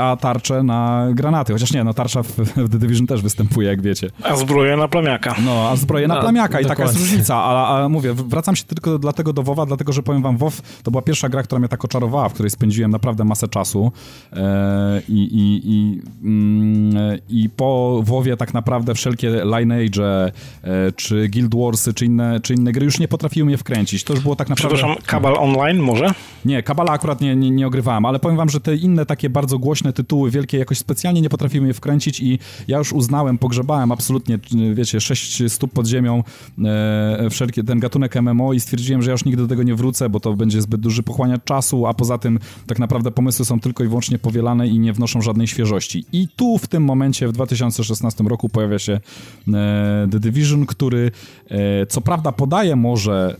[0.00, 1.52] a tarczę na granaty.
[1.52, 4.10] Chociaż nie, no tarcza w, w The Division też występuje, jak wiecie.
[4.22, 5.34] A zbroja na plamiaka.
[5.44, 7.00] No, a zbroję na No, plamiaka i taka jest dokładnie.
[7.10, 10.62] różnica, ale, ale mówię, wracam się tylko dlatego do WoWa, dlatego, że powiem wam, WoW
[10.82, 13.92] to była pierwsza gra, która mnie tak oczarowała, w której spędziłem naprawdę masę czasu
[14.32, 21.54] e, i, i, i, mm, i po WoWie tak naprawdę wszelkie Lineage e, czy Guild
[21.54, 24.04] Warsy, czy inne, czy inne gry już nie potrafiły mnie wkręcić.
[24.04, 24.76] To już było tak naprawdę...
[24.76, 26.14] Przepraszam, Kabal Online może?
[26.44, 29.58] Nie, Kabala akurat nie, nie, nie ogrywałem, ale powiem wam, że te inne takie bardzo
[29.58, 34.38] głośne tytuły, wielkie, jakoś specjalnie nie potrafiły mnie wkręcić i ja już uznałem, pogrzebałem absolutnie,
[34.74, 36.24] wiecie, sześć stóp pod ziemią
[36.64, 40.08] e, wszelkie, ten gatunek MMO i stwierdziłem, że ja już nigdy do tego nie wrócę,
[40.08, 43.84] bo to będzie zbyt duży pochłaniacz czasu, a poza tym tak naprawdę pomysły są tylko
[43.84, 46.04] i wyłącznie powielane i nie wnoszą żadnej świeżości.
[46.12, 51.10] I tu w tym momencie, w 2016 roku pojawia się e, The Division, który
[51.48, 53.36] e, co prawda podaje może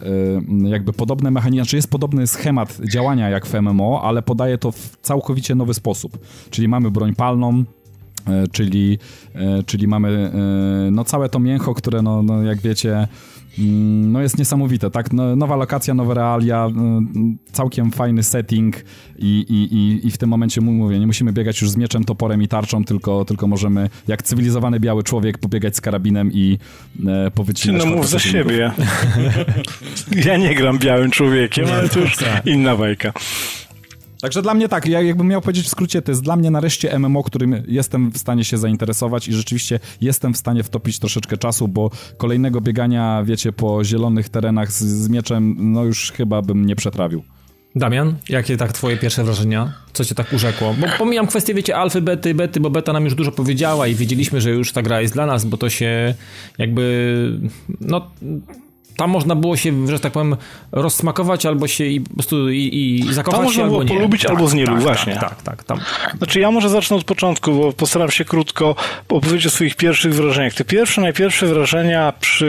[0.65, 4.73] e, jakby podobne mechanizmy, znaczy jest podobny schemat działania jak w MMO, ale podaje to
[4.73, 6.19] w całkowicie nowy sposób.
[6.51, 7.65] Czyli mamy broń palną,
[8.27, 8.99] e, czyli,
[9.35, 13.09] e, czyli mamy e, no całe to mięcho, które no, no jak wiecie
[13.59, 15.13] no jest niesamowite, tak?
[15.13, 18.85] No, nowa lokacja, nowe realia, mm, całkiem fajny setting
[19.19, 22.49] i, i, i, w tym momencie mówię, nie musimy biegać już z mieczem, toporem i
[22.49, 26.59] tarczą, tylko, tylko możemy jak cywilizowany biały człowiek pobiegać z karabinem i
[27.07, 28.71] e, powycinać no mów za siebie.
[30.25, 33.13] Ja nie gram białym człowiekiem, ale to już inna bajka.
[34.21, 36.99] Także dla mnie tak, ja jakbym miał powiedzieć w skrócie, to jest dla mnie nareszcie
[36.99, 41.69] MMO, którym jestem w stanie się zainteresować i rzeczywiście jestem w stanie wtopić troszeczkę czasu,
[41.69, 46.77] bo kolejnego biegania, wiecie, po zielonych terenach z, z mieczem, no już chyba bym nie
[46.77, 47.23] przetrawił.
[47.75, 49.73] Damian, jakie tak twoje pierwsze wrażenia?
[49.93, 50.75] Co cię tak urzekło?
[50.81, 54.41] Bo pomijam kwestię, wiecie, alfy, bety, bety, bo beta nam już dużo powiedziała i wiedzieliśmy,
[54.41, 56.15] że już ta gra jest dla nas, bo to się
[56.59, 57.41] jakby,
[57.81, 58.11] no...
[59.01, 60.37] Tam można było się, że tak powiem,
[60.73, 63.95] rozsmakować albo się i po prostu i, i zakochać Tam można albo było nie.
[63.95, 65.15] polubić albo znielubić, tak, właśnie.
[65.15, 65.65] Tak, tak, tak.
[65.65, 65.81] Tam.
[66.19, 68.77] Znaczy ja może zacznę od początku, bo postaram się krótko
[69.09, 70.55] opowiedzieć o swoich pierwszych wrażeniach.
[70.55, 72.47] Te pierwsze, najpierwsze wrażenia przy,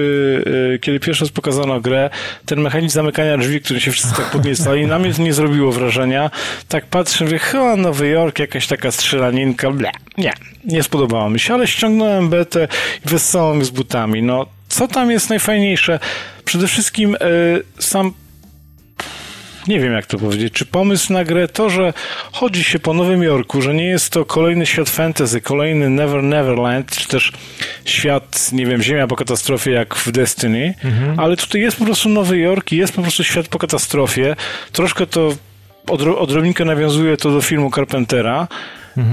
[0.76, 2.10] y, kiedy pierwszy raz pokazano grę,
[2.45, 6.32] ten mechanizm zamykania drzwi, który się wszyscy tak podniecali, na mnie to nie zrobiło wrażenia.
[6.68, 9.91] Tak patrzę, mówię, chyba Nowy Jork, jakaś taka strzelaninka, ble.
[10.18, 10.34] Nie,
[10.66, 12.68] nie spodobało mi się, ale ściągnąłem betę
[13.06, 14.24] i wessałem z butami.
[14.24, 15.99] No, co tam jest najfajniejsze?
[16.52, 17.18] Przede wszystkim y,
[17.80, 18.14] sam
[19.68, 21.93] nie wiem jak to powiedzieć, czy pomysł na grę to, że
[22.32, 26.91] chodzi się po Nowym Jorku, że nie jest to kolejny świat fantasy, kolejny Never Neverland,
[26.95, 27.32] czy też
[27.86, 30.74] świat, nie wiem, Ziemia po katastrofie jak w Destiny,
[31.18, 34.36] ale tutaj jest po prostu Nowy Jork i jest po prostu świat po katastrofie.
[34.72, 35.34] Troszkę to
[35.88, 38.47] odro- odrobinkę nawiązuje to do filmu Carpentera.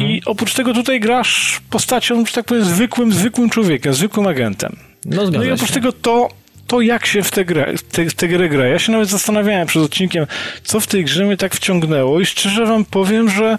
[0.00, 4.76] I oprócz tego tutaj grasz postacią, że tak powiem, zwykłym, zwykłym człowiekiem, zwykłym agentem.
[5.04, 5.74] No No i oprócz się.
[5.74, 6.28] tego to,
[6.68, 7.74] to jak się w tę grę,
[8.08, 8.66] w tę grę gra.
[8.66, 10.26] Ja się nawet zastanawiałem przed odcinkiem,
[10.64, 13.58] co w tej grze mnie tak wciągnęło i szczerze wam powiem, że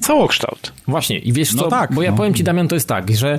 [0.00, 0.72] całokształt.
[0.88, 2.16] Właśnie, i wiesz No co, tak, bo ja no.
[2.16, 3.38] powiem ci Damian, to jest tak, że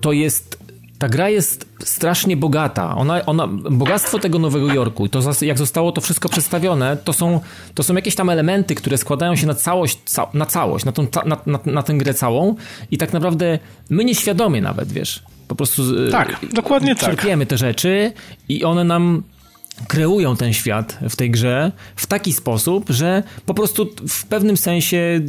[0.00, 0.58] to jest,
[0.98, 2.96] ta gra jest strasznie bogata.
[2.96, 7.40] Ona, ona, bogactwo tego Nowego Jorku, i to jak zostało to wszystko przedstawione, to są,
[7.74, 11.06] to są jakieś tam elementy, które składają się na całość, ca, na całość, na, tą,
[11.24, 12.54] na, na, na tę grę całą
[12.90, 13.58] i tak naprawdę
[13.90, 17.04] my nieświadomie nawet, wiesz, po prostu z- Tak, dokładnie tak.
[17.04, 18.12] czerpiemy te rzeczy
[18.48, 19.22] i one nam
[19.88, 25.20] kreują ten świat w tej grze w taki sposób, że po prostu w pewnym sensie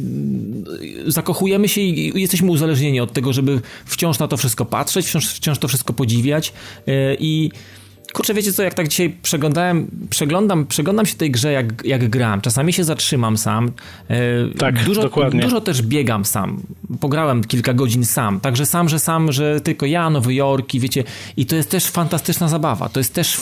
[1.06, 5.58] zakochujemy się i jesteśmy uzależnieni od tego, żeby wciąż na to wszystko patrzeć, wciąż, wciąż
[5.58, 6.52] to wszystko podziwiać
[7.18, 7.50] i
[8.12, 12.40] Kurczę, wiecie co, jak tak dzisiaj przeglądałem, przeglądam, przeglądam się tej grze, jak, jak gram.
[12.40, 13.72] Czasami się zatrzymam sam.
[14.08, 14.18] E,
[14.58, 15.40] tak, dużo, dokładnie.
[15.40, 16.62] Dużo też biegam sam.
[17.00, 18.40] Pograłem kilka godzin sam.
[18.40, 21.04] Także sam, że sam, że tylko ja, Nowy Jork i wiecie.
[21.36, 22.88] I to jest też fantastyczna zabawa.
[22.88, 23.40] To jest też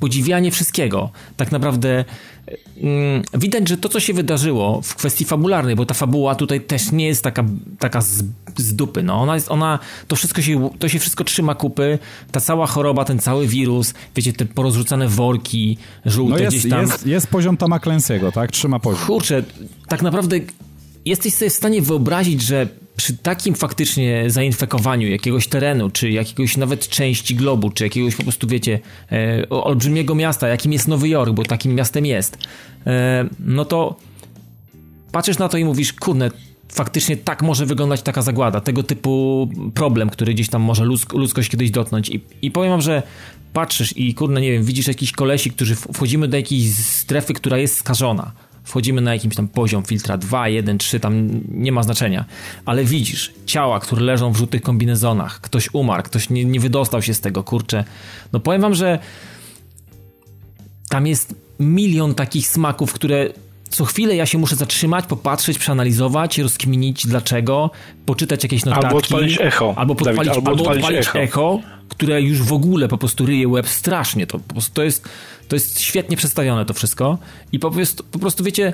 [0.00, 1.10] podziwianie wszystkiego.
[1.36, 2.04] Tak naprawdę
[3.34, 7.06] widać, że to, co się wydarzyło w kwestii fabularnej, bo ta fabuła tutaj też nie
[7.06, 7.44] jest taka,
[7.78, 8.24] taka z,
[8.56, 9.78] z dupy, no ona jest, ona,
[10.08, 11.98] to wszystko się, to się wszystko trzyma kupy,
[12.32, 16.80] ta cała choroba, ten cały wirus, wiecie, te porozrzucane worki żółte no jest, gdzieś tam.
[16.80, 18.50] Jest, jest poziom Toma Clancy'ego, tak?
[18.50, 19.06] Trzyma poziom.
[19.06, 19.42] Kurczę,
[19.88, 20.40] tak naprawdę
[21.04, 26.88] jesteś sobie w stanie wyobrazić, że przy takim faktycznie zainfekowaniu jakiegoś terenu, czy jakiegoś nawet
[26.88, 28.80] części globu, czy jakiegoś po prostu, wiecie,
[29.12, 32.38] e, olbrzymiego miasta, jakim jest Nowy Jork, bo takim miastem jest,
[32.86, 33.96] e, no to
[35.12, 36.30] patrzysz na to i mówisz, kurde,
[36.68, 41.50] faktycznie tak może wyglądać taka zagłada, tego typu problem, który gdzieś tam może ludzk ludzkość
[41.50, 42.08] kiedyś dotknąć.
[42.08, 43.02] I, I powiem wam, że
[43.52, 47.76] patrzysz i kurde, nie wiem, widzisz jakiś kolesi, którzy wchodzimy do jakiejś strefy, która jest
[47.76, 48.32] skażona
[48.68, 52.24] wchodzimy na jakimś tam poziom filtra 2, 1, 3, tam nie ma znaczenia,
[52.64, 57.14] ale widzisz ciała, które leżą w żółtych kombinezonach, ktoś umarł, ktoś nie, nie wydostał się
[57.14, 57.84] z tego, kurczę.
[58.32, 58.98] No powiem wam, że
[60.88, 63.28] tam jest milion takich smaków, które
[63.68, 67.70] co chwilę ja się muszę zatrzymać, popatrzeć, przeanalizować, rozkminić dlaczego,
[68.06, 68.86] poczytać jakieś notatki.
[68.86, 69.74] Albo odpalić echo.
[69.76, 71.18] Albo, podpalić, Dawid, albo, albo odpalić, odpalić echo.
[71.18, 71.60] echo.
[71.88, 74.26] które już w ogóle po prostu ryje łeb strasznie.
[74.26, 74.40] To,
[74.74, 75.08] to, jest,
[75.48, 77.18] to jest świetnie przedstawione to wszystko
[77.52, 78.72] i po prostu, po prostu wiecie,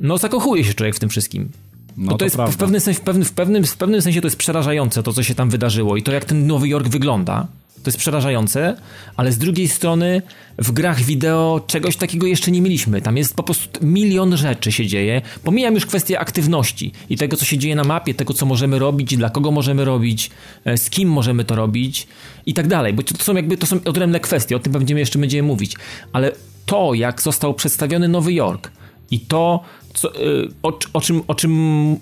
[0.00, 1.50] no zakochuje się człowiek w tym wszystkim.
[1.96, 4.26] No to, to, jest w pewnym, sensie, w, pewnym, w, pewnym, w pewnym sensie to
[4.26, 7.46] jest przerażające to, co się tam wydarzyło i to, jak ten Nowy Jork wygląda.
[7.82, 8.76] To jest przerażające,
[9.16, 10.22] ale z drugiej strony
[10.58, 13.00] w grach wideo czegoś takiego jeszcze nie mieliśmy.
[13.00, 15.22] Tam jest po prostu milion rzeczy się dzieje.
[15.44, 19.16] Pomijam już kwestię aktywności i tego, co się dzieje na mapie, tego, co możemy robić,
[19.16, 20.30] dla kogo możemy robić,
[20.64, 22.06] e, z kim możemy to robić
[22.46, 22.92] i tak dalej.
[22.92, 25.76] Bo to są jakby to są odrębne kwestie, o tym będziemy jeszcze będziemy mówić.
[26.12, 26.32] Ale
[26.66, 28.70] to, jak został przedstawiony Nowy Jork
[29.10, 29.60] i to,
[29.94, 31.52] co, y, o, o, czym, o czym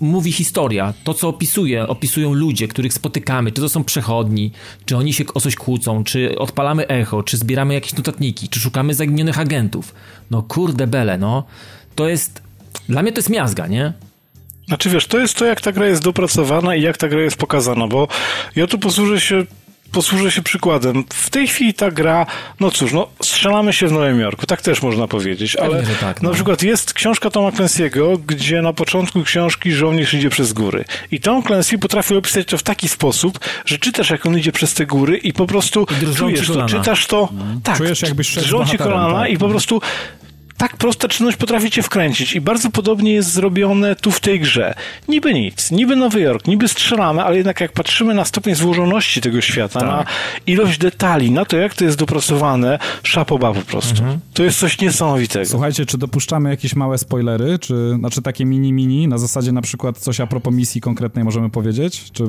[0.01, 4.51] mówi historia, to co opisuje, opisują ludzie, których spotykamy, czy to są przechodni,
[4.85, 8.93] czy oni się o coś kłócą, czy odpalamy echo, czy zbieramy jakieś notatniki, czy szukamy
[8.93, 9.93] zaginionych agentów.
[10.31, 11.43] No kurde bele, no.
[11.95, 12.41] To jest,
[12.89, 13.93] dla mnie to jest miazga, nie?
[14.67, 17.37] Znaczy wiesz, to jest to, jak ta gra jest dopracowana i jak ta gra jest
[17.37, 18.07] pokazana, bo
[18.55, 19.45] ja tu posłużę się
[19.91, 21.03] posłużę się przykładem.
[21.13, 22.25] W tej chwili ta gra,
[22.59, 26.29] no cóż, no strzelamy się w Nowym Jorku, tak też można powiedzieć, ale tak, no.
[26.29, 30.85] na przykład jest książka Toma Clancy'ego, gdzie na początku książki żołnierz idzie przez góry.
[31.11, 34.73] I Tom Clancy potrafi opisać to w taki sposób, że czytasz jak on idzie przez
[34.73, 37.61] te góry i po prostu czujesz to, czytasz to, hmm.
[37.61, 39.31] tak, czujesz jakbyś drżą ci kolana tak.
[39.31, 39.81] i po prostu
[40.57, 44.73] tak prosta czynność potrafi cię wkręcić i bardzo podobnie jest zrobione tu w tej grze.
[45.07, 49.41] Niby nic, niby Nowy Jork, niby strzelamy, ale jednak jak patrzymy na stopień złożoności tego
[49.41, 49.89] świata, tak.
[49.89, 50.05] na
[50.47, 54.01] ilość detali, na to jak to jest dopracowane, szapoba po prostu.
[54.01, 54.19] Mhm.
[54.33, 55.45] To jest coś niesamowitego.
[55.45, 60.19] Słuchajcie, czy dopuszczamy jakieś małe spoilery, czy znaczy takie mini-mini, na zasadzie na przykład coś
[60.19, 62.11] a propos misji konkretnej możemy powiedzieć?
[62.11, 62.23] Czy...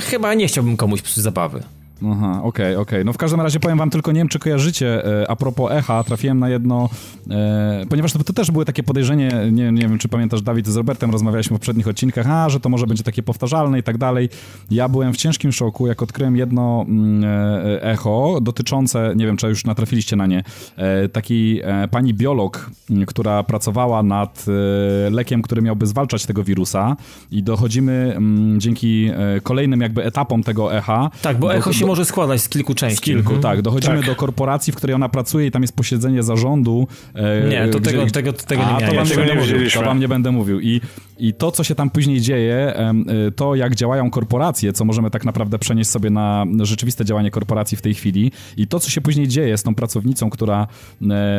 [0.00, 1.62] Chyba nie chciałbym komuś psuć zabawy.
[2.04, 2.82] Aha, okej, okay, okej.
[2.82, 3.04] Okay.
[3.04, 6.04] No w każdym razie powiem wam tylko, nie wiem czy kojarzycie, e, a propos echa,
[6.04, 6.88] trafiłem na jedno,
[7.30, 10.76] e, ponieważ to, to, też było takie podejrzenie, nie, nie wiem czy pamiętasz Dawid, z
[10.76, 14.28] Robertem rozmawialiśmy w poprzednich odcinkach, a, że to może będzie takie powtarzalne i tak dalej.
[14.70, 19.46] Ja byłem w ciężkim szoku, jak odkryłem jedno mm, e, echo dotyczące, nie wiem czy
[19.46, 20.44] już natrafiliście na nie,
[20.76, 22.70] e, takiej e, pani biolog,
[23.06, 26.96] która pracowała nad e, lekiem, który miałby zwalczać tego wirusa
[27.30, 29.10] i dochodzimy mm, dzięki
[29.42, 31.10] kolejnym jakby etapom tego echa.
[31.22, 32.98] Tak, bo echo się może składać z kilku części.
[32.98, 33.42] Z kilku, mhm.
[33.42, 33.62] tak.
[33.62, 34.06] Dochodzimy tak.
[34.06, 36.88] do korporacji, w której ona pracuje i tam jest posiedzenie zarządu.
[37.14, 37.90] E, nie, to gdzie...
[37.90, 39.08] tego, tego, tego nie miałem.
[39.08, 40.60] To wam, nie, nie mówił, to wam nie będę mówił.
[40.60, 40.80] I,
[41.18, 42.94] I to, co się tam później dzieje, e,
[43.36, 47.82] to jak działają korporacje, co możemy tak naprawdę przenieść sobie na rzeczywiste działanie korporacji w
[47.82, 50.66] tej chwili i to, co się później dzieje z tą pracownicą, która e,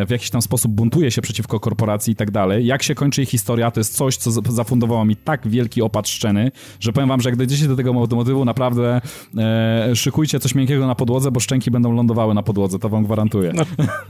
[0.06, 3.26] w jakiś tam sposób buntuje się przeciwko korporacji i tak dalej, jak się kończy jej
[3.26, 7.30] historia, to jest coś, co zafundowało mi tak wielki opad szczeny, że powiem wam, że
[7.30, 9.02] jak dojdziecie do tego motywu, naprawdę
[9.38, 13.52] e, szykujcie coś miękkiego na podłodze, bo szczęki będą lądowały na podłodze, to wam gwarantuję.
[13.54, 13.64] No,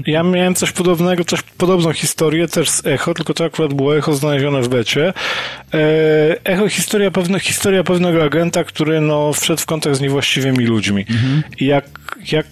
[0.08, 4.14] ja miałem coś podobnego, coś podobną historię też z Echo, tylko to akurat było Echo
[4.14, 5.14] znalezione w becie.
[5.74, 11.06] E, Echo historia, pewne, historia pewnego agenta, który no, wszedł w kontakt z niewłaściwymi ludźmi.
[11.10, 11.44] Mhm.
[11.60, 11.86] I jak,
[12.32, 12.46] jak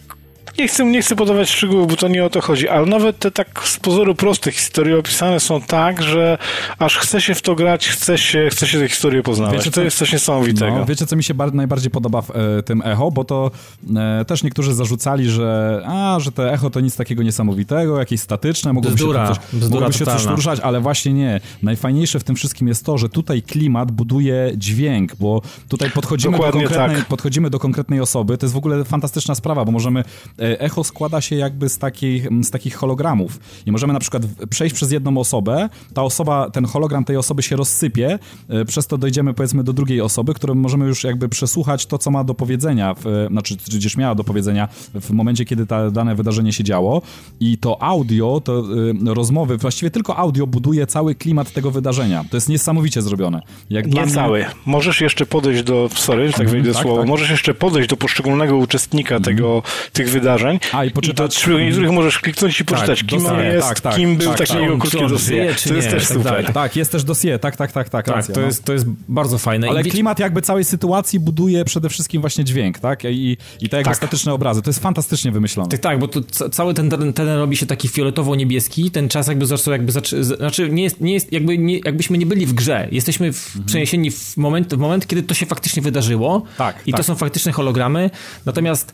[0.59, 3.31] nie chcę, nie chcę podawać szczegółów, bo to nie o to chodzi, ale nawet te
[3.31, 6.37] tak z pozoru proste historie opisane są tak, że
[6.79, 9.57] aż chce się w to grać, chce się, chce się tę historię poznawać.
[9.57, 10.75] Wiecie, to jest coś niesamowitego.
[10.77, 13.51] No, wiecie, co mi się najbardziej podoba w e, tym Echo, bo to
[13.95, 18.73] e, też niektórzy zarzucali, że a, że te Echo to nic takiego niesamowitego, jakieś statyczne,
[18.73, 21.41] mogłoby bzdura, się, coś, mogłoby się coś ruszać, ale właśnie nie.
[21.63, 26.43] Najfajniejsze w tym wszystkim jest to, że tutaj klimat buduje dźwięk, bo tutaj podchodzimy, do
[26.43, 27.05] konkretnej, tak.
[27.05, 28.37] podchodzimy do konkretnej osoby.
[28.37, 30.03] To jest w ogóle fantastyczna sprawa, bo możemy...
[30.45, 34.75] E, echo składa się jakby z takich, z takich hologramów i możemy na przykład przejść
[34.75, 38.19] przez jedną osobę, ta osoba, ten hologram tej osoby się rozsypie,
[38.49, 42.11] e, przez to dojdziemy powiedzmy do drugiej osoby, którą możemy już jakby przesłuchać to, co
[42.11, 46.53] ma do powiedzenia, w, znaczy gdzieś miała do powiedzenia w momencie, kiedy to dane wydarzenie
[46.53, 47.01] się działo
[47.39, 48.63] i to audio, to
[49.09, 52.25] y, rozmowy, właściwie tylko audio buduje cały klimat tego wydarzenia.
[52.29, 53.41] To jest niesamowicie zrobione.
[53.69, 54.39] Jak Nie cały.
[54.39, 54.49] Mnie...
[54.65, 57.07] Możesz jeszcze podejść do, sorry, tak wejdę tak, słowo, tak.
[57.07, 59.35] możesz jeszcze podejść do poszczególnego uczestnika mhm.
[59.35, 60.34] tego, tych wydarzeń
[60.71, 61.43] A, i, poczytać...
[61.47, 64.33] i do których możesz kliknąć i poczytać, tak, kim on jest, tak, tak, kim był,
[64.33, 65.55] tak, takiego krótkiego dossier.
[65.67, 66.53] To jest też tak super.
[66.53, 68.05] Tak, jest też dossier, tak, tak, tak, tak.
[68.05, 68.45] Tak, to, no.
[68.45, 69.69] jest, to jest bardzo fajne.
[69.69, 73.03] Ale klimat jakby całej sytuacji buduje przede wszystkim właśnie dźwięk, tak?
[73.05, 73.95] I, i te tak.
[73.95, 74.61] statyczne obrazy.
[74.61, 75.69] To jest fantastycznie wymyślone.
[75.69, 79.45] Tak, tak, bo to cały ten teren, teren robi się taki fioletowo-niebieski, ten czas jakby
[79.45, 82.87] zaczął jakby, zaczy, znaczy nie jest, nie jest jakby, nie, jakbyśmy nie byli w grze.
[82.91, 83.65] Jesteśmy w, mhm.
[83.65, 86.43] przeniesieni w moment, w moment, kiedy to się faktycznie wydarzyło.
[86.57, 86.97] Tak, I tak.
[86.97, 88.09] to są faktyczne hologramy.
[88.45, 88.93] Natomiast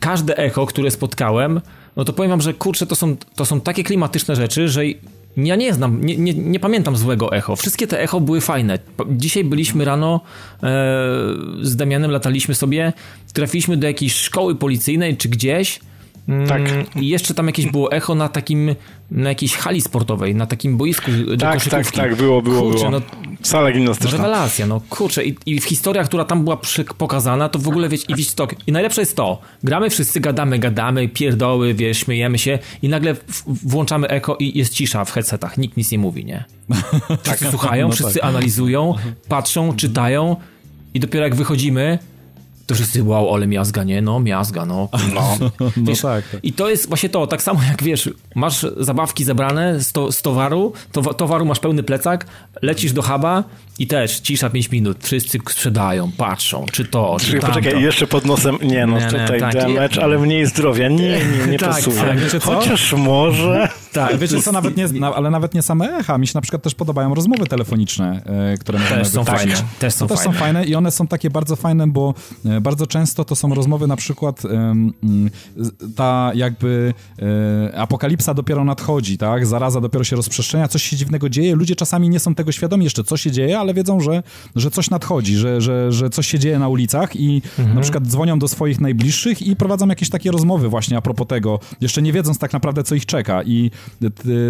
[0.00, 1.60] każde echo, które spotkałem,
[1.96, 4.82] no to powiem wam, że kurczę, to są, to są takie klimatyczne rzeczy, że
[5.36, 7.56] ja nie znam, nie, nie, nie, pamiętam złego echo.
[7.56, 8.78] Wszystkie te echo były fajne.
[9.10, 10.20] Dzisiaj byliśmy rano
[10.54, 10.66] e,
[11.62, 12.92] z Damianem, lataliśmy sobie,
[13.32, 15.80] trafiliśmy do jakiejś szkoły policyjnej czy gdzieś
[16.48, 16.60] tak.
[16.60, 18.74] Mm, I jeszcze tam jakieś było echo na takim,
[19.10, 21.96] na jakiejś hali sportowej, na takim boisku do tak, koszykówki.
[21.96, 22.90] Tak, tak, było, było, kurczę, było.
[22.90, 23.00] No,
[23.42, 24.10] Sala gimnastyczna.
[24.18, 25.24] Rewelacja, no kurczę.
[25.24, 26.58] I, I historia, która tam była
[26.98, 31.08] pokazana, to w ogóle, wiecie, i to, i najlepsze jest to, gramy wszyscy, gadamy, gadamy,
[31.08, 33.16] pierdoły, wiesz, śmiejemy się i nagle
[33.46, 36.44] włączamy echo i jest cisza w headsetach, nikt nic nie mówi, nie?
[37.22, 38.24] Wszyscy tak, słuchają, no wszyscy tak.
[38.24, 38.94] analizują,
[39.28, 40.36] patrzą, czytają
[40.94, 41.98] i dopiero jak wychodzimy,
[42.70, 44.02] to wszyscy, wow, ale miazga, nie?
[44.02, 44.88] No, miazga, no.
[45.14, 45.38] no.
[45.76, 49.24] Wiesz, no tak, tak, I to jest właśnie to, tak samo jak wiesz, masz zabawki
[49.24, 52.26] zebrane z, to, z towaru, to, towaru masz pełny plecak,
[52.62, 53.44] lecisz do huba
[53.78, 57.46] i też cisza 5 minut, wszyscy sprzedają, patrzą, czy to, czy tamto.
[57.46, 61.46] Poczekaj, jeszcze pod nosem, nie no, nie, tutaj tak, damage, ale mniej zdrowia, nie, nie,
[61.50, 61.96] nie tak, pasuje.
[61.96, 62.40] Tak, wiecie?
[62.40, 63.68] Chociaż może...
[63.92, 66.74] Tak, wiecie co, nawet nie, ale nawet nie same echa, mi się na przykład też
[66.74, 69.54] podobają rozmowy telefoniczne, e, które też są fajne.
[69.78, 70.32] Też są, też fajne.
[70.32, 72.14] są fajne i one są takie bardzo fajne, bo
[72.46, 74.92] e, bardzo często to są rozmowy na przykład mm,
[75.96, 76.94] ta jakby
[77.72, 79.46] e, apokalipsa dopiero nadchodzi, tak?
[79.46, 83.04] Zaraza dopiero się rozprzestrzenia, coś się dziwnego dzieje, ludzie czasami nie są tego świadomi jeszcze,
[83.04, 84.22] co się dzieje, ale wiedzą, że,
[84.56, 87.74] że coś nadchodzi, że, że, że coś się dzieje na ulicach i mhm.
[87.74, 91.58] na przykład dzwonią do swoich najbliższych i prowadzą jakieś takie rozmowy właśnie a propos tego,
[91.80, 93.70] jeszcze nie wiedząc tak naprawdę, co ich czeka i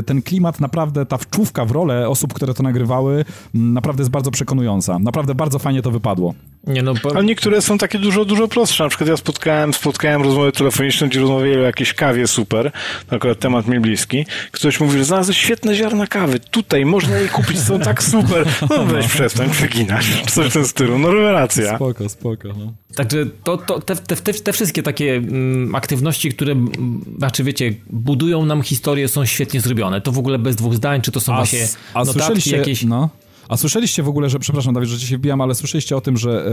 [0.07, 4.99] ten klimat naprawdę, ta wczówka w rolę osób, które to nagrywały, naprawdę jest bardzo przekonująca.
[4.99, 6.35] Naprawdę bardzo fajnie to wypadło.
[6.67, 7.17] Nie no, bo...
[7.17, 8.85] Ale niektóre są takie dużo, dużo prostsze.
[8.85, 12.73] Na przykład ja spotkałem, spotkałem rozmowę telefoniczną, gdzie rozmawiali o jakiejś kawie super,
[13.09, 14.27] to akurat temat mi bliski.
[14.51, 18.47] Ktoś mówi, że znalazłeś świetne ziarna kawy, tutaj można je kupić, są tak super.
[18.71, 20.99] No weź przestań przeginać, coś w tym stylu.
[20.99, 21.77] No rewelacja.
[21.77, 22.49] Spoko, spoko.
[22.49, 22.73] No.
[22.97, 26.55] Także to, to, te, te, te wszystkie takie mm, aktywności, które,
[27.19, 30.01] znaczy wiecie, budują nam historię, są świetnie zrobione.
[30.01, 32.85] To w ogóle bez dwóch zdań, czy to są a, właśnie a notatki jakieś...
[32.85, 33.09] No.
[33.51, 36.51] A słyszeliście w ogóle, że, przepraszam Dawid, że się wbijam, ale słyszeliście o tym, że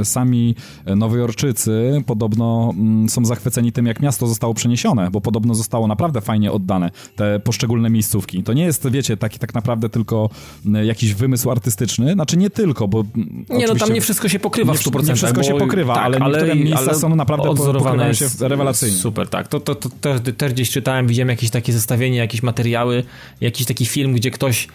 [0.00, 0.54] e, sami
[0.96, 6.52] nowojorczycy podobno mm, są zachwyceni tym, jak miasto zostało przeniesione, bo podobno zostało naprawdę fajnie
[6.52, 8.42] oddane, te poszczególne miejscówki.
[8.42, 10.30] To nie jest, wiecie, taki tak naprawdę tylko
[10.66, 13.04] m, jakiś wymysł artystyczny, znaczy nie tylko, bo...
[13.50, 15.08] Nie, no tam nie wszystko się pokrywa nie, w 100%.
[15.08, 18.98] Nie wszystko się pokrywa, tak, ale niektóre ale, miejsca ale są naprawdę odzorowane się rewelacyjnie.
[18.98, 19.48] Super, tak.
[19.48, 23.04] To, to, to, to też gdzieś czytałem, widziałem jakieś takie zestawienie, jakieś materiały,
[23.40, 24.68] jakiś taki film, gdzie ktoś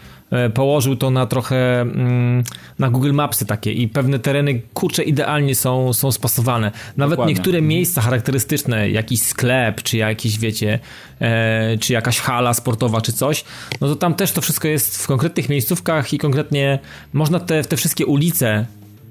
[0.53, 2.43] położył to na trochę mm,
[2.80, 6.71] na Google Mapsy takie i pewne tereny kurcze idealnie są, są spasowane.
[6.97, 7.34] Nawet Dokładnie.
[7.34, 7.67] niektóre mhm.
[7.67, 10.80] miejsca charakterystyczne, jakiś sklep, czy jakiś, wiecie,
[11.21, 13.43] e, czy jakaś hala sportowa, czy coś,
[13.82, 16.80] no to tam też to wszystko jest w konkretnych miejscówkach i konkretnie
[17.13, 18.65] można te, te wszystkie ulice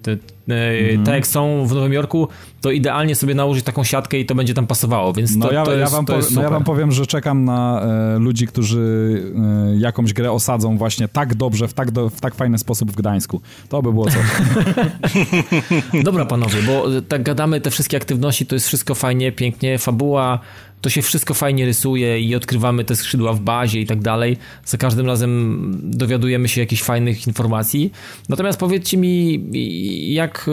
[0.07, 0.17] te,
[0.49, 1.05] mm.
[1.05, 2.29] tak jak są w Nowym Jorku,
[2.61, 5.65] to idealnie sobie nałożyć taką siatkę i to będzie tam pasowało, więc no to, ja,
[5.65, 8.47] to jest, ja wam, to jest no ja wam powiem, że czekam na e, ludzi,
[8.47, 9.23] którzy
[9.73, 12.95] e, jakąś grę osadzą właśnie tak dobrze, w tak, do, w tak fajny sposób w
[12.95, 13.41] Gdańsku.
[13.69, 14.25] To by było coś.
[16.05, 20.39] Dobra panowie, bo tak gadamy, te wszystkie aktywności, to jest wszystko fajnie, pięknie, fabuła,
[20.81, 24.37] to się wszystko fajnie rysuje i odkrywamy te skrzydła w bazie i tak dalej.
[24.65, 27.93] Za każdym razem dowiadujemy się jakichś fajnych informacji.
[28.29, 29.45] Natomiast powiedzcie mi,
[30.15, 30.51] jak,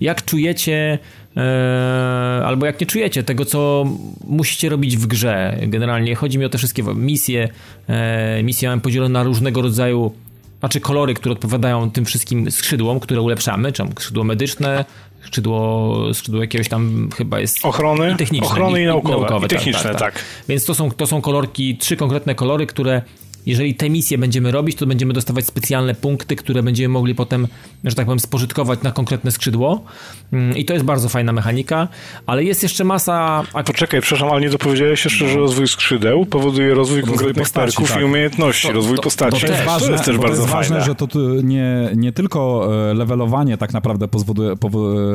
[0.00, 0.98] jak czujecie
[1.36, 3.86] e, albo jak nie czujecie tego, co
[4.26, 5.58] musicie robić w grze.
[5.66, 7.48] Generalnie chodzi mi o te wszystkie misje.
[7.88, 10.12] E, misje mamy podzielone na różnego rodzaju
[10.60, 14.84] znaczy kolory, które odpowiadają tym wszystkim skrzydłom, które ulepszamy, czy skrzydło medyczne,
[15.30, 17.58] skrzydło, skrzydło jakiegoś tam chyba jest...
[17.62, 20.24] Ochrony, i techniczne, ochrony i, i naukowe, naukowe i tak, techniczne, tak, tak, tak.
[20.48, 23.02] Więc to są, to są kolorki, trzy konkretne kolory, które
[23.46, 27.48] jeżeli te misje będziemy robić, to będziemy dostawać specjalne punkty, które będziemy mogli potem,
[27.84, 29.84] że tak powiem, spożytkować na konkretne skrzydło.
[30.32, 31.88] Mm, I to jest bardzo fajna mechanika,
[32.26, 33.42] ale jest jeszcze masa.
[33.66, 37.92] Poczekaj, przepraszam, ale nie dopowiedziałeś jeszcze, że rozwój skrzydeł powoduje rozwój, rozwój konkretnych postaci, perków
[37.92, 38.02] tak.
[38.02, 39.40] i umiejętności, to, rozwój to, postaci.
[39.40, 41.06] To, jest ważne, to jest też bardzo jest ważne, że to
[41.42, 44.68] nie, nie tylko e, levelowanie tak naprawdę pozwoduje, po,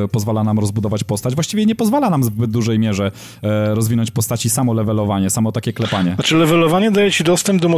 [0.04, 3.12] e, pozwala nam rozbudować postać, właściwie nie pozwala nam w zbyt dużej mierze
[3.44, 6.16] e, rozwinąć postaci samo levelowanie, samo takie klepanie.
[6.16, 7.70] Znaczy levelowanie daje ci dostęp do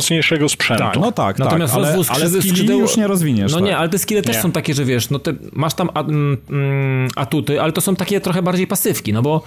[0.43, 0.84] mocniejszego sprzętu.
[0.84, 3.51] Tak, no tak, Natomiast tak, ale, ale skrzydeł już nie rozwiniesz.
[3.51, 3.65] No tak.
[3.65, 4.41] nie, ale te skille też nie.
[4.41, 8.22] są takie, że wiesz, no te, masz tam mm, mm, atuty, ale to są takie
[8.22, 9.41] trochę bardziej pasywki, no bo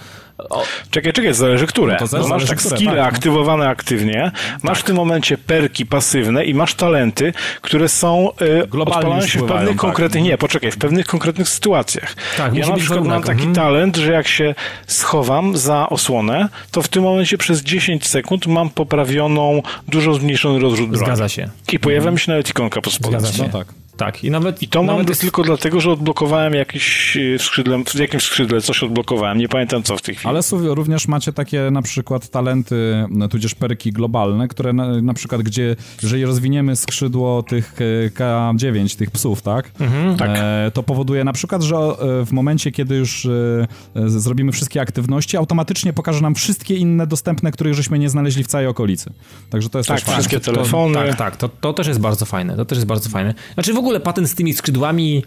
[0.49, 0.63] o.
[0.91, 1.97] Czekaj, czekaj, zależy które.
[2.01, 3.05] No to no masz tak które, skille tak, no.
[3.05, 4.31] aktywowane aktywnie,
[4.63, 4.83] masz tak.
[4.83, 9.67] w tym momencie perki pasywne i masz talenty, które są y, Globalnie się w pewnych
[9.67, 9.77] tak.
[9.77, 12.15] konkretnych, nie, poczekaj, w pewnych konkretnych sytuacjach.
[12.37, 13.55] Tak, ja na przykład mam taki mhm.
[13.55, 14.55] talent, że jak się
[14.87, 20.89] schowam za osłonę, to w tym momencie przez 10 sekund mam poprawioną, dużo zmniejszony rozrzut
[20.89, 21.05] broni.
[21.05, 21.49] Zgadza się.
[21.73, 22.13] I pojawia mhm.
[22.13, 23.19] mi się nawet ikonka pod spodem.
[23.19, 23.43] Zgadza się.
[23.43, 23.80] No tak.
[24.01, 24.63] Tak, i nawet.
[24.63, 25.21] I to nawet mam jest...
[25.21, 29.37] tylko dlatego, że odblokowałem jakiś e, skrzydle, w jakimś skrzydle coś odblokowałem.
[29.37, 30.29] Nie pamiętam co w tej chwili.
[30.29, 35.41] Ale również macie takie na przykład talenty, no, tudzież perki globalne, które na, na przykład,
[35.41, 37.75] gdzie jeżeli rozwiniemy skrzydło tych
[38.05, 39.71] e, K9, tych psów, tak?
[39.79, 40.29] Mhm, tak.
[40.33, 45.37] E, to powoduje na przykład, że e, w momencie, kiedy już e, zrobimy wszystkie aktywności,
[45.37, 49.13] automatycznie pokaże nam wszystkie inne dostępne, których żeśmy nie znaleźli w całej okolicy.
[49.49, 50.55] Także to jest tak, też wszystkie fajne.
[50.55, 50.93] telefony.
[50.93, 52.55] To, tak, tak, to, to też jest bardzo fajne.
[52.55, 53.33] To też jest bardzo fajne.
[53.53, 55.23] Znaczy w ogóle patent z tymi skrzydłami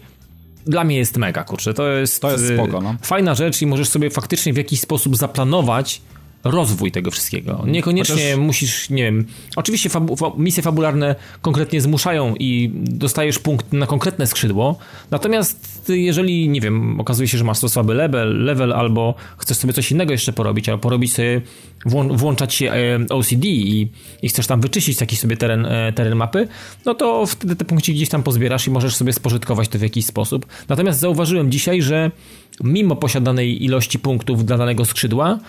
[0.65, 1.73] dla mnie jest mega, kurczę.
[1.73, 2.95] To jest, to jest spoko, no.
[3.01, 6.01] fajna rzecz i możesz sobie faktycznie w jakiś sposób zaplanować
[6.45, 7.63] rozwój tego wszystkiego.
[7.67, 8.37] Niekoniecznie Chociaż...
[8.37, 14.27] musisz, nie wiem, oczywiście fabu fa misje fabularne konkretnie zmuszają i dostajesz punkt na konkretne
[14.27, 14.77] skrzydło,
[15.11, 19.73] natomiast jeżeli, nie wiem, okazuje się, że masz to słaby level, level albo chcesz sobie
[19.73, 21.41] coś innego jeszcze porobić, albo porobić sobie,
[21.85, 23.89] włą włączać się e, OCD i,
[24.21, 26.47] i, chcesz tam wyczyścić taki sobie teren, e, teren mapy,
[26.85, 30.05] no to wtedy te punkty gdzieś tam pozbierasz i możesz sobie spożytkować to w jakiś
[30.05, 30.45] sposób.
[30.69, 32.11] Natomiast zauważyłem dzisiaj, że
[32.63, 35.39] mimo posiadanej ilości punktów dla danego skrzydła,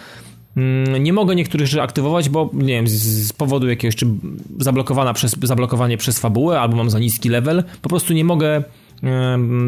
[1.00, 4.06] nie mogę niektórych rzeczy aktywować, bo nie wiem, z, powodu jakiegoś, czy
[4.58, 8.62] zablokowana przez, zablokowanie przez fabułę, albo mam za niski level, po prostu nie mogę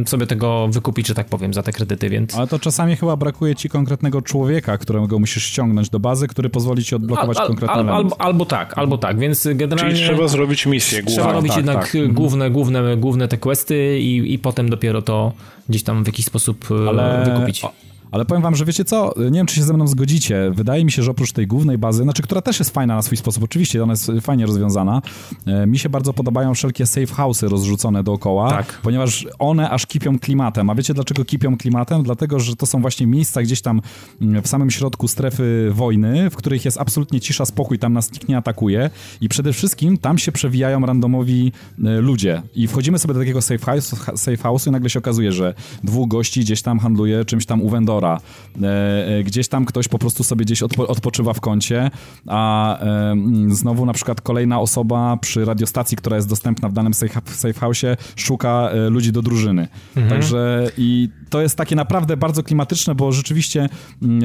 [0.07, 2.35] sobie tego wykupić, że tak powiem, za te kredyty, więc...
[2.35, 6.85] Ale to czasami chyba brakuje ci konkretnego człowieka, którego musisz ściągnąć do bazy, który pozwoli
[6.85, 9.95] ci odblokować al, al, konkretny al, albo, albo tak, albo tak, więc generalnie...
[9.95, 11.23] Czyli trzeba zrobić misję główną.
[11.23, 11.95] Trzeba robić tak, jednak tak.
[11.95, 12.15] Mhm.
[12.15, 15.33] główne, główne, główne te questy i, i potem dopiero to
[15.69, 17.25] gdzieś tam w jakiś sposób e, Ale...
[17.25, 17.63] wykupić.
[18.11, 20.93] Ale powiem wam, że wiecie co, nie wiem, czy się ze mną zgodzicie, wydaje mi
[20.93, 23.83] się, że oprócz tej głównej bazy, znaczy, która też jest fajna na swój sposób, oczywiście,
[23.83, 25.03] ona jest fajnie rozwiązana,
[25.47, 28.81] e, mi się bardzo podobają wszelkie safe house'y rozrzucone dookoła, tak.
[28.83, 30.71] ponieważ one aż kipią klimatem.
[30.71, 32.03] A wiecie, dlaczego kipią klimatem?
[32.03, 33.81] Dlatego, że to są właśnie miejsca gdzieś tam
[34.21, 38.29] mm, w samym środku strefy wojny, w których jest absolutnie cisza, spokój, tam nas nikt
[38.29, 38.91] nie atakuje
[39.21, 41.53] i przede wszystkim tam się przewijają randomowi
[41.85, 42.43] e, ludzie.
[42.55, 45.55] I wchodzimy sobie do takiego safe house'u safe house i nagle się okazuje, że
[45.85, 49.99] dwóch gości gdzieś tam handluje czymś tam u vendora, E, e, gdzieś tam ktoś po
[49.99, 51.91] prostu sobie gdzieś odpo odpoczywa w kącie,
[52.27, 53.17] a e,
[53.49, 57.97] znowu na przykład kolejna osoba przy radiostacji, która jest dostępna w danym safe, safe house'ie,
[58.17, 59.69] szuka ludzi do drużyny.
[59.97, 60.09] Mhm.
[60.09, 63.69] Także i to jest takie naprawdę bardzo klimatyczne, bo rzeczywiście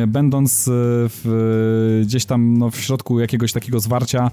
[0.08, 4.32] będąc w, gdzieś tam no, w środku jakiegoś takiego zwarcia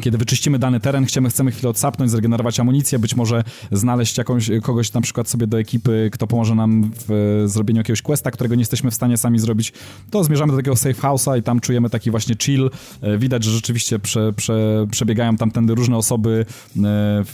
[0.00, 4.92] kiedy wyczyścimy dany teren, chcemy, chcemy chwilę odsapnąć, zregenerować amunicję, być może znaleźć jakąś, kogoś
[4.92, 8.90] na przykład sobie do ekipy, kto pomoże nam w zrobieniu jakiegoś questa, którego nie jesteśmy
[8.90, 9.72] w stanie sami zrobić,
[10.10, 12.70] to zmierzamy do takiego safe house'a i tam czujemy taki właśnie chill.
[13.00, 16.82] E, widać, że rzeczywiście prze, prze, przebiegają tamtędy różne osoby e,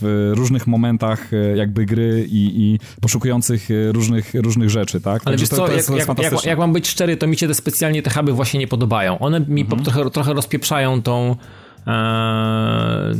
[0.01, 5.23] w różnych momentach e, jakby gry i, i poszukujących różnych, różnych rzeczy, tak?
[5.25, 8.03] Ale wiesz co, jak, jak, jak, jak, mam być szczery, to mi się te specjalnie
[8.03, 9.19] te huby właśnie nie podobają.
[9.19, 9.85] One mi mhm.
[9.85, 11.37] trochę, trochę rozpieprzają tą E,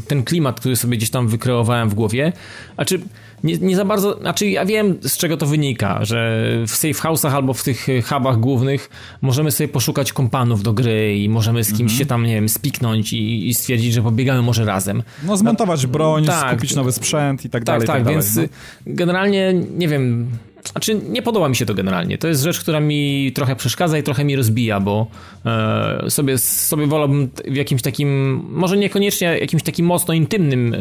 [0.09, 2.33] ten klimat, który sobie gdzieś tam wykreowałem w głowie.
[2.75, 3.01] Znaczy,
[3.45, 7.31] nie, nie za bardzo, znaczy ja wiem z czego to wynika, że w safe house'ach
[7.31, 8.91] albo w tych hubach głównych
[9.23, 11.99] możemy sobie poszukać kompanów do gry i możemy z kimś -hmm.
[11.99, 15.03] się tam, nie wiem, spiknąć i, i, stwierdzić, że pobiegamy może razem.
[15.23, 17.87] No zmontować broń, tak, skupić nowy sprzęt i tak, tak dalej.
[17.87, 18.43] Tak, tak, więc no.
[18.87, 20.31] generalnie, nie wiem,
[20.73, 22.19] znaczy nie podoba mi się to generalnie.
[22.19, 25.07] To jest rzecz, która mi trochę przeszkadza i trochę mi rozbija, bo
[25.45, 30.79] e, sobie, sobie wolałbym w jakimś takim, może niekoniecznie jakimś takim mocno intymnym e,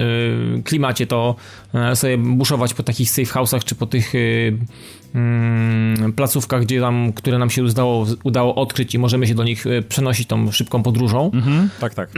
[0.63, 1.35] klimacie to
[1.73, 4.19] e, sobie buszować po takich safe house'ach czy po tych e,
[5.15, 9.67] mm, placówkach, gdzie tam, które nam się udało, udało odkryć i możemy się do nich
[9.67, 11.31] e, przenosić tą szybką podróżą.
[11.33, 12.09] Mhm, tak, tak.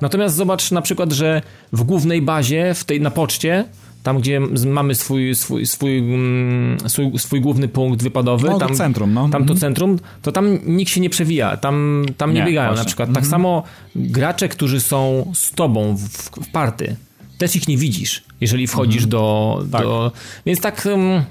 [0.00, 1.42] Natomiast zobacz na przykład, że
[1.72, 3.64] w głównej bazie, w tej na poczcie,
[4.08, 8.74] tam gdzie mamy swój, swój, swój, mm, swój, swój główny punkt wypadowy, No, tam, to
[8.74, 9.22] centrum, no.
[9.22, 9.58] tam to Mhm.
[9.58, 12.82] centrum, to tam nikt się nie przewija, tam, tam nie, Nie, biegają właśnie.
[12.82, 13.12] na przykład.
[13.12, 13.62] Tak samo
[13.96, 16.00] gracze, którzy są z tobą w,
[16.46, 16.96] w party,
[17.38, 19.82] też ich nie widzisz, jeżeli wchodzisz do, Tak.
[19.82, 20.12] do...
[20.46, 20.88] Więc tak...
[20.92, 21.22] Um,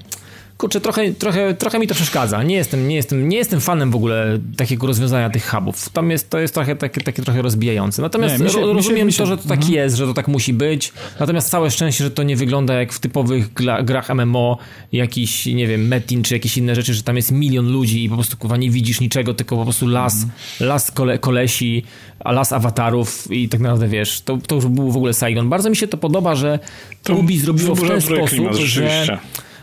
[0.58, 2.42] Kurczę, trochę, trochę, trochę mi to przeszkadza.
[2.42, 5.88] Nie jestem, nie, jestem, nie jestem fanem w ogóle takiego rozwiązania tych hubów.
[5.88, 8.02] Tam jest, to jest trochę takie, takie trochę rozbijające.
[8.02, 10.06] Natomiast Nie, się- ro- mi się- rozumiem mi się- to, że to tak jest, że
[10.06, 10.92] to tak musi być.
[11.20, 14.58] Natomiast całe szczęście, że to nie wygląda jak w typowych gra, grach MMO,
[14.92, 18.14] jakiś, nie wiem, Metin czy jakieś inne rzeczy, że tam jest milion ludzi i po
[18.14, 20.14] prostu kurwa nie widzisz niczego, tylko po prostu las,
[20.60, 21.82] las kole, kolesi,
[22.20, 25.48] a las awatarów i tak naprawdę wiesz, to, to już był w ogóle Saigon.
[25.48, 26.58] Bardzo mi się to podoba, że
[27.02, 29.18] To Ubi zrobiło w ten sposób, że,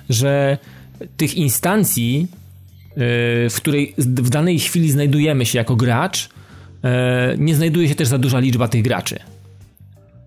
[0.09, 0.57] że
[1.17, 2.27] tych instancji,
[2.89, 2.97] yy,
[3.49, 6.29] w której w danej chwili znajdujemy się jako gracz,
[6.83, 6.89] yy,
[7.37, 9.19] nie znajduje się też za duża liczba tych graczy.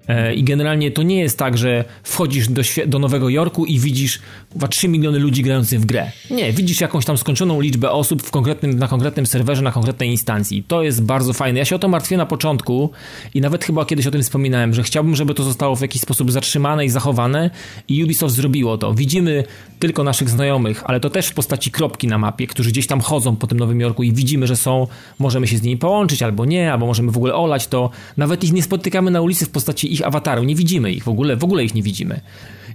[0.08, 4.20] E, I generalnie to nie jest tak, że wchodzisz do, do Nowego Jorku i widzisz
[4.52, 6.10] chyba 3 miliony ludzi grających w grę.
[6.30, 10.64] Nie, widzisz jakąś tam skończoną liczbę osób w konkretnym, na konkretnym serwerze, na konkretnej instancji.
[10.68, 11.58] To jest bardzo fajne.
[11.58, 12.90] Ja się o to martwię na początku
[13.34, 16.32] i nawet chyba kiedyś o tym wspominałem, że chciałbym, żeby to zostało w jakiś sposób
[16.32, 17.50] zatrzymane i zachowane
[17.88, 18.94] i Ubisoft zrobiło to.
[18.94, 19.44] Widzimy
[19.78, 23.36] tylko naszych znajomych, ale to też w postaci kropki na mapie, którzy gdzieś tam chodzą
[23.36, 24.86] po tym Nowym Jorku i widzimy, że są,
[25.18, 27.90] możemy się z nimi połączyć albo nie, albo możemy w ogóle olać to.
[28.16, 31.36] Nawet ich nie spotykamy na ulicy w postaci ich awataru, nie widzimy ich w ogóle,
[31.36, 32.20] w ogóle ich nie widzimy.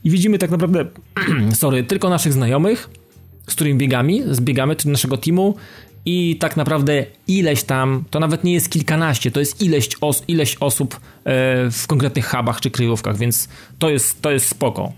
[0.03, 0.85] I widzimy tak naprawdę,
[1.53, 2.89] sorry, tylko naszych znajomych,
[3.47, 5.55] z którymi biegamy, zbiegamy do naszego teamu
[6.05, 10.57] i tak naprawdę ileś tam, to nawet nie jest kilkanaście, to jest ileś, os, ileś
[10.59, 10.99] osób e,
[11.71, 14.91] w konkretnych hubach czy kryjówkach, więc to jest, to jest spoko.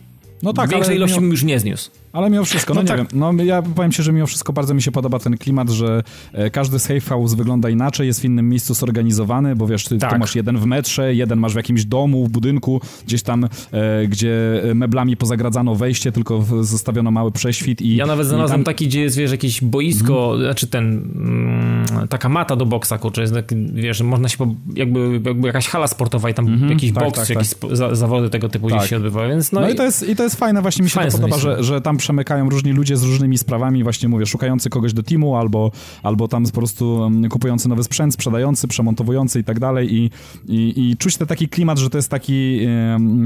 [0.43, 1.89] No tak, Większej ale ilości bym już nie zniósł.
[2.15, 2.97] Ale mimo wszystko, no, No nie tak.
[2.97, 6.03] wiem, no ja powiem ci, że mimo wszystko bardzo mi się podoba ten klimat, że
[6.33, 10.13] e, każdy safe house wygląda inaczej, jest w innym miejscu zorganizowany, bo wiesz, ty, Tak.
[10.13, 14.07] tu masz jeden w metrze, jeden masz w jakimś domu, w budynku, gdzieś tam, e,
[14.07, 17.95] gdzie meblami pozagradzano wejście, tylko w- zostawiono mały prześwit i...
[17.95, 20.85] Ja nawet znalazłem tam- taki, gdzie jest, wiesz, jakieś boisko, znaczy ten,
[21.15, 25.67] mm, taka mata do boksa, kurczę, jest tak, wiesz, można się, po, jakby, jakby jakaś
[25.67, 28.77] hala sportowa i tam jakiś tak, boks, tak, jakieś spo- za, zawody tego typu Tak.
[28.77, 30.83] gdzieś się odbywają, więc no, No, i, i, to jest, i to jest fajne, właśnie
[30.83, 34.09] mi się Fajne to podoba, że, że tam przemykają różni ludzie z różnymi sprawami, właśnie
[34.09, 35.71] mówię, szukający kogoś do teamu, albo,
[36.03, 39.95] albo tam po prostu um, kupujący nowy sprzęt, sprzedający, przemontowujący i tak dalej.
[39.95, 40.09] I,
[40.47, 42.59] i, i czuć ten taki klimat, że to jest taki,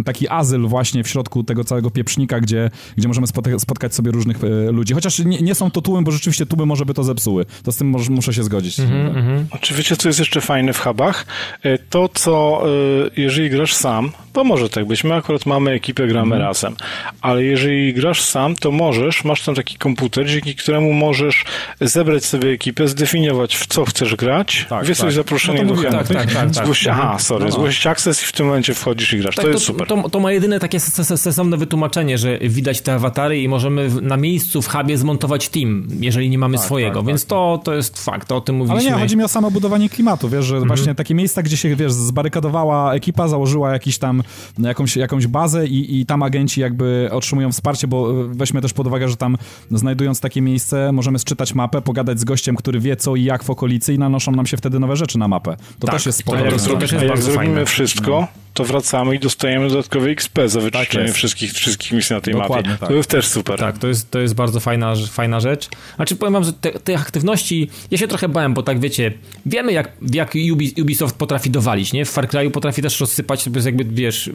[0.05, 4.43] taki azyl właśnie w środku tego całego pieprznika, gdzie, gdzie możemy spotka- spotkać sobie różnych
[4.43, 7.45] e, ludzi, chociaż nie, nie są to tłumy, bo rzeczywiście tłumy może by to zepsuły,
[7.63, 8.79] to z tym może, muszę się zgodzić.
[8.79, 11.25] Mhm, Czy wiecie, co jest jeszcze fajne w hubach?
[11.63, 16.07] E, To, co e, jeżeli grasz sam, bo może tak być, my akurat mamy ekipę,
[16.07, 16.41] gramy Mhm.
[16.41, 16.75] razem,
[17.21, 21.45] ale jeżeli grasz sam, to możesz, masz tam taki komputer, dzięki któremu możesz
[21.81, 25.15] zebrać sobie ekipę, zdefiniować w co chcesz grać, Tak, wysłać tak.
[25.15, 26.63] zaproszenie No to do chętnych, tak, tak, tak, tak.
[26.63, 27.55] zgłoś, aha, sorry, No, no.
[27.55, 29.35] zgłosić akces i w tym momencie wchodzisz i grasz.
[29.35, 29.87] Tak, to jest super.
[29.87, 34.17] To, to ma jedyne takie sensowne wytłumaczenie, że widać te awatary i możemy w, na
[34.17, 38.31] miejscu w hubie zmontować team, jeżeli nie mamy swojego, tak, więc to, to jest fakt,
[38.31, 38.91] o tym Ale mówiliśmy.
[38.91, 40.67] nie, chodzi mi o samo budowanie klimatu, wiesz, że Mhm.
[40.67, 44.23] właśnie takie miejsca, gdzie się, wiesz, zbarykadowała ekipa, założyła jakiś tam,
[44.59, 48.23] jakąś, jakąś bazę i, i tam agenci jakby otrzymują wsparcie, bo e,
[48.59, 49.37] weźmy też pod uwagę, że tam
[49.71, 53.49] znajdując takie miejsce, możemy sczytać mapę, pogadać z gościem, który wie co i jak w
[53.49, 55.57] okolicy i nanoszą nam się wtedy nowe rzeczy na mapę.
[55.79, 57.65] To Tak, też jest to Jak, to jest jak bardzo zrobimy fajne.
[57.65, 58.27] wszystko,
[58.59, 61.15] to wracamy i dostajemy dodatkowe XP za wyczyszczenie jest.
[61.15, 62.79] wszystkich, wszystkich misji na tej Dokładnie mapie.
[62.79, 62.89] tak.
[62.89, 63.59] To jest też super.
[63.59, 65.69] Tak, to jest, to jest bardzo fajna, fajna rzecz.
[65.95, 69.13] Znaczy powiem wam, że te, te aktywności, ja się trochę bałem, bo tak wiecie,
[69.45, 72.05] wiemy jak, jak Ubi, Ubisoft potrafi dowalić, nie?
[72.05, 74.29] W Far Cry'u potrafi też rozsypać, to jest jakby, wiesz,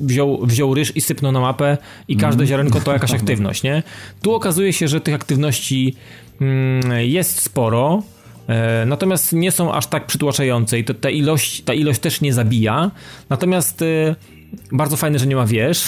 [0.00, 1.78] wziął, wziął ryż i sypnął na mapę
[2.08, 3.82] i każde ziarenko to jakaś aktywność, nie?
[4.22, 5.96] Tu okazuje się, że tych aktywności
[6.40, 8.02] mm, jest sporo,
[8.86, 12.90] Natomiast nie są aż tak przytłaczające i to, ta, ilość, ta ilość też nie zabija.
[13.28, 14.14] Natomiast e,
[14.72, 15.84] bardzo fajne, że nie ma wież.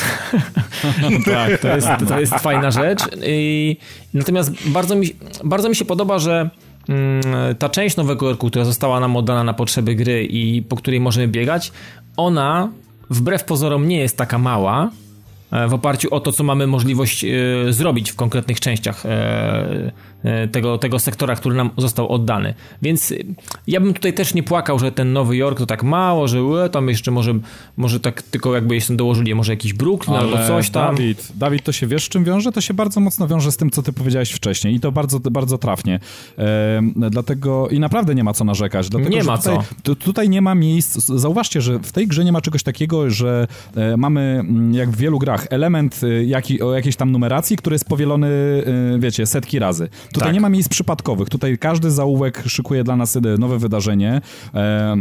[1.24, 3.00] tak, to jest, to jest fajna rzecz.
[3.26, 3.76] I,
[4.14, 5.06] natomiast bardzo mi,
[5.44, 6.50] bardzo mi się podoba, że
[6.88, 7.22] mm,
[7.58, 11.28] ta część Nowego Jorku, która została nam oddana na potrzeby gry i po której możemy
[11.28, 11.72] biegać,
[12.16, 12.68] ona
[13.10, 14.90] wbrew pozorom nie jest taka mała, e,
[15.68, 17.24] w oparciu o to, co mamy możliwość
[17.70, 19.04] zrobić w konkretnych częściach
[20.52, 22.54] tego, tego sektora, który nam został oddany.
[22.82, 23.14] Więc
[23.66, 26.38] ja bym tutaj też nie płakał, że ten Nowy Jork to tak mało, że
[26.72, 27.34] tam jeszcze może,
[27.76, 30.96] może tak tylko jakby jeszcze dołożyli może jakiś Brooklyn Ale albo coś tam.
[30.96, 32.52] Dawid, Dawid, to się wiesz czym wiąże?
[32.52, 35.58] To się bardzo mocno wiąże z tym, co ty powiedziałeś wcześniej i to bardzo, bardzo
[35.58, 36.00] trafnie.
[36.38, 38.88] E, dlatego i naprawdę nie ma co narzekać.
[38.88, 39.64] Dlatego, nie ma tutaj, co.
[39.82, 41.06] Tu, tutaj nie ma miejsc.
[41.06, 43.46] Zauważcie, że w tej grze nie ma czegoś takiego, że
[43.76, 47.74] e, mamy mm, jak w wielu grach element e, jaki, o jakiejś tam numeracji, który
[47.74, 48.28] jest powielony,
[48.94, 49.88] e, wiecie, setki razy.
[50.12, 50.34] Tutaj tak.
[50.34, 51.28] nie ma miejsc przypadkowych.
[51.28, 54.20] Tutaj każdy zaułek szykuje dla nas e, nowe wydarzenie,
[54.54, 54.96] e,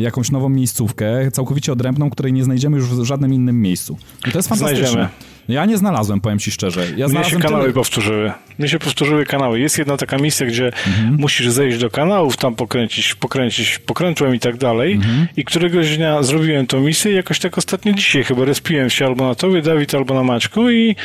[0.00, 3.96] jakąś nową miejscówkę, całkowicie odrębną, której nie znajdziemy już w żadnym innym miejscu.
[4.28, 4.88] I to jest fantastyczne.
[4.88, 5.29] Znajdziemy.
[5.50, 6.86] Ja nie znalazłem, powiem ci szczerze.
[6.96, 7.74] Ja Mnie się kanały tyle...
[7.74, 8.32] powtórzyły.
[8.58, 9.60] Mnie się powtórzyły kanały.
[9.60, 11.16] Jest jedna taka misja, gdzie mhm.
[11.18, 14.92] musisz zejść do kanałów, tam pokręcić, pokręcić pokrętłem i tak dalej.
[14.92, 15.26] Mhm.
[15.36, 19.28] I któregoś dnia zrobiłem tą misję i jakoś tak ostatnio dzisiaj chyba respiłem się albo
[19.28, 20.96] na tobie, Dawid, albo na Maćku i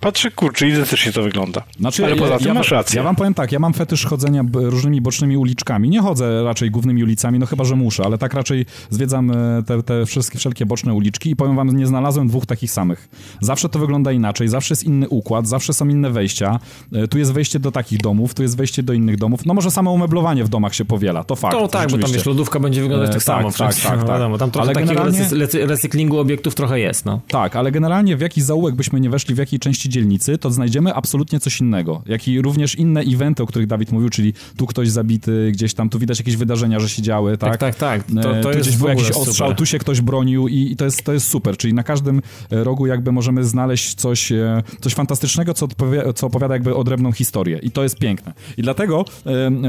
[0.00, 1.62] Patrzę, kurczę, identycznie to wygląda.
[1.78, 2.96] Znaczy, Ale poza ja, tym ja, masz rację.
[2.96, 5.88] Ja wam powiem tak, ja mam fetysz chodzenia różnymi bocznymi uliczkami.
[5.88, 9.82] Nie chodzę raczej głównymi ulicami, no chyba, że muszę, ale tak raczej zwiedzam e, te,
[9.82, 13.08] te wszystkie, wszelkie boczne uliczki i powiem wam, nie znalazłem dwóch takich samych.
[13.40, 16.58] Zawsze to wygląda inaczej, zawsze jest inny układ, zawsze są inne wejścia.
[16.92, 19.46] E, tu jest wejście do takich domów, tu jest wejście do innych domów.
[19.46, 21.56] No może samo umeblowanie w domach się powiela, to fakt.
[21.56, 23.52] To tak, bo tam wiesz, lodówka będzie wyglądać e, tak, tak samo.
[23.52, 24.00] Tak, tak, tak.
[24.00, 25.66] No, wiadomo, tam trochę ale takiego generalnie...
[25.66, 27.20] recyklingu obiektów trochę jest, no.
[27.28, 30.94] Tak, ale generalnie w jaki zaułek byśmy nie weszli, w jakiej części dzielnicy, to znajdziemy
[30.94, 32.02] absolutnie coś innego.
[32.06, 35.88] Jak i również inne eventy, o których Dawid mówił, czyli tu ktoś zabity, gdzieś tam,
[35.88, 37.56] tu widać jakieś wydarzenia, że się działy, tak?
[37.56, 38.22] Tak, tak, tak.
[38.22, 39.56] To, e, to tu jest był jakiś ostrzał, super.
[39.56, 41.56] tu się ktoś bronił i, i, to, jest, to jest super.
[41.56, 45.68] Czyli na każdym e, rogu jakby możemy znaleźć coś, e, coś fantastycznego, co,
[46.14, 47.58] co opowiada jakby odrębną historię.
[47.62, 48.32] I to jest piękne.
[48.56, 49.04] I dlatego,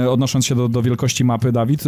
[0.09, 1.83] odnosząc się do, do wielkości mapy, Dawid,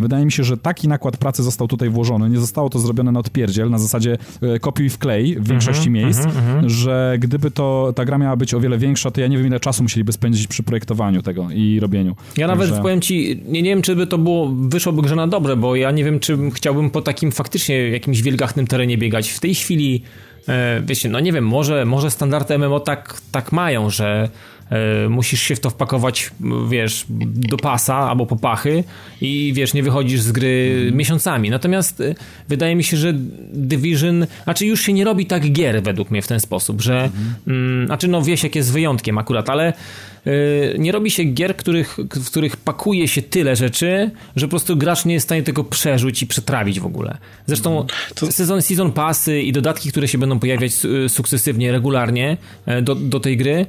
[0.00, 2.30] wydaje mi się, że taki nakład pracy został tutaj włożony.
[2.30, 4.18] Nie zostało to zrobione na odpierdziel, na zasadzie
[4.60, 6.68] kopiuj w klej w większości mm -hmm, miejsc, mm -hmm.
[6.68, 9.60] że gdyby to ta gra miała być o wiele większa, to ja nie wiem, ile
[9.60, 12.16] czasu musieliby spędzić przy projektowaniu tego i robieniu.
[12.36, 12.66] Ja Także...
[12.66, 15.76] nawet powiem ci, nie, nie wiem, czy by to było, wyszłoby grze na dobre, bo
[15.76, 19.30] ja nie wiem, czy chciałbym po takim faktycznie jakimś wielgachnym terenie biegać.
[19.30, 20.02] W tej chwili,
[20.48, 24.28] e, wiecie, no nie wiem, może, może standardy MMO tak, tak mają, że
[25.08, 26.30] musisz się w to wpakować,
[26.68, 27.04] wiesz,
[27.34, 28.84] do pasa albo po pachy
[29.20, 30.96] i wiesz, nie wychodzisz z gry mm.
[30.96, 31.50] miesiącami.
[31.50, 32.14] Natomiast e,
[32.48, 33.12] wydaje mi się, że
[33.52, 37.12] Division, znaczy już się nie robi tak gier według mnie w ten sposób, że, mm.
[37.46, 39.72] Mm, znaczy no Wiesiek jest wyjątkiem akurat, ale
[40.78, 45.04] nie robi się gier, których, w których pakuje się tyle rzeczy, że po prostu gracz
[45.04, 47.18] nie jest w stanie tego przerzuć i przetrawić w ogóle.
[47.46, 48.32] Zresztą to...
[48.32, 50.72] sezon, season passy i dodatki, które się będą pojawiać
[51.08, 52.36] sukcesywnie, regularnie
[52.66, 53.66] e, do, do tej gry,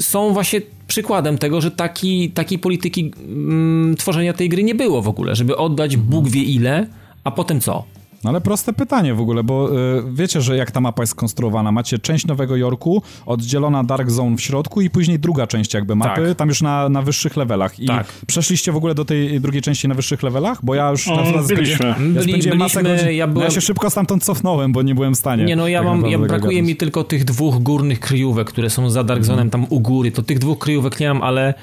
[0.00, 5.08] są właśnie przykładem tego, że taki, takiej polityki mm, tworzenia tej gry nie było w
[5.08, 6.86] ogóle, żeby oddać Bóg wie ile,
[7.24, 7.84] a potem co?
[8.26, 11.72] No ale proste pytanie w ogóle, bo y, wiecie, że jak ta mapa jest skonstruowana?
[11.72, 16.28] Macie część Nowego Jorku, oddzielona Dark Zone w środku i później druga część jakby mapy,
[16.28, 16.36] tak.
[16.36, 17.80] tam już na, na wyższych levelach.
[17.80, 18.06] I tak.
[18.26, 20.64] przeszliście w ogóle do tej drugiej części na wyższych levelach?
[20.64, 21.08] Bo ja już...
[21.08, 21.86] O, na byliśmy.
[21.86, 23.44] Ja Byli, byliśmy, godzin, ja, byłem...
[23.44, 25.44] ja się szybko stamtąd cofnąłem, bo nie byłem w stanie.
[25.44, 28.90] Nie no, ja tak mam, ja, brakuje mi tylko tych dwóch górnych kryjówek, które są
[28.90, 30.12] za Dark Zone'em tam u góry.
[30.12, 31.54] To tych dwóch kryjówek nie mam, ale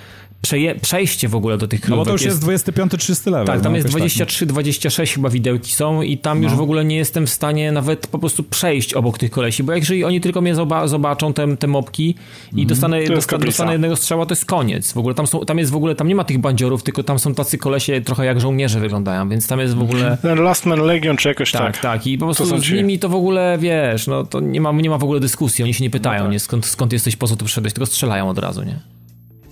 [0.43, 1.97] przeje, przejście w ogóle do tych kryjówek.
[1.97, 3.45] No bo to już jest, jest 25-30 level.
[3.45, 5.09] Tak, tam no, jest 23-26 tak.
[5.09, 6.47] chyba widełki są i tam no.
[6.47, 9.73] już w ogóle nie jestem w stanie nawet po prostu przejść obok tych kolesi, bo
[9.73, 10.55] jeżeli oni tylko mnie
[10.85, 12.15] zobaczą, te, te mopki
[12.51, 12.67] i mm.
[12.67, 14.91] dostanę, dosta, dostanę jednego strzała, to jest koniec.
[14.91, 17.19] W ogóle tam, są, tam jest w ogóle, tam nie ma tych bandziorów, tylko tam
[17.19, 20.17] są tacy kolesie trochę jak żołnierze wyglądają, więc tam jest w ogóle...
[20.21, 21.61] Ten Last Man Legion czy jakoś tak.
[21.61, 24.71] Tak, tak i po prostu z nimi to w ogóle, wiesz, no to nie ma,
[24.71, 26.31] nie ma w ogóle dyskusji, oni się nie pytają, no tak.
[26.31, 29.02] nie, skąd, skąd jesteś, po co tu przyszedłeś, tylko strzelają od razu, nie?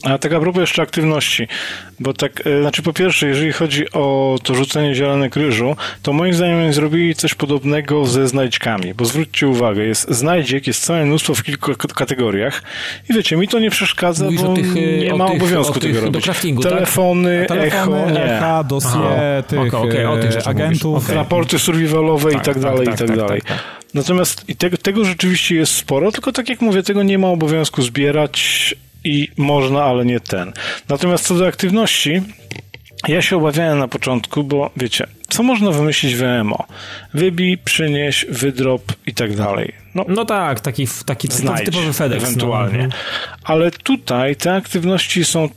[0.04, 1.48] A tak a propos jeszcze aktywności,
[2.00, 6.34] bo tak, e, znaczy po pierwsze, jeżeli chodzi o to rzucenie zielenek ryżu, to moim
[6.34, 11.44] zdaniem zrobili coś podobnego ze znajdźkami, bo zwróćcie uwagę, jest znajdziek, jest całe mnóstwo w
[11.44, 12.64] kilku kategoriach
[13.10, 16.06] i wiecie, mi to nie przeszkadza, Mówisz bo tych, nie ma tych, obowiązku tych, tego
[16.06, 16.26] robić.
[16.70, 17.58] Telefony, tak?
[17.58, 18.24] echo, nie.
[18.24, 21.16] Echa, dosie, tych okay, okay, o tych agentów, okay.
[21.16, 23.42] raporty survivalowe tak, i tak, tak dalej, tak, i tak, tak dalej.
[23.42, 23.58] Tak,
[23.94, 27.82] Natomiast i tego, tego rzeczywiście jest sporo, tylko tak jak mówię, tego nie ma obowiązku
[27.82, 30.54] zbierać, i można, ale nie ten.
[30.90, 32.22] Natomiast co do aktywności,
[33.08, 36.66] ja się obawiałem na początku, bo wiecie, co można wymyślić w MMO?
[37.14, 39.74] Wybij, przynieś, wydrop i tak dalej.
[39.96, 42.22] No, no tak, taki, taki znajdź, typowy FedEx.
[42.22, 42.28] No.
[42.28, 42.88] Ewentualnie.
[42.88, 42.96] No.
[43.44, 45.50] Ale tutaj te aktywności są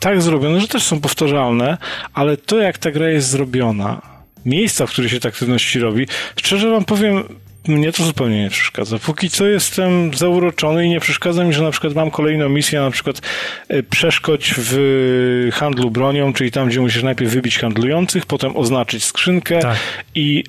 [0.00, 1.78] tak zrobione, że też są powtarzalne,
[2.14, 4.02] ale to jak ta gra jest zrobiona,
[4.44, 6.06] miejsca, w których się te aktywności robi,
[6.36, 7.24] szczerze wam powiem,
[7.70, 8.98] mnie to zupełnie nie przeszkadza.
[8.98, 12.90] Póki co jestem zauroczony i nie przeszkadza mi, że na przykład mam kolejną misję, na
[12.90, 13.20] przykład
[13.68, 19.58] e, przeszkodź w handlu bronią, czyli tam, gdzie musisz najpierw wybić handlujących, potem oznaczyć skrzynkę
[19.58, 19.76] tak.
[20.14, 20.44] i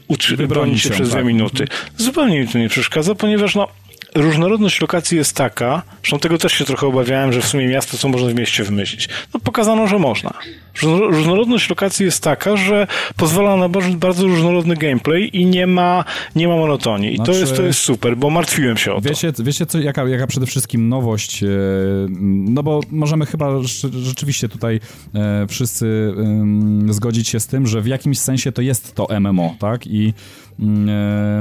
[0.48, 1.18] bronić się przez tak.
[1.18, 1.68] dwie minuty.
[1.98, 3.68] Zupełnie mi to nie przeszkadza, ponieważ no,
[4.16, 8.10] różnorodność lokacji jest taka, zresztą tego też się trochę obawiałem, że w sumie miasto co
[8.10, 9.10] można w mieście wymyślić.
[9.34, 10.34] No pokazano, że można.
[10.84, 16.06] Różnorodność lokacji jest taka, że pozwala na bardzo różnorodny gameplay i nie ma,
[16.36, 17.14] nie ma monotonii.
[17.14, 19.10] I znaczy, to, jest, to jest super, bo martwiłem się o to.
[19.10, 21.48] Wiecie, wiecie co, jaka, jaka przede wszystkim nowość, e,
[22.20, 23.50] no bo możemy chyba
[24.04, 24.80] rzeczywiście tutaj
[25.16, 26.14] e, wszyscy
[26.90, 29.88] zgodzić się z tym, że w jakimś sensie to jest to MMO, tak?
[29.88, 30.14] I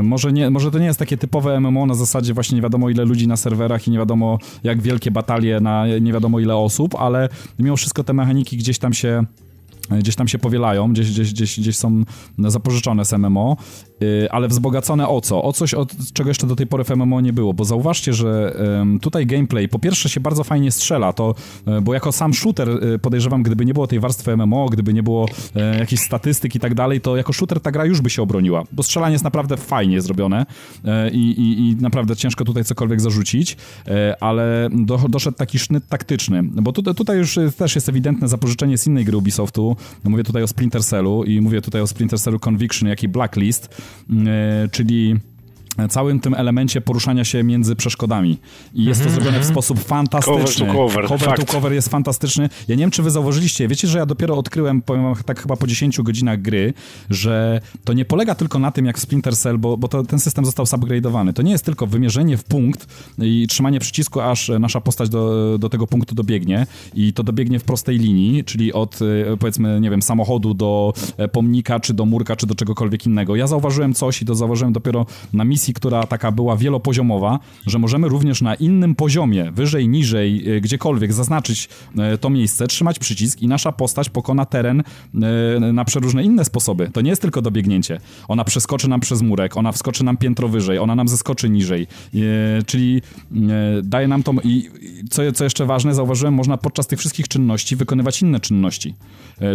[0.02, 3.04] może, nie, może to nie jest takie typowe MMO na zasadzie właśnie nie wiadomo ile
[3.04, 7.28] ludzi na serwerach i nie wiadomo jak wielkie batalie na nie wiadomo ile osób, ale
[7.58, 9.24] mimo wszystko te mechaniki gdzieś tam się
[9.98, 12.04] gdzieś tam się powielają, gdzieś, gdzieś, gdzieś, gdzieś są
[12.38, 13.56] zapożyczone z MMO,
[14.30, 15.42] ale wzbogacone o co?
[15.42, 18.54] O coś, od czego jeszcze do tej pory w MMO nie było, bo zauważcie, że
[19.02, 21.34] tutaj gameplay po pierwsze się bardzo fajnie strzela, to,
[21.66, 25.02] e, bo jako sam shooter e, podejrzewam, gdyby nie było tej warstwy MMO, gdyby nie
[25.02, 28.22] było e, jakichś statystyk i tak dalej, to jako shooter ta gra już by się
[28.22, 30.46] obroniła, bo strzelanie jest naprawdę fajnie zrobione
[31.12, 33.56] i, i, i naprawdę ciężko tutaj cokolwiek zarzucić,
[34.20, 38.86] ale do, doszedł taki sznyt taktyczny, bo tutaj, tutaj już też jest ewidentne zapożyczenie z
[38.86, 42.38] innej gry Ubisoftu, no mówię tutaj o Splinter Cellu i mówię tutaj o Splinter Cellu
[42.38, 43.80] Conviction, jak i Blacklist,
[44.70, 45.16] czyli
[45.88, 48.38] całym tym elemencie poruszania się między przeszkodami.
[48.74, 49.54] I jest to mhm, zrobione w mhm.
[49.54, 50.66] sposób fantastyczny.
[50.66, 51.08] Cover to cover.
[51.08, 52.48] Cover to cover jest fantastyczny.
[52.68, 55.56] Ja nie wiem, czy wy zauważyliście, wiecie, że ja dopiero odkryłem, powiem wam tak chyba
[55.56, 56.74] po 10 godzinach gry,
[57.10, 60.18] że to nie polega tylko na tym, jak w Splinter Cell, bo, bo to, ten
[60.18, 61.32] system został subgrade'owany.
[61.32, 62.86] To nie jest tylko wymierzenie w punkt
[63.18, 67.64] i trzymanie przycisku, aż nasza postać do, do tego punktu dobiegnie i to dobiegnie w
[67.64, 72.36] prostej linii, czyli od e, powiedzmy, nie wiem, samochodu do e, pomnika, czy do murka,
[72.36, 73.36] czy do czegokolwiek innego.
[73.36, 78.08] Ja zauważyłem coś i to zauważyłem dopiero na misji która taka była wielopoziomowa, że możemy
[78.08, 81.68] również na innym poziomie, wyżej, niżej, e, gdziekolwiek zaznaczyć
[81.98, 84.82] e, to miejsce, trzymać przycisk i nasza postać pokona teren
[85.60, 86.90] e, na przeróżne inne sposoby.
[86.92, 88.00] To nie jest tylko dobiegnięcie.
[88.28, 91.86] Ona przeskoczy nam przez murek, ona wskoczy nam piętro wyżej, ona nam zeskoczy niżej.
[92.66, 93.02] Czyli
[93.82, 94.32] daje nam to...
[94.44, 94.70] I
[95.10, 98.94] co, co jeszcze ważne, zauważyłem, można podczas tych wszystkich czynności wykonywać inne czynności.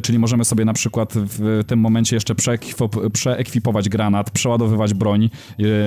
[0.04, 2.36] Czyli możemy sobie na przykład w tym momencie jeszcze
[3.14, 5.30] przeekwipować granat, przeładowywać broń,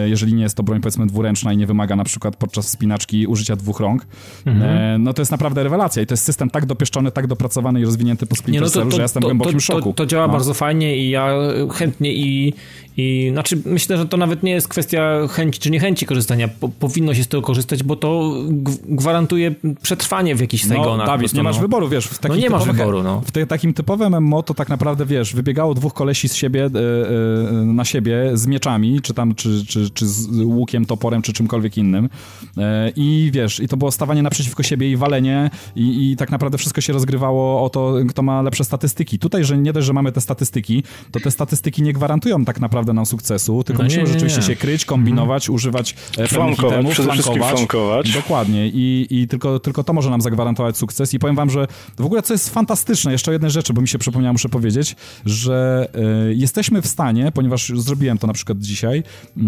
[0.09, 3.56] jeżeli nie jest to broń powiedzmy dwuręczna i nie wymaga na przykład podczas spinaczki użycia
[3.56, 4.06] dwóch rąk,
[4.47, 4.76] mhm.
[4.76, 7.85] e, no to jest naprawdę rewelacja i to jest system tak dopieszczony, tak dopracowany i
[7.85, 9.93] rozwinięty po Splinter no to, to, że ja jestem w głębokim szoku.
[9.93, 10.32] To, działa no.
[10.32, 11.35] bardzo fajnie i ja
[11.72, 12.55] chętnie i,
[13.01, 16.49] i znaczy myślę, że to nawet nie jest kwestia chęci czy niechęci korzystania.
[16.49, 18.35] Po, powinno się z tego korzystać, bo to
[18.89, 21.07] gwarantuje przetrwanie w jakichś Saigonach.
[21.07, 21.62] No, Dawid, nie masz no.
[21.62, 22.09] wyboru, wiesz.
[22.09, 23.20] W no nie masz wyboru, no.
[23.20, 26.69] W te, takim typowym MMO to tak naprawdę, wiesz, wybiegało dwóch kolesi z siebie, e,
[26.69, 31.77] e, na siebie z mieczami, czy tam, czy, czy, czy z łukiem, toporem, czy czymkolwiek
[31.77, 32.09] innym.
[32.57, 36.59] E, I wiesz, i to było stawanie naprzeciwko siebie i walenie i, i tak naprawdę
[36.59, 39.19] wszystko się rozgrywało o to, kto ma lepsze statystyki.
[39.19, 42.88] Tutaj, że nie dość, że mamy te statystyki, to te statystyki nie gwarantują tak naprawdę
[42.93, 44.47] nam sukcesu, tylko no musimy nie, nie, rzeczywiście nie.
[44.47, 45.55] się kryć, kombinować, hmm.
[45.55, 47.55] używać e, flankować, itemów, przede flankować.
[47.55, 48.12] flankować.
[48.12, 48.69] Dokładnie.
[48.69, 51.15] I, i tylko, tylko to może nam zagwarantować sukces.
[51.15, 51.66] I powiem wam, że
[51.98, 54.97] w ogóle co jest fantastyczne, jeszcze o jednej rzeczy, bo mi się przypomniało, muszę powiedzieć,
[55.27, 55.89] że
[56.31, 59.43] y, jesteśmy w stanie, ponieważ zrobiłem to na przykład dzisiaj, y,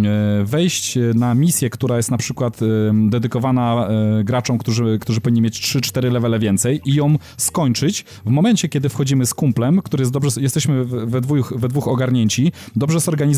[0.44, 3.88] wejść na misję, która jest na przykład y, dedykowana
[4.20, 8.88] y, graczom, którzy, którzy powinni mieć 3-4 levele więcej i ją skończyć w momencie, kiedy
[8.88, 13.29] wchodzimy z kumplem, który jest dobrze, jesteśmy we dwóch, we dwóch ogarnięci, dobrze zorganizowani,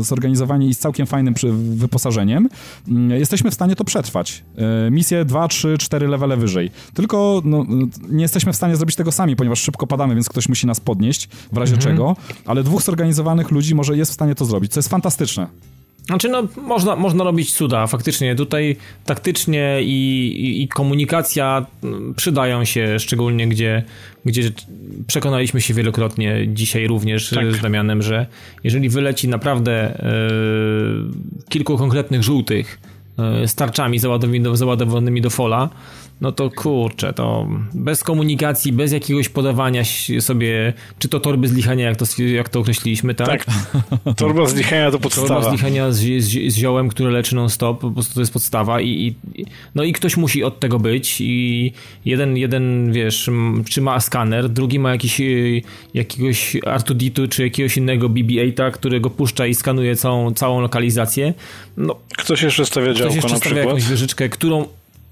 [0.00, 2.48] zorganizowani i z całkiem fajnym wyposażeniem,
[2.88, 4.44] mm, jesteśmy w stanie to przetrwać.
[4.86, 6.70] Y, misję 2, 3, 4 levele wyżej.
[6.94, 7.66] Tylko no,
[8.08, 11.28] nie jesteśmy w stanie zrobić tego sami, ponieważ szybko padamy, więc ktoś musi nas podnieść,
[11.52, 11.92] w razie mhm.
[11.92, 12.16] czego,
[12.46, 15.46] ale dwóch zorganizowanych ludzi może jest w stanie to zrobić, co jest fantastyczne.
[16.08, 18.34] Znaczy, no, można, można robić cuda, faktycznie.
[18.34, 23.82] Tutaj taktycznie i, i, i, komunikacja mm, przydają się, szczególnie gdzie,
[24.24, 24.50] gdzie
[25.06, 27.52] przekonaliśmy się wielokrotnie dzisiaj również tak.
[27.52, 28.26] z Damianem, że
[28.64, 30.00] jeżeli wyleci naprawdę
[31.44, 32.80] y, kilku konkretnych żółtych
[33.46, 35.70] starczami załadowanymi, załadowanymi do fola,
[36.20, 39.82] no to kurczę, to bez komunikacji, bez jakiegoś podawania
[40.20, 43.44] sobie, czy to torby zlichania, jak to, jak to określiliśmy, tak?
[43.44, 43.46] Tak,
[44.16, 45.28] torba zlichania to podstawa.
[45.28, 49.16] Torba zlichania z, z, z ziołem, które leczy non-stop, po prostu to jest podstawa i,
[49.34, 51.72] i, no i ktoś musi od tego być i
[52.04, 53.30] jeden, jeden wiesz,
[53.70, 55.62] czy ma skaner, drugi ma jakiś, y,
[55.94, 61.34] jakiegoś Artuditu, czy jakiegoś innego BB-8, którego puszcza i skanuje całą, całą lokalizację.
[61.76, 64.64] No, ktoś jeszcze stawia działko ktoś jeszcze stawia jakąś wieżyczkę, którą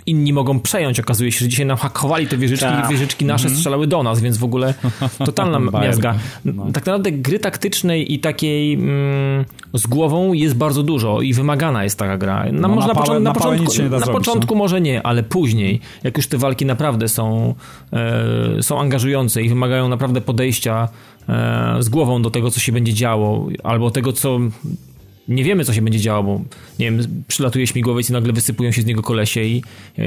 [0.07, 1.01] inni mogą przejąć.
[1.01, 2.87] Okazuje się, że dzisiaj nam hakowali te wieżyczki Ta.
[2.87, 3.59] i wieżyczki nasze mm -hmm.
[3.59, 4.75] strzelały do nas, więc w ogóle
[5.27, 6.15] totalna miazga.
[6.45, 6.65] No.
[6.65, 9.45] Tak naprawdę gry taktycznej i takiej mm,
[9.75, 12.45] z głową jest bardzo dużo i wymagana jest taka gra.
[12.45, 14.59] Na, no, może na, pałę, na, początku, na zrobić, początku no?
[14.59, 17.55] może nie, ale później, jak już te walki naprawdę są,
[17.93, 20.89] e, są angażujące i wymagają naprawdę podejścia
[21.29, 24.39] e, z głową do tego, co się będzie działo, albo tego, co
[25.29, 26.41] nie wiemy, co się będzie działo, bo
[26.79, 29.63] nie wiem, przylatuje śmigłowiec i nagle wysypują się z niego kolesie i
[29.99, 30.05] yy,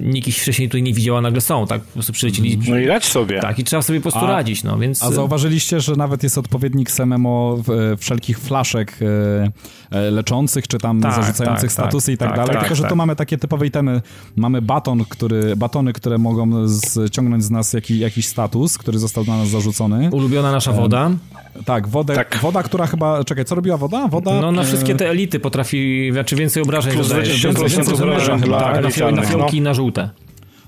[0.00, 1.82] nikt ich wcześniej tutaj nie widział, a nagle są, tak?
[1.82, 2.58] Po prostu przylecieli.
[2.68, 3.40] No i radź sobie.
[3.40, 5.02] Tak, i trzeba sobie po prostu A- radzić, no więc...
[5.02, 7.58] A zauważyliście, że nawet jest odpowiednik z MMO
[7.92, 8.98] e, wszelkich flaszek
[9.90, 12.52] e, leczących, czy tam Tak, zarzucających tak, statusy i tak, tak, dalej.
[12.52, 12.90] tak, Tylko, że tak.
[12.90, 14.02] tu mamy takie typowe itemy.
[14.36, 16.50] Mamy baton, który, batony, które mogą
[17.06, 20.10] ściągnąć z nas jaki, jakiś status, który został dla nas zarzucony.
[20.12, 21.10] Ulubiona nasza woda.
[21.64, 22.38] Tak, wodę, Tak.
[22.42, 23.24] woda, która chyba...
[23.24, 24.08] Czekaj, co robiła woda?
[24.08, 24.40] Woda...
[24.40, 27.26] No na e, wszystkie te elity potrafi, znaczy więcej obrażeń Plus zadaje.
[27.26, 29.58] 20% Więcej- więcej obrażeń tak, na, fio- na fiolki no.
[29.58, 30.10] i na żółte.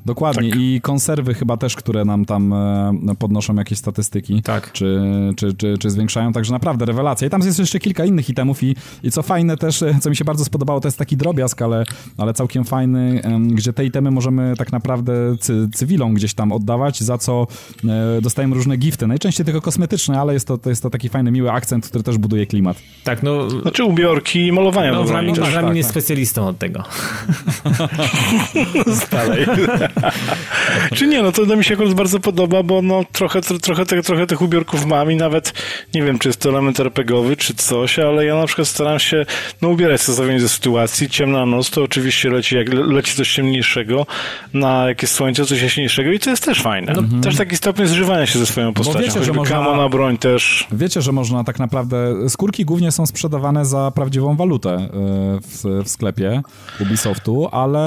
[0.06, 0.60] Dokładnie Tak.
[0.60, 4.72] i konserwy chyba też, które nam tam e, podnoszą jakieś statystyki, Tak.
[4.72, 5.00] czy,
[5.36, 7.26] czy, czy, czy zwiększają, także naprawdę rewelacja.
[7.26, 10.16] I tam jest jeszcze kilka innych itemów i, i co fajne też, e, co mi
[10.16, 11.84] się bardzo spodobało, to jest taki drobiazg, ale,
[12.18, 17.18] ale całkiem fajny, gdzie te itemy możemy tak naprawdę cy, cywilom gdzieś tam oddawać, za
[17.18, 17.46] co
[17.84, 21.30] e, dostajemy różne gifty, najczęściej tylko kosmetyczne, ale jest to, to jest to taki fajny,
[21.30, 22.76] miły akcent, który też buduje klimat.
[23.04, 23.50] Tak, no...
[23.50, 25.54] Znaczy ubiorki i malowania No, broni Ramin, też.
[25.54, 26.02] Tak, jest tak.
[26.02, 26.82] specjalistą od tego.
[29.12, 29.46] dalej.
[30.94, 33.86] Czy nie, no to, to mi się akurat bardzo podoba, bo no trochę, tro, trochę,
[33.86, 35.52] te, trochę tych ubiorków mam i nawet
[35.94, 39.26] nie wiem, czy jest to element RPGowy, czy coś, ale ja na przykład staram się
[39.62, 41.10] no ubierać stosownie ze sytuacji.
[41.10, 44.06] Ciemna noc to oczywiście leci, jak le- leci coś ciemniejszego,
[44.54, 46.94] na jakieś słońce coś jaśniejszego i to jest też fajne.
[47.22, 48.98] Też taki stopień zżywania się ze swoją postacią.
[48.98, 50.66] wiecie, że Choćby można- kamo na broń też.
[50.72, 52.14] Wiecie, że można tak naprawdę.
[52.28, 54.88] Skórki głównie są sprzedawane za prawdziwą walutę e,
[55.42, 56.42] w, w sklepie
[56.80, 57.84] Ubisoftu, ale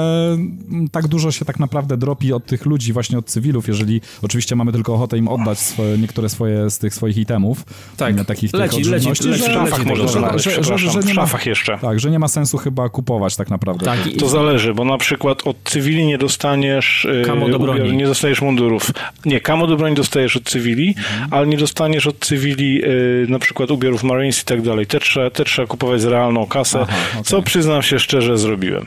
[0.92, 4.72] tak dużo się tak naprawdę dropi od tych ludzi, właśnie od cywilów, jeżeli oczywiście mamy
[4.72, 7.64] tylko ochotę im oddać swoje, niektóre swoje z tych swoich itemów.
[7.96, 10.90] Tak, takich leci, tych leci, leci, że- leci szafach tego można znaleźć, że- że- przepraszam,
[10.92, 11.78] że nie w ma- szafach jeszcze.
[11.78, 13.84] Tak, że nie ma sensu chyba kupować tak naprawdę.
[13.84, 17.58] Tak, tych- i- To zależy, bo na przykład od cywili nie dostaniesz e, Kamo do
[17.58, 17.96] broni.
[17.96, 18.90] nie dostajesz mundurów.
[19.24, 21.28] Nie, kamo do broni dostajesz od cywili, Mhm.
[21.34, 22.88] ale nie dostaniesz od cywili e,
[23.28, 24.86] na przykład ubiorów Marines i tak dalej.
[24.86, 27.24] Te trzeba, te trzeba kupować za realną kasę, Aha, okej.
[27.24, 28.86] co przyznam się szczerze zrobiłem.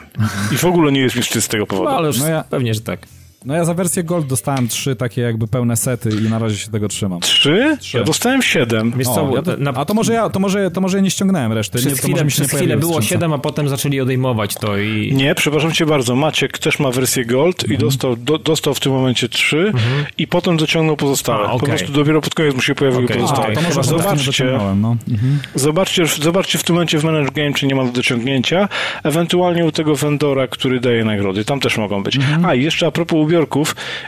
[0.52, 1.90] I w ogóle nie jest mi wstyd z tego No, powodu.
[1.90, 3.01] ale już No ja- pewnie, że tak.
[3.46, 6.72] No ja za wersję Gold dostałem trzy takie jakby pełne sety i na razie się
[6.72, 7.20] tego trzymam.
[7.20, 7.78] Trzy?
[7.94, 8.94] Ja dostałem siedem.
[8.98, 11.04] Wiesz O, co, ja to, na, a to może ja, to może, to może ja
[11.04, 11.78] nie ściągnąłem reszty.
[11.78, 13.02] przez nie, to chwilę, może mi się przez nie chwilę było.
[13.02, 15.14] 7, a potem zaczęli odejmować to i...
[15.16, 16.16] Nie, przepraszam cię bardzo.
[16.16, 17.80] Maciek też ma wersję Gold Mhm.
[17.80, 19.72] i dostał, do, dostał w tym momencie trzy
[20.18, 21.46] i potem dociągnął pozostałe.
[21.46, 21.70] A, Po okej.
[21.70, 23.48] prostu dopiero pod koniec mu się pojawiły Okej, pozostałe.
[23.52, 24.98] A, to może po Zobaczcie, no.
[25.12, 25.40] Mhm.
[25.56, 28.70] Zobaczcie, zobaczcie w tym momencie w Manage Game, czy nie ma do dociągnięcia.
[29.04, 31.46] Ewentualnie u tego vendora, który daje nagrody.
[31.46, 32.20] Tam też mogą być.
[32.44, 33.31] A i jeszcze a propos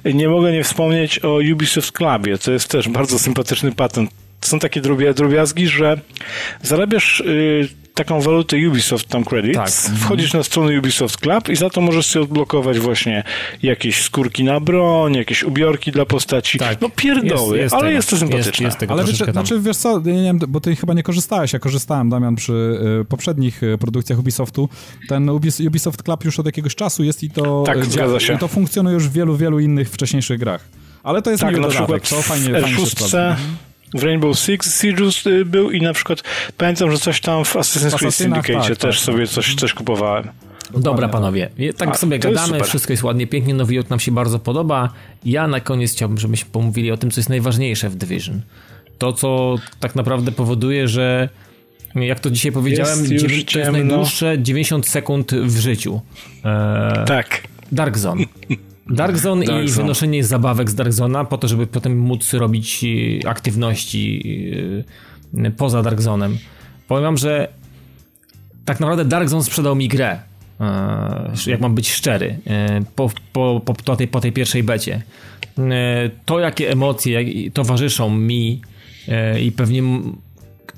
[0.06, 2.38] nie mogę nie wspomnieć o Ubisoft Clubie.
[2.38, 4.10] To jest też bardzo sympatyczny patent.
[4.42, 6.00] Są takie drobia, drobiazgi, że
[6.62, 9.70] zarabiasz y, taką walutę Ubisoft tam credits, Tak.
[10.00, 13.24] wchodzisz na stronę Ubisoft Club i za to możesz sobie odblokować właśnie
[13.64, 16.60] jakieś skórki na broń, jakieś ubiorki dla postaci.
[16.60, 16.82] Tak.
[16.82, 17.86] No pierdoły, ale tego.
[17.92, 18.48] jest to sympatyczne.
[18.52, 19.32] Jest, jest tego Ale tam.
[19.32, 22.54] znaczy, wiesz co, ja nie wiem, bo ty chyba nie korzystałeś, ja korzystałem, Damian, przy
[23.02, 24.70] y, poprzednich y, produkcjach Ubisoftu.
[25.10, 28.34] Ten Ubis, Ubisoft Club już od jakiegoś czasu jest i to, Tak, y, zgadza się.
[28.34, 30.66] i to funkcjonuje już w wielu, wielu innych wcześniejszych grach.
[31.04, 33.36] Ale to jest Tak, miły na dodatek, przykład to fajnie, w fajnie się R6 sprawdza.
[33.94, 36.24] W Rainbow Six Siege y, był i na przykład
[36.58, 39.30] pamiętam, że coś tam w Assassin's Creed Syndicate tak, też tak, sobie tak.
[39.30, 40.30] coś, coś kupowałem.
[40.78, 41.50] Dobra, panowie.
[41.78, 44.90] Tak A, sobie gadamy, wszystko jest ładnie, pięknie, nowy jork nam się bardzo podoba.
[45.26, 48.42] Ja na koniec chciałbym, żebyśmy pomówili o tym, co jest najważniejsze w Division.
[48.98, 51.30] To, co tak naprawdę powoduje, że
[51.96, 53.72] jak to dzisiaj powiedziałem, Jest to jest ciemno.
[53.72, 56.02] najdłuższe 90 sekund w życiu.
[56.44, 57.44] Eee, Tak.
[57.72, 58.24] Dark Zone.
[58.90, 59.84] Dark Zone Dark i Zone.
[59.84, 62.86] wynoszenie zabawek z Dark Zone'a po to, żeby potem móc robić
[63.24, 64.24] e, aktywności
[65.44, 66.36] e, poza Dark Zone'em.
[66.88, 67.48] Powiem wam, że
[68.66, 70.20] tak naprawdę Dark Zone sprzedał mi grę.
[70.62, 72.40] e, Jak mam być szczery,
[72.96, 75.02] po, po, po, tej, po tej pierwszej becie.
[76.26, 77.20] To, jakie emocje
[77.52, 78.62] towarzyszą mi
[79.42, 79.84] i pewnie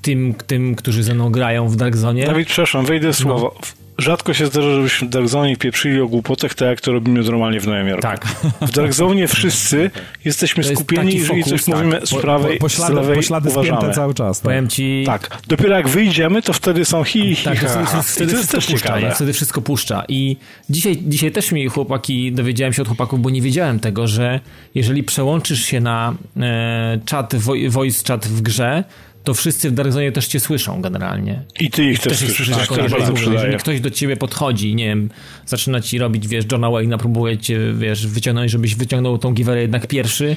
[0.02, 2.26] tym, tym, którzy ze mną grają w Dark Zone.
[2.26, 3.54] Dawid, przepraszam, wejdę słowo.
[3.98, 7.60] Rzadko się zdarza, żebyśmy w Dark Zone pieprzyli o głupotach, tak jak to robimy normalnie
[7.60, 8.02] w Nowym Jorku.
[8.02, 8.26] Tak.
[8.60, 9.90] W Dark Zone wszyscy
[10.24, 11.74] jesteśmy skupieni, fokus, coś tak.
[11.74, 13.78] mówimy z Po- prawej, po, poślady, z lewej, poślady uważamy.
[13.78, 14.38] spięte cały czas.
[14.40, 14.44] Tak.
[14.44, 15.02] Powiem ci.
[15.06, 15.38] Tak.
[15.48, 18.02] Dopiero jak wyjdziemy, to wtedy są hi, hi, Tak, ha, wtedy, ha.
[18.02, 19.14] wtedy, I to jest wszystko też puszcza, ciekawe.
[19.14, 20.04] wtedy wszystko puszcza.
[20.08, 20.36] I
[20.70, 24.40] dzisiaj, dzisiaj też mi chłopaki, dowiedziałem się od chłopaków, bo nie wiedziałem tego, że
[24.74, 28.84] jeżeli przełączysz się na e, czat, vo- voice chat w grze,
[29.26, 31.42] to wszyscy w Dark Zone też cię słyszą generalnie.
[31.60, 34.86] I ty ich też słyszysz, słyszysz, tak, jako to jeżeli, ktoś do ciebie podchodzi, nie
[34.86, 35.10] wiem,
[35.46, 39.86] zaczyna ci robić, wiesz, Johna Wayne'a, próbuje cię, wiesz, wyciągnąć, żebyś wyciągnął tą giwerę jednak
[39.86, 40.36] pierwszy,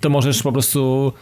[0.00, 1.12] to możesz po prostu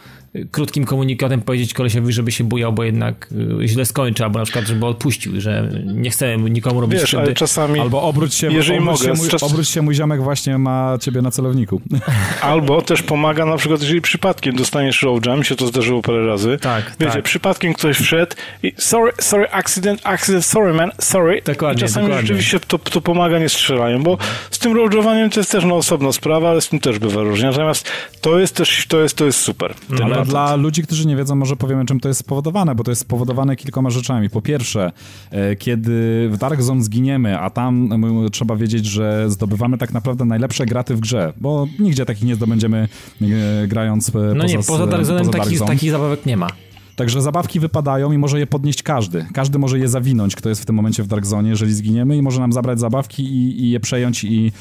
[0.51, 3.29] krótkim komunikatem powiedzieć kolesiowi, żeby się bujał, bo jednak
[3.61, 7.33] y, źle skończy, albo na przykład, żeby odpuścił, że nie chcemy nikomu robić Wiesz, ale
[7.33, 7.79] czasami...
[7.79, 9.43] Albo obróć się, jeżeli obróć, mogę, się mój, czas...
[9.43, 11.81] obróć się, mój ziomek właśnie ma ciebie na celowniku.
[12.41, 16.27] Albo też pomaga na przykład, jeżeli przypadkiem dostaniesz road jam, mi się to zdarzyło parę
[16.27, 16.57] razy.
[16.61, 17.23] Tak, Wiecie, tak.
[17.23, 21.41] przypadkiem ktoś wszedł i sorry, sorry, accident, accident, sorry man, sorry.
[21.45, 22.27] Dokładnie, I czasami dokładnie.
[22.27, 24.17] rzeczywiście to, to pomaga, nie strzelają, bo
[24.51, 27.47] z tym roadowaniem to jest też no, osobna sprawa, ale z tym też bywa różnie.
[27.47, 27.91] Natomiast
[28.21, 29.73] to jest też, to jest, to jest super.
[29.97, 32.91] Ten Ale dla ludzi, którzy nie wiedzą, może powiemy, czym to jest spowodowane, bo to
[32.91, 34.29] jest spowodowane kilkoma rzeczami.
[34.29, 34.91] Po pierwsze,
[35.31, 40.25] e, kiedy w Dark Zone zginiemy, a tam m, trzeba wiedzieć, że zdobywamy tak naprawdę
[40.25, 42.87] najlepsze graty w grze, bo nigdzie takich nie zdobędziemy
[43.21, 45.71] e, grając e, No poza, nie, poza Dark Zone'em poza Dark takich, Zone.
[45.71, 46.47] takich zabawek nie ma.
[46.95, 49.25] Także zabawki wypadają i może je podnieść każdy.
[49.33, 52.21] Każdy może je zawinąć, kto jest w tym momencie w Dark Zone, jeżeli zginiemy i
[52.21, 54.51] może nam zabrać zabawki i, i je przejąć i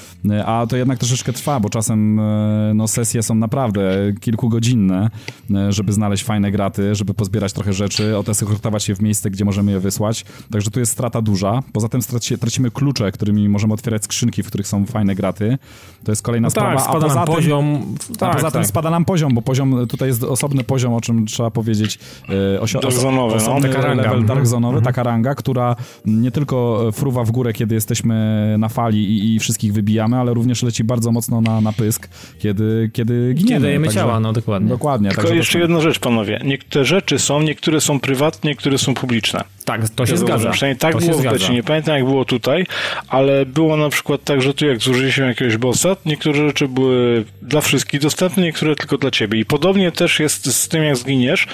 [0.47, 5.11] a to jednak troszeczkę trwa, bo czasem e, no, sesje są naprawdę kilkugodzinne,
[5.55, 9.73] e, żeby znaleźć fajne graty, żeby pozbierać trochę rzeczy, otesekrotować je w miejsce, gdzie możemy
[9.73, 10.25] je wysłać.
[10.53, 11.63] Także tu jest strata duża.
[11.73, 15.59] Poza tym straci, tracimy klucze, którymi możemy otwierać skrzynki, w których są fajne graty.
[16.05, 16.69] To jest kolejna No sprawa.
[16.69, 17.95] tak, a spada poza nam tym, poziom.
[18.15, 18.69] a Tak, poza tym tak.
[18.69, 21.99] spada nam poziom, bo poziom tutaj jest osobny poziom, o czym trzeba powiedzieć.
[22.29, 23.61] E, osio- Dark zone'owy, no.
[23.61, 24.03] Taka ranga.
[24.03, 24.27] level Mhm.
[24.27, 28.15] dark zone'owy, taka ranga, która nie tylko fruwa w górę, kiedy jesteśmy
[28.59, 32.91] na fali i, i wszystkich wybijamy, ale również leci bardzo mocno na, na pysk, kiedy,
[32.93, 33.49] kiedy giniemy.
[33.49, 34.69] Kiedy dajemy Także- ciała, no dokładnie.
[34.69, 35.09] Dokładnie.
[35.09, 36.41] Tylko także jeszcze jedna rzecz, panowie.
[36.45, 39.45] Niektóre rzeczy są, niektóre są prywatne, niektóre są publiczne.
[39.65, 40.51] Tak, to się Ja zgadza.
[40.51, 41.53] Przynajmniej tak to się było w becie.
[41.53, 42.67] Nie pamiętam jak było tutaj,
[43.09, 47.61] ale było na przykład tak, że tu jak zużyliśmy jakiegoś bossa, niektóre rzeczy były dla
[47.61, 49.41] wszystkich dostępne, niektóre tylko dla ciebie.
[49.41, 51.47] I podobnie też jest z tym jak zginiesz.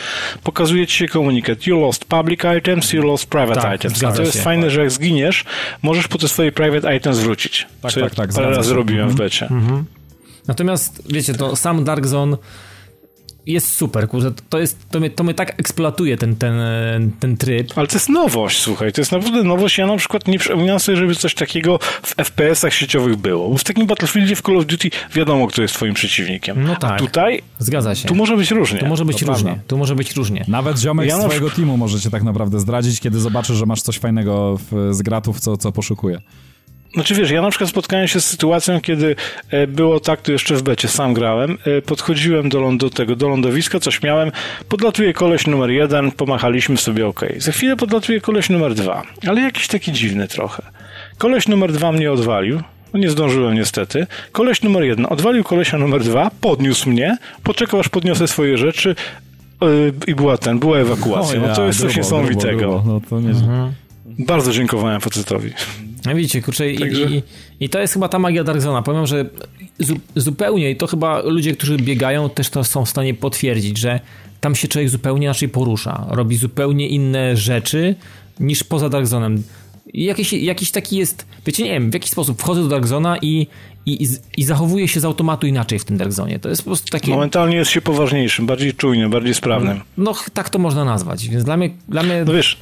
[0.61, 1.67] Pokazuje ci się komunikat.
[1.67, 4.01] You lost public items, you lost private Tak, items.
[4.17, 4.41] To jest się.
[4.43, 5.45] fajne, że jak zginiesz,
[5.83, 7.67] możesz po te swoje private items wrócić.
[7.83, 9.29] Tak, co tak, tak, parę razy robiłem w Mhm.
[9.29, 9.49] becie.
[10.49, 12.37] Natomiast, wiecie, to sam Dark Zone
[13.47, 16.55] jest super, kurczę, to jest, to mnie, to mnie tak eksploatuje ten, ten,
[17.21, 17.73] ten tryb.
[17.77, 19.79] Ale to jest nowość, słuchaj, to jest naprawdę nowość.
[19.79, 23.49] Ja na przykład nie przypominam sobie, żeby coś takiego w FPS-ach sieciowych było.
[23.49, 26.63] Bo w takim Battlefieldzie w Call of Duty wiadomo, kto jest twoim przeciwnikiem.
[26.65, 26.99] No A tak.
[26.99, 28.09] tutaj, Zgadza się.
[28.09, 28.79] tu może być różnie.
[28.79, 29.59] Tu może być różnie.
[29.67, 30.45] Tu może być różnie.
[30.49, 33.83] Nawet ziomek Ja z na twojego teamu możecie tak naprawdę zdradzić, kiedy zobaczy, że masz
[33.83, 36.21] coś fajnego w, z gratów, co, co poszukuje.
[36.95, 39.17] Znaczy wiesz, ja na przykład spotkałem się z sytuacją, kiedy
[39.51, 43.17] e, było tak, to jeszcze w becie sam grałem, e, podchodziłem do, ląd- do tego,
[43.17, 44.33] do lądowiska, coś miałem,
[44.69, 47.21] podlatuje koleś numer jeden, pomachaliśmy sobie ok.
[47.39, 50.63] Za chwilę podlatuje koleś numer dwa, ale jakiś taki dziwny trochę.
[51.19, 52.61] Koleś numer dwa mnie odwalił,
[52.95, 54.07] no nie zdążyłem niestety.
[54.33, 58.95] Koleś numer jeden odwalił kolesia numer dwa, podniósł mnie, poczekał aż podniosę swoje rzeczy
[59.63, 59.67] e,
[60.07, 61.41] i była ten, była ewakuacja.
[61.41, 62.59] No to jest coś grubo, niesamowitego.
[62.59, 62.93] grubo, grubo.
[62.95, 63.73] No to nieźle.
[64.19, 65.51] Bardzo dziękowałem facetowi.
[66.07, 67.23] No widzicie, kurczę, i, Także- i,
[67.61, 68.83] i to jest chyba ta magia Dark Zone'a.
[68.83, 69.25] Powiem, że
[69.79, 74.01] zu, zupełnie, i to chyba ludzie, którzy biegają, też to są w stanie potwierdzić, że
[74.41, 76.07] tam się człowiek zupełnie inaczej porusza.
[76.11, 77.95] Robi zupełnie inne rzeczy
[78.41, 79.39] niż poza Dark Zone'em.
[79.93, 83.17] I Jakiś, jakiś taki jest, wiecie, nie wiem, w jaki sposób wchodzę do Dark Zone'a
[83.23, 83.47] i,
[83.87, 86.39] i, i, z- i zachowuję się z automatu inaczej w tym Dark Zone'ie.
[86.41, 87.11] To jest po prostu takie...
[87.11, 89.81] Momentalnie jest się poważniejszym, bardziej czujnym, bardziej sprawnym.
[89.99, 91.29] No, ch- tak to można nazwać.
[91.29, 92.57] Więc dla mnie, dla mnie No wiesz,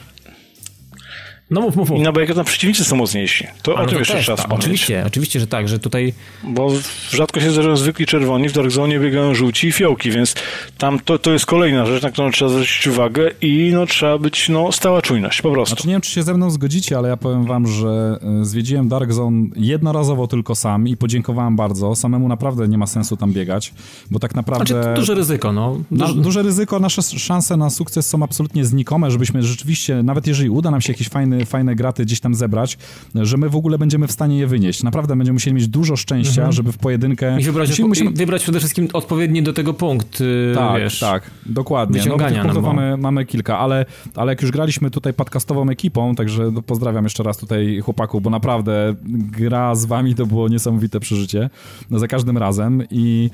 [1.51, 1.99] no mów, mów, mów.
[1.99, 3.47] i na bajkę tam przeciwnicy są mocniejsi.
[3.63, 4.65] To A, o no tym to jeszcze też, trzeba tak, wspomnieć.
[4.65, 6.15] Oczywiście, oczywiście, że tak, że tutaj
[6.45, 6.71] Bo
[7.11, 10.35] rzadko się zdarzają zwykli czerwoni, w Dark Zone biegają żółci i fiołki, więc
[10.79, 14.49] tam to, to jest kolejna rzecz, na którą trzeba zwrócić uwagę i no, trzeba być
[14.49, 15.75] no, stała czujność, po prostu.
[15.75, 18.89] Znaczy nie wiem, czy się ze mną zgodzicie, ale ja powiem wam, że e, zwiedziłem
[18.89, 21.95] Dark Zone jednorazowo tylko sam i podziękowałem bardzo.
[21.95, 23.73] Samemu naprawdę nie ma sensu tam biegać,
[24.11, 24.83] bo tak naprawdę...
[24.83, 25.79] Znaczy, duże ryzyko, no.
[25.91, 30.71] Na, Duże, ryzyko, nasze szanse na sukces są absolutnie znikome, żebyśmy rzeczywiście, nawet jeżeli uda
[30.71, 32.79] nam się jakieś fajne, fajne graty gdzieś tam zebrać,
[33.15, 34.83] że my w ogóle będziemy w stanie je wynieść.
[34.83, 37.41] Naprawdę będziemy musieli mieć dużo szczęścia, żeby w pojedynkę...
[37.41, 38.11] I wybrać, musimy, musimy...
[38.11, 41.01] wybrać przede wszystkim odpowiedni do tego punkt, yy, Tak, wiesz.
[41.01, 41.99] tak, dokładnie.
[41.99, 45.15] wyciągania, no, tych punktów no bo- mamy, mamy kilka, ale, ale jak już graliśmy tutaj
[45.15, 48.95] podcastową ekipą, także no, pozdrawiam jeszcze raz tutaj chłopaków, bo naprawdę
[49.39, 51.51] gra z wami to było niesamowite przeżycie
[51.91, 53.31] no, za każdym razem i,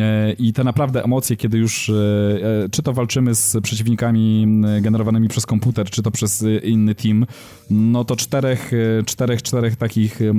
[0.00, 1.94] e, i te naprawdę emocje, kiedy już e,
[2.64, 4.46] e, czy to walczymy z przeciwnikami
[4.80, 7.26] generowanymi przez komputer, czy to przez inny team,
[7.70, 8.70] no to czterech,
[9.00, 10.34] e, czterech, czterech takich e,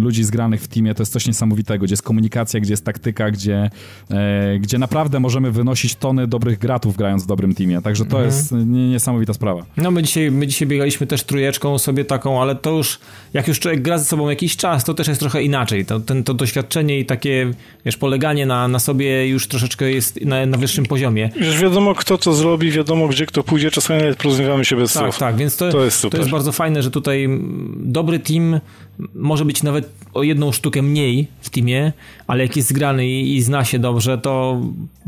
[0.00, 3.70] ludzi zgranych w teamie to jest coś niesamowitego, gdzie jest komunikacja, gdzie jest taktyka, gdzie,
[4.10, 8.52] e, gdzie naprawdę możemy wynosić tony dobrych gratów grając w dobrym teamie, także to jest
[8.52, 9.64] nie- niesamowita sprawa.
[9.76, 12.98] No my dzisiaj, my dzisiaj biegaliśmy też trójeczką sobie taką, ale to już,
[13.34, 15.86] jak już człowiek gra ze sobą jakiś czas, to też jest trochę inaczej.
[15.86, 17.50] To, ten, to doświadczenie i takie,
[17.84, 21.30] wiesz, poleganie na, na sobie już troszeczkę jest na, na wyższym poziomie.
[21.36, 25.02] Już wiadomo, kto co zrobi, wiadomo, gdzie kto pójdzie, czasami nawet porozumiewamy się bez Tak,
[25.02, 25.18] słów.
[25.18, 26.18] tak, więc to, To jest super.
[26.20, 27.28] to jest bardzo fajne, że tutaj
[27.76, 28.60] dobry team
[29.14, 31.92] może być nawet o jedną sztukę mniej w teamie,
[32.26, 34.60] ale jak jest zgrany i, i zna się dobrze, to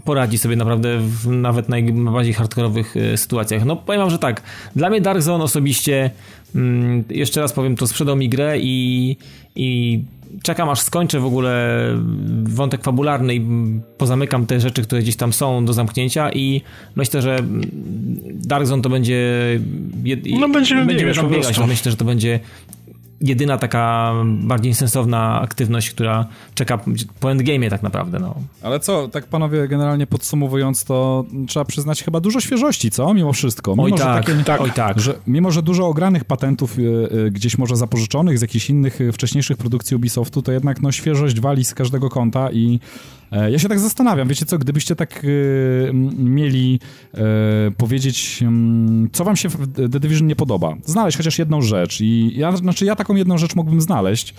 [0.04, 3.64] poradzi sobie naprawdę w nawet najbardziej hardkorowych y, sytuacjach.
[3.64, 4.42] No powiem wam, że tak,
[4.76, 6.10] dla mnie Dark Zone osobiście
[6.54, 9.16] mm, jeszcze raz powiem, to sprzedał mi grę i,
[9.56, 10.00] i
[10.42, 11.80] czekam aż skończę w ogóle
[12.44, 13.46] wątek fabularny i
[13.98, 16.62] pozamykam te rzeczy, które gdzieś tam są do zamknięcia i
[16.94, 17.38] myślę, że
[18.32, 19.20] Dark Zone to będzie...
[20.04, 20.20] Jed...
[20.26, 22.40] No będziemy, będziemy biegać, biegać myślę, że to będzie
[23.20, 26.78] jedyna taka bardziej sensowna aktywność, która czeka
[27.20, 28.18] po endgame'ie tak naprawdę.
[28.18, 28.34] No.
[28.62, 33.14] Ale co, tak panowie, generalnie podsumowując, to trzeba przyznać chyba dużo świeżości, co?
[33.14, 33.70] Mimo wszystko.
[33.70, 35.00] Mimo, oj, tak, takie, tak, oj tak.
[35.00, 39.12] Że, mimo, że dużo ogranych patentów y, y, gdzieś może zapożyczonych z jakichś innych y,
[39.12, 42.80] wcześniejszych produkcji Ubisoftu, to jednak no, świeżość wali z każdego kąta i
[43.50, 46.80] ja się tak zastanawiam, wiecie co, gdybyście tak y, mieli
[47.14, 47.18] y,
[47.76, 48.42] powiedzieć,
[49.06, 52.56] y, co wam się w The Division nie podoba, znaleźć chociaż jedną rzecz i ja,
[52.56, 54.34] znaczy ja taką jedną rzecz mógłbym znaleźć.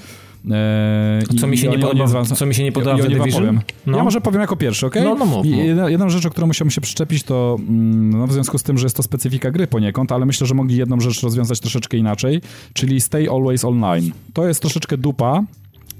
[1.39, 3.59] co, mi się nie podoba, co mi się nie podoba w The Division?
[3.85, 3.97] No.
[3.97, 4.95] Ja może powiem jako pierwszy, ok?
[5.03, 8.33] No, no mów, Jedna, jedną rzecz, o którą musiałbym się przyczepić, to mm, no, w
[8.33, 11.21] związku z tym, że jest to specyfika gry poniekąd, ale myślę, że mogli jedną rzecz
[11.21, 12.41] rozwiązać troszeczkę inaczej,
[12.73, 14.11] czyli Stay Always Online.
[14.33, 15.43] To jest troszeczkę dupa,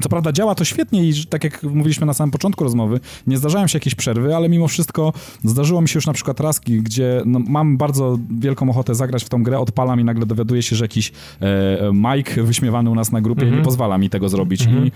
[0.02, 3.68] co prawda działa to świetnie i tak jak mówiliśmy na samym początku rozmowy, nie zdarzają
[3.68, 5.14] się jakieś przerwy, ale mimo wszystko
[5.44, 9.30] zdarzyło mi się już na przykład raski, gdzie no, mam bardzo wielką ochotę zagrać w
[9.30, 11.12] tą grę, odpalam i nagle dowiaduję się, że jakiś
[11.42, 13.58] e, Mike wyśmiewany u nas na grupie mm -hmm.
[13.58, 14.68] nie pozwala mi tego zrobić.
[14.68, 14.88] Mm -hmm.
[14.88, 14.92] I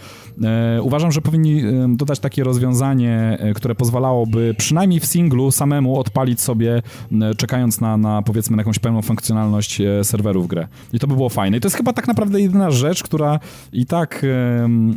[0.78, 6.00] e, uważam, że powinni e, dodać takie rozwiązanie, e, które pozwalałoby przynajmniej w singlu samemu
[6.00, 6.82] odpalić sobie,
[7.22, 10.68] e, czekając na, na powiedzmy na jakąś pełną funkcjonalność e, serwerów grę.
[10.94, 11.58] I to by było fajne.
[11.58, 13.40] I to jest chyba tak naprawdę jedyna rzecz, która
[13.74, 14.26] i tak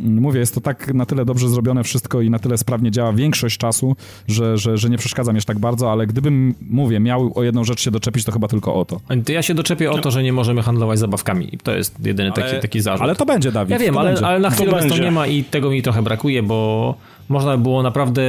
[0.01, 3.57] mówię, jest to tak na tyle dobrze zrobione wszystko i na tyle sprawnie działa większość
[3.57, 3.95] czasu,
[4.27, 7.63] że, że, że nie przeszkadza mi aż tak bardzo, ale gdybym, mówię, miał o jedną
[7.63, 8.99] rzecz się doczepić, to chyba tylko o to.
[9.25, 11.57] To ja się doczepię o to, że nie możemy handlować zabawkami.
[11.63, 13.03] To jest jedyny ale, taki, taki zarzut.
[13.03, 13.71] Ale to będzie, Dawid.
[13.71, 16.43] Ja wiem, ale, ale, na chwilę to, to nie ma i tego mi trochę brakuje,
[16.43, 16.95] bo
[17.29, 18.23] można by było naprawdę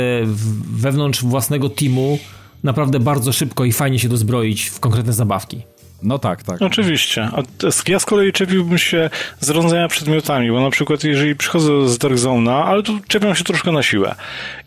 [0.77, 2.19] wewnątrz własnego teamu
[2.65, 5.63] naprawdę bardzo szybko i fajnie się dozbroić w konkretne zabawki.
[6.05, 6.63] No tak, tak.
[6.63, 7.29] Oczywiście.
[7.89, 9.11] Ja z kolei czepiłbym się
[9.41, 13.73] zarządzania przedmiotami, bo na przykład jeżeli przychodzę z Dark Zone'a, ale tu czepiam się troszkę
[13.73, 14.15] na siłę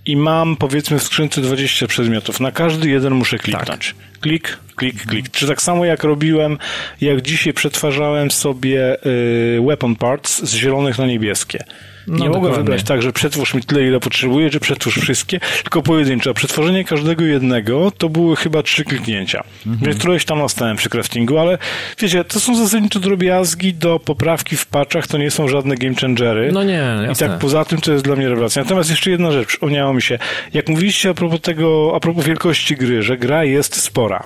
[0.06, 3.68] i mam powiedzmy w skrzynce 20 przedmiotów, na każdy jeden muszę kliknąć.
[3.68, 4.20] Tak.
[4.20, 5.30] Klik, klik, klik.
[5.30, 6.58] Czy tak samo jak robiłem,
[7.02, 11.64] jak dzisiaj przetwarzałem sobie y, weapon parts z zielonych na niebieskie.
[12.08, 15.82] No, nie mogę wybrać tak, że przetwórz mi tyle, ile potrzebuję, czy przetwórz wszystkie, tylko
[15.82, 16.34] pojedynczo.
[16.34, 19.44] Przetworzenie każdego jednego to były chyba trzy kliknięcia.
[19.68, 19.86] Mhm.
[19.86, 21.58] Więc któreś tam nastałem przy craftingu, ale
[22.00, 26.52] wiecie, to są zasadniczo drobiazgi do poprawki w patchach, to nie są żadne game changery.
[26.52, 26.74] No nie,
[27.08, 27.26] jasne.
[27.26, 28.64] I tak poza tym to jest dla mnie rewelacja.
[28.64, 30.20] Natomiast jeszcze jedna rzecz, przypomniało mi się.
[30.54, 34.24] Jak mówiliście a propos tego, a propos wielkości gry, że gra jest spora.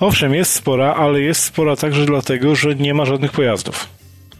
[0.00, 3.88] Owszem, jest spora, ale jest spora także dlatego, że nie ma żadnych pojazdów.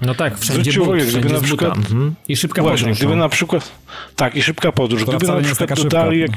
[0.06, 1.76] No tak, wszędzie but, uwagę, gdyby na przykład...
[1.76, 2.14] Mhm.
[2.28, 2.98] I szybka właśnie, podróż.
[2.98, 3.24] Gdyby no.
[3.24, 3.72] na przykład...
[4.16, 5.04] Tak, i szybka podróż.
[5.04, 6.20] Gdyby na przykład dodali...
[6.20, 6.30] Jak...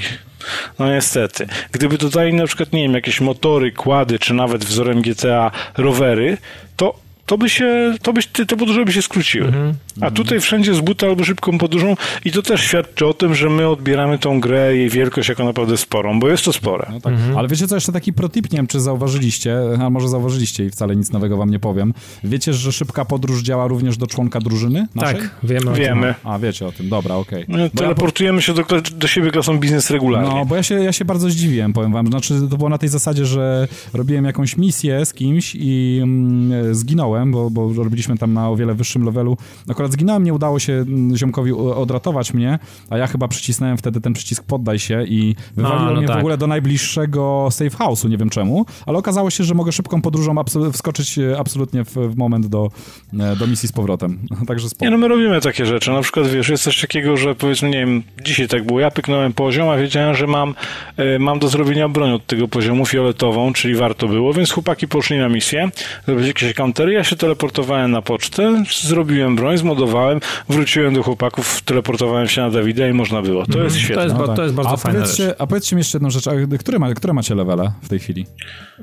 [0.80, 1.48] No niestety.
[1.72, 6.38] Gdyby dodali na przykład, nie wiem, jakieś motory, kłady, czy nawet wzorem GTA rowery,
[6.76, 9.48] to to by się, to by, te podróże by się skróciły.
[9.48, 9.74] Mm -hmm.
[10.02, 11.96] A tutaj wszędzie z buta albo szybką podróżą
[12.26, 15.78] i to też świadczy o tym, że my odbieramy tą grę, jej wielkość jako naprawdę
[15.78, 16.88] sporą, bo jest to spore.
[16.92, 17.14] No tak.
[17.14, 17.38] mm -hmm.
[17.38, 20.96] Ale wiecie co, jeszcze taki protip, nie wiem, czy zauważyliście, a może zauważyliście i wcale
[20.96, 21.94] nic nowego wam nie powiem.
[22.24, 25.16] Wiecie, że szybka podróż działa również do członka drużyny naszej?
[25.16, 25.74] Tak, wiemy.
[25.74, 26.16] Wiemy.
[26.24, 27.44] A, wiecie o tym, dobra, okej.
[27.44, 27.58] Okay.
[27.58, 28.42] No, teleportujemy ja...
[28.42, 28.64] się do,
[28.96, 30.30] do siebie klasą biznes regularnie.
[30.30, 32.08] No, bo ja się, ja się bardzo zdziwiłem, powiem wam.
[32.08, 37.17] Znaczy, to było na tej zasadzie, że robiłem jakąś misję z kimś i mm, zginąłem,
[37.26, 39.38] bo, bo robiliśmy tam na o wiele wyższym levelu.
[39.70, 44.14] Akurat zginąłem, nie udało się mm, ziomkowi odratować mnie, a ja chyba przycisnąłem wtedy ten
[44.14, 46.16] przycisk poddaj się i wywaliło no, no mnie tak.
[46.16, 50.02] w ogóle do najbliższego safe house'u, nie wiem czemu, ale okazało się, że mogę szybką
[50.02, 50.36] podróżą
[50.74, 52.72] wskoczyć e, absolutnie w, w, moment do,
[53.20, 54.20] e, do misji z powrotem.
[54.48, 54.86] Także spoko.
[54.86, 55.92] Nie, no my robimy takie rzeczy.
[55.92, 59.34] Na przykład, wiesz, jest coś takiego, że powiedzmy, nie wiem, dzisiaj tak było, ja pyknąłem
[59.34, 60.56] poziom, a wiedziałem, że mam,
[61.00, 65.18] y, mam do zrobienia broń od tego poziomu fioletową, czyli warto było, więc chłopaki poszli
[65.18, 65.70] na misję,
[66.06, 70.20] zrobić jakieś countery, ja się teleportowałem na pocztę, zrobiłem broń, zmodowałem,
[70.50, 73.46] wróciłem do chłopaków, teleportowałem się na Dawida i można było.
[73.46, 73.96] To mm, jest świetne.
[73.96, 74.36] To jest, no tak.
[74.36, 75.00] to jest bardzo a fajne.
[75.00, 78.00] Powiedzcie, a powiedzcie mi jeszcze jedną rzecz, a które, ma, które macie levele w tej
[78.00, 78.26] chwili?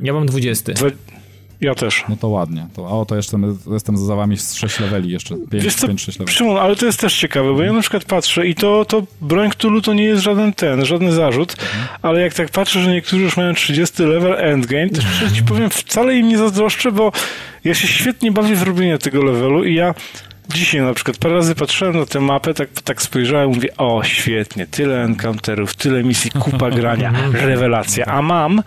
[0.02, 0.72] Ja mam 20.
[0.72, 0.86] Dwa...
[1.60, 2.05] Ja też.
[2.09, 2.66] No to ładnie.
[2.74, 3.39] To, a o, to jeszcze
[3.72, 5.36] jestem za wami z 6 leveli jeszcze.
[5.51, 6.36] 5, 5 6 leveli.
[6.36, 9.51] Szymon, ale to jest też ciekawe, bo ja na przykład patrzę i to, to broń
[9.51, 11.98] Cthulhu to nie jest żaden ten, żaden zarzut, mhm.
[12.02, 15.70] ale jak tak patrzę, że niektórzy już mają 30 level endgame, to szczerze ci powiem,
[15.70, 17.12] wcale im nie zazdroszczę, bo
[17.64, 19.94] ja się świetnie bawię w robieniu tego levelu i ja
[20.48, 24.02] Dzisiaj na przykład parę razy patrzyłem na tę mapę, tak, tak spojrzałem i mówię, o
[24.02, 28.06] świetnie, tyle encounterów, tyle misji, kupa grania, rewelacja.
[28.06, 28.62] A mam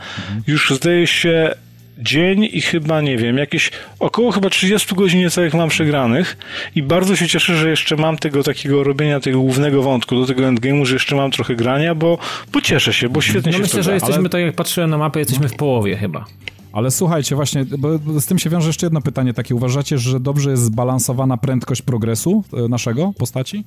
[0.48, 1.56] już zdaje się
[2.00, 6.38] dzień i chyba, nie wiem, jakieś około chyba 30 godzin niecałych mam przegranych
[6.76, 10.44] i bardzo się cieszę, że jeszcze mam tego takiego robienia tego głównego wątku do tego
[10.44, 12.18] endgame'u, że jeszcze mam trochę grania, bo,
[12.54, 13.94] bo cieszę się, bo świetnie no się myślę, to że gra.
[13.94, 16.26] jesteśmy, ale- tak jak patrzyłem na mapę, jesteśmy w połowie chyba.
[16.74, 19.56] Ale słuchajcie, właśnie, bo bo z tym się wiąże jeszcze jedno pytanie takie.
[19.56, 23.64] Uważacie, że dobrze jest zbalansowana prędkość progresu e, naszego postaci?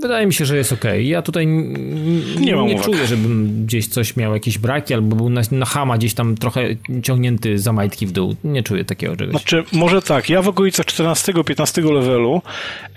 [0.00, 1.08] Wydaje mi się, że jest okej.
[1.08, 2.84] Ja tutaj Nie mam nie uwag.
[2.84, 6.60] czuję, żebym gdzieś coś miał jakieś braki, albo był na, na hama gdzieś tam trochę
[7.02, 8.36] ciągnięty za majtki w dół.
[8.44, 9.30] Nie czuję takiego czegoś.
[9.30, 12.42] Znaczy, może tak, ja w okolicach 14-15 levelu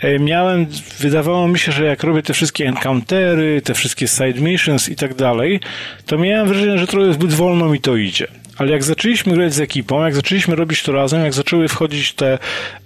[0.01, 0.65] e, miałem,
[0.99, 5.15] wydawało mi się, że jak robię te wszystkie encountery, te wszystkie side missions i tak
[5.15, 5.59] dalej,
[6.05, 8.27] to miałem wrażenie, że trochę zbyt wolno mi to idzie.
[8.63, 12.39] Ale jak zaczęliśmy grać z ekipą, jak zaczęliśmy robić to razem, jak zaczęły wchodzić te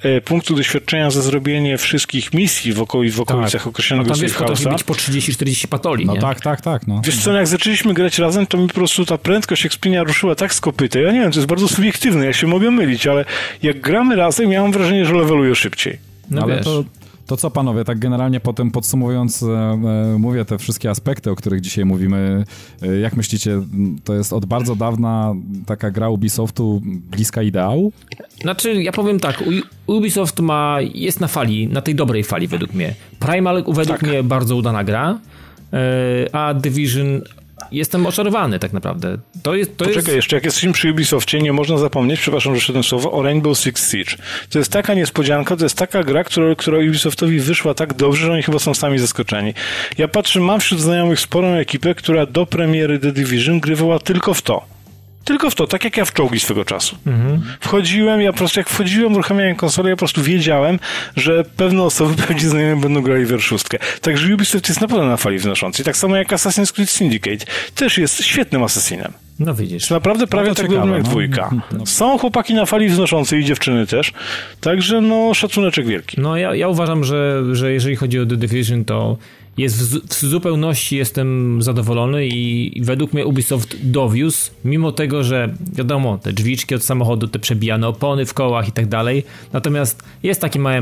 [0.03, 4.33] e, punkty doświadczenia za zrobienie wszystkich misji w, okoli, w okolicach no określonego tam wiesz,
[4.33, 6.19] potrafi być po 30-40 patoli, No nie?
[6.19, 6.87] tak, tak, tak.
[6.87, 7.01] No.
[7.05, 10.53] Wiesz co, jak zaczęliśmy grać razem, to mi po prostu ta prędkość ekspienia ruszyła tak
[10.53, 10.99] z kopyta.
[10.99, 13.25] Ja nie wiem, to jest bardzo subiektywne, ja się mogę mylić, ale
[13.63, 15.99] jak gramy razem, ja mam wrażenie, że leveluję szybciej.
[16.29, 16.63] No Ale wiesz.
[16.65, 16.83] to,
[17.27, 21.61] to co panowie, tak generalnie potem podsumowując, e, e, mówię te wszystkie aspekty, o których
[21.61, 22.43] dzisiaj mówimy.
[22.81, 23.61] E, jak myślicie,
[24.03, 25.35] to jest od bardzo dawna
[25.65, 27.91] taka gra Ubisoftu bliska ideału?
[28.41, 29.43] Znaczy, ja powiem tak,
[29.87, 32.93] Ubisoft ma, jest na fali, na tej dobrej fali według mnie.
[33.19, 34.01] Primal według Tak.
[34.01, 35.19] mnie bardzo udana gra,
[36.31, 37.21] a Division
[37.71, 39.17] jestem oczarowany tak naprawdę.
[39.43, 40.15] To jest, to Poczekaj, jest...
[40.15, 43.91] jeszcze jak jesteśmy przy Ubisoftie, nie można zapomnieć, przepraszam, że szedłem słowo, o Rainbow Six
[43.91, 44.11] Siege.
[44.49, 48.33] To jest taka niespodzianka, to jest taka gra, która, która Ubisoftowi wyszła tak dobrze, że
[48.33, 49.53] oni chyba są sami zaskoczeni.
[49.97, 54.41] Ja patrzę, mam wśród znajomych sporą ekipę, która do premiery The Division grywała tylko w
[54.41, 54.76] to.
[55.27, 56.95] Tylko w to, tak jak ja w czołgi swego czasu.
[57.59, 60.79] Wchodziłem, ja po prostu jak wchodziłem, uruchamiałem konsolę, ja po prostu wiedziałem,
[61.15, 63.77] że pewne osoby, pewnie znajomi będą grali w szóstkę.
[64.01, 65.85] Także Ubisoft jest naprawdę na fali wnoszącej.
[65.85, 67.45] Tak samo jak Assassin's Creed Syndicate.
[67.75, 69.13] Też jest świetnym asesinem.
[69.39, 69.89] No widzisz.
[69.89, 71.09] Naprawdę prawie to tak ciekawe, jak no.
[71.09, 71.51] dwójka.
[71.71, 71.85] No.
[71.85, 74.13] Są chłopaki na fali wznoszącej i dziewczyny też.
[74.61, 76.21] Także no szacuneczek wielki.
[76.21, 79.17] No ja, ja uważam, że, że jeżeli chodzi o The Division, to
[79.57, 86.17] jest w, w zupełności jestem zadowolony i, według mnie Ubisoft dowiózł, mimo tego, że wiadomo,
[86.17, 89.23] te drzwiczki od samochodu, te przebijane opony w kołach i tak dalej,
[89.53, 90.81] natomiast jest takie małe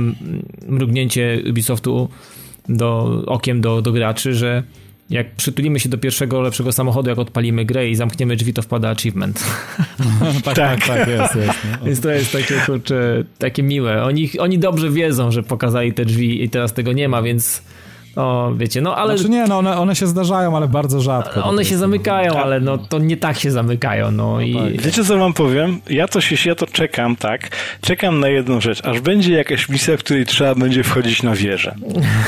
[0.67, 2.09] mrugnięcie Ubisoftu
[2.69, 4.63] do, okiem do, do graczy, że
[5.09, 8.89] jak przytulimy się do pierwszego lepszego samochodu, jak odpalimy grę i zamkniemy drzwi, to wpada
[8.89, 9.43] achievement.
[10.43, 11.59] tak, tak, tak, jest, jest.
[11.71, 11.85] No.
[11.85, 14.03] Więc to jest takie, kurczę, takie miłe.
[14.03, 17.61] Oni, oni dobrze wiedzą, że pokazali te drzwi i teraz tego nie ma, więc
[18.15, 21.43] o, wiecie, no ale Znaczy nie, no one, one się zdarzają, ale bardzo rzadko.
[21.43, 24.81] one się zamykają, ale no to nie tak się zamykają, no i tak.
[24.81, 25.81] Wiecie co wam powiem?
[25.89, 27.49] Ja to się, ja to czekam, tak?
[27.81, 31.75] Czekam na jedną rzecz, aż będzie jakaś misja, w której trzeba będzie wchodzić na wieżę.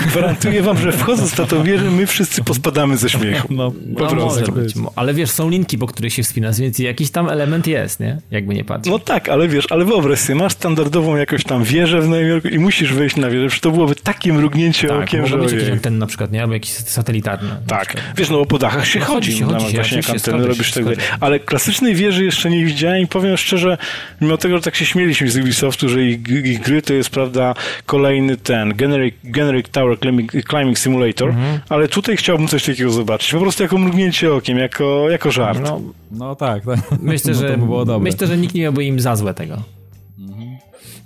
[0.08, 3.48] Gwarantuję wam, że wchodząc na tą wieżę, my wszyscy pospadamy ze śmiechu.
[3.50, 4.40] No, no, po prostu.
[4.40, 4.74] może być.
[4.96, 8.18] Ale wiesz, są linki, po których się wspinasz, więc jakiś tam element jest, nie?
[8.32, 8.92] Jakby nie patrzeć.
[8.92, 12.48] No tak, ale wiesz, ale wyobraź sobie, masz standardową jakąś tam wieżę w Nowym Jorku
[12.48, 15.98] i musisz wejść na wieżę, przecież to byłoby takie mrugnięcie tak, okiem, że być anteny
[15.98, 16.42] na przykład, nie?
[16.42, 17.50] Albo jakieś satelitarne.
[17.50, 19.74] na Tak, wiesz, no bo po dachach się No chodzi, chodzi się, no, chodzi się,
[19.76, 20.96] właśnie jak anteny robisz się, tak.
[21.20, 23.78] Ale klasycznej wieży jeszcze nie widziałem i powiem szczerze,
[24.22, 27.54] mimo tego, że tak się śmieliśmy z Ubisoftu, że ich, ich gry to jest, prawda,
[27.86, 31.60] kolejny ten Generic, generic Tower Climbing, Climbing Simulator, Mhm.
[31.70, 35.60] ale tutaj chciałbym coś takiego zobaczyć, po prostu jako mrugnięcie okiem, jako, jako żart.
[35.64, 35.82] No,
[36.12, 36.80] no tak, tak.
[37.02, 38.12] Myślę, no, że, to by było dobre.
[38.12, 39.62] myślę, że nikt nie miałby im za złe tego.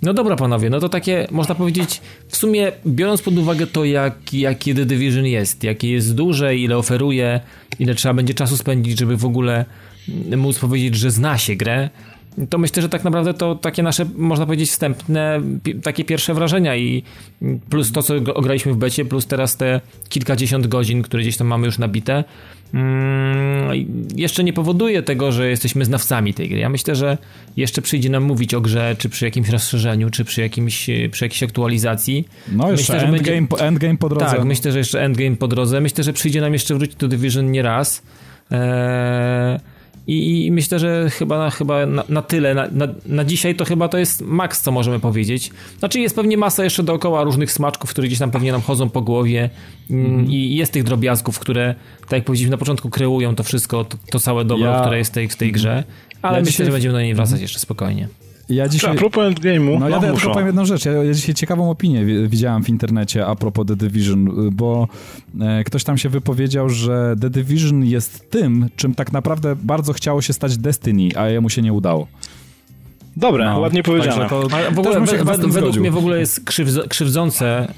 [0.02, 4.34] No dobra, panowie, no to takie, można powiedzieć, w sumie biorąc pod uwagę to, jak,
[4.34, 7.40] jakie The Division jest, jakie jest duże, ile oferuje,
[7.78, 9.64] ile trzeba będzie czasu spędzić, żeby w ogóle
[10.36, 11.90] móc powiedzieć, że zna się grę,
[12.50, 15.40] to myślę, że tak naprawdę to takie nasze, można powiedzieć, wstępne,
[15.82, 17.02] takie pierwsze wrażenia i
[17.70, 21.46] plus to, co go- graliśmy w becie, plus teraz te kilkadziesiąt godzin, które gdzieś tam
[21.46, 22.24] mamy już nabite,
[22.74, 23.72] mm,
[24.16, 26.58] jeszcze nie powoduje tego, że jesteśmy znawcami tej gry.
[26.58, 27.18] Ja myślę, że
[27.56, 31.42] jeszcze przyjdzie nam mówić o grze, czy przy jakimś rozszerzeniu, czy przy, jakimś, przy jakiejś
[31.42, 32.28] aktualizacji.
[32.52, 34.26] No jeszcze myślę, że endgame, będzie- po, endgame po drodze.
[34.26, 35.80] Tak, myślę, że jeszcze endgame po drodze.
[35.80, 38.02] Myślę, że przyjdzie nam jeszcze wrócić do Division nie raz.
[38.50, 39.58] Eee,
[40.06, 43.88] i, I myślę, że chyba, chyba na, na tyle, na, na, na dzisiaj to chyba
[43.88, 45.50] to jest maks, co możemy powiedzieć.
[45.78, 49.02] Znaczy jest pewnie masa jeszcze dookoła różnych smaczków, które gdzieś tam pewnie nam chodzą po
[49.02, 49.50] głowie
[49.90, 53.96] mm, i jest tych drobiazgów, które, tak jak powiedzieliśmy na początku, kreują to wszystko, to,
[54.10, 55.84] to całe dobro, Ja- które jest w tej, w tej grze.
[56.22, 58.08] Ale Ja myślę, że będziemy do niej wracać jeszcze spokojnie.
[58.54, 58.96] Ja A dzisiaj...
[58.96, 60.84] propos endgame'u, No ja no, tylko powiem jedną rzecz.
[60.84, 64.88] Ja, ja dzisiaj ciekawą opinię wi- widziałem w internecie a propos The Division, bo
[65.40, 70.22] e, ktoś tam się wypowiedział, że The Division jest tym, czym tak naprawdę bardzo chciało
[70.22, 72.06] się stać Destiny, a jemu się nie udało.
[73.16, 74.28] Dobre, no, ładnie powiedziane.
[74.28, 75.82] To w ogóle według zgodził.
[75.82, 76.40] mnie w ogóle jest
[76.88, 77.68] krzywdzące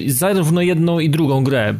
[0.00, 1.74] y, zarówno jedną i drugą grę,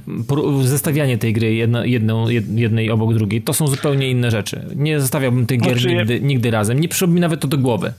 [0.64, 4.66] zestawianie tej gry jedna, jedną, jednej obok drugiej, to są zupełnie inne rzeczy.
[4.76, 6.80] Nie zestawiałbym tych gier znaczy, nigdy, nigdy razem.
[6.80, 7.92] Nie przyszłoby mi nawet to do głowy.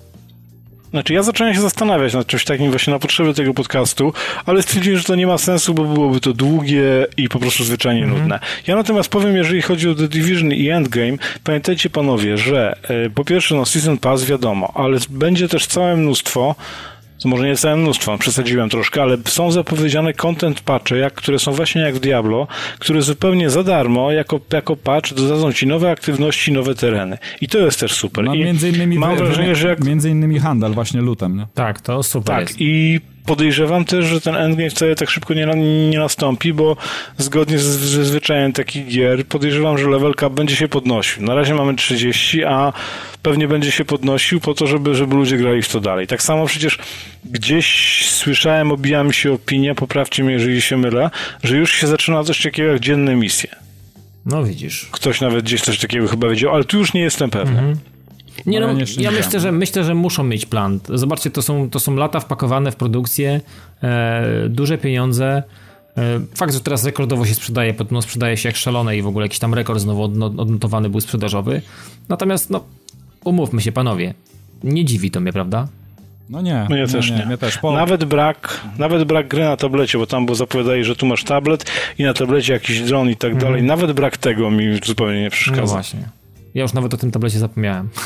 [0.91, 4.13] Znaczy, ja zacząłem się zastanawiać nad czymś takim właśnie na potrzeby tego podcastu,
[4.45, 8.03] ale stwierdziłem, że to nie ma sensu, bo byłoby to długie i po prostu zwyczajnie
[8.03, 8.19] mm -hmm.
[8.19, 8.39] nudne.
[8.67, 13.25] Ja natomiast powiem, jeżeli chodzi o The Division i Endgame, pamiętajcie panowie, że e, po
[13.25, 16.55] pierwsze, no Season Pass wiadomo, ale będzie też całe mnóstwo
[17.19, 21.51] to może nie całe mnóstwo, przesadziłem troszkę, ale są zapowiedziane content patche, jak, które są
[21.51, 22.47] właśnie jak w Diablo,
[22.79, 27.17] które zupełnie za darmo, jako, jako patch dodadzą ci nowe aktywności, nowe tereny.
[27.41, 28.25] I to jest też super.
[28.25, 29.83] No, I między innymi mam wrażenie, że jak...
[29.83, 31.47] Między innymi handel właśnie lutem, nie?
[31.53, 32.61] Tak, to super Tak, jest.
[32.61, 35.45] i podejrzewam też, że ten endgame wcale tak szybko nie,
[35.89, 36.77] nie nastąpi, bo
[37.17, 41.23] zgodnie ze zwyczajem takich gier podejrzewam, że level cap będzie się podnosił.
[41.23, 42.73] Na razie mamy 30, a
[43.21, 46.07] pewnie będzie się podnosił po to, żeby, żeby ludzie grali w to dalej.
[46.07, 46.77] Tak samo przecież
[47.25, 51.09] gdzieś słyszałem, obija mi się opinia, poprawcie mnie, jeżeli się mylę,
[51.43, 53.49] że już się zaczyna coś takiego jak dzienne misje.
[54.25, 54.87] No widzisz.
[54.91, 57.59] Ktoś nawet gdzieś coś takiego chyba wiedział, ale tu już nie jestem pewny.
[57.59, 57.77] Mhm.
[58.45, 58.67] Nie no,
[58.97, 60.79] ja myślę, że myślę, że muszą mieć plan.
[60.93, 63.41] Zobaczcie, to są, to są lata wpakowane w produkcję,
[63.83, 65.43] e, duże pieniądze.
[65.97, 69.25] E, fakt, że teraz rekordowo się sprzedaje, no sprzedaje się jak szalone i w ogóle
[69.25, 71.61] jakiś tam rekord znowu odnotowany był sprzedażowy.
[72.09, 72.63] Natomiast no,
[73.23, 74.13] umówmy się panowie,
[74.63, 75.67] nie dziwi to mnie, prawda?
[76.29, 76.67] No nie.
[76.69, 77.25] No ja nie, też nie.
[77.29, 77.37] nie.
[77.37, 77.57] Też.
[77.57, 77.71] Po...
[77.71, 81.71] Nawet, brak, nawet brak gry na tablecie, bo tam było zapowiadali, że tu masz tablet
[81.97, 83.43] i na tablecie jakiś dron i tak mm.
[83.43, 83.63] dalej.
[83.63, 85.61] Nawet brak tego mi zupełnie nie przeszkadza.
[85.61, 86.18] No właśnie.
[86.53, 87.89] Ja już nawet o tym tablecie zapomniałem.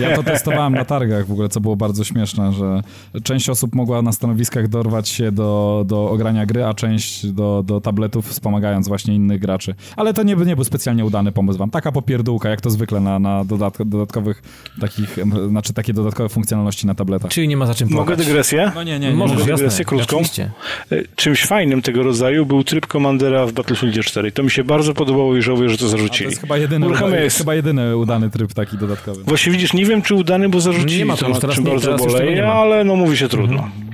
[0.00, 2.82] Ja to testowałem na targach w ogóle, co było bardzo śmieszne, że
[3.22, 7.80] część osób mogła na stanowiskach dorwać się do, do ogrania gry, a część do, do
[7.80, 9.74] tabletów, wspomagając właśnie innych graczy.
[9.96, 11.70] Ale to nie, nie był specjalnie udany pomysł wam.
[11.70, 14.42] Taka popierdółka, jak to zwykle na, na dodatk dodatkowych
[14.80, 15.16] takich,
[15.48, 17.30] znaczy takie dodatkowe funkcjonalności na tabletach.
[17.30, 18.06] Czyli nie ma za czym płakać.
[18.06, 18.72] Mogę dygresję?
[18.74, 19.16] No nie, nie, nie.
[19.16, 20.16] Mogę dygresję krótką.
[20.16, 20.50] Oczywiście.
[20.92, 24.32] E, czymś fajnym tego rodzaju był tryb Commandera w Battlefield 4.
[24.32, 26.26] To mi się bardzo podobało i żałuję, że to zarzucili.
[26.26, 29.22] A to jest chyba jedyny, jest chyba jedyny udany tryb taki dodatkowy.
[29.22, 31.70] Właśnie widzisz, nie wiem czy udany, bo zarzucili nie ma to, już teraz, czym nie,
[31.70, 33.62] bardzo boleję, ale no mówi się trudno.
[33.62, 33.88] Mhm.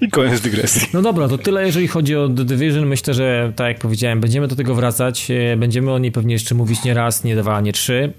[0.00, 0.88] I koniec dygresji.
[0.94, 2.86] No dobra, to tyle jeżeli chodzi o The Division.
[2.86, 5.30] Myślę, że tak jak powiedziałem, będziemy do tego wracać.
[5.30, 8.12] E, będziemy o niej pewnie jeszcze mówić nie raz, nie dwa, nie trzy.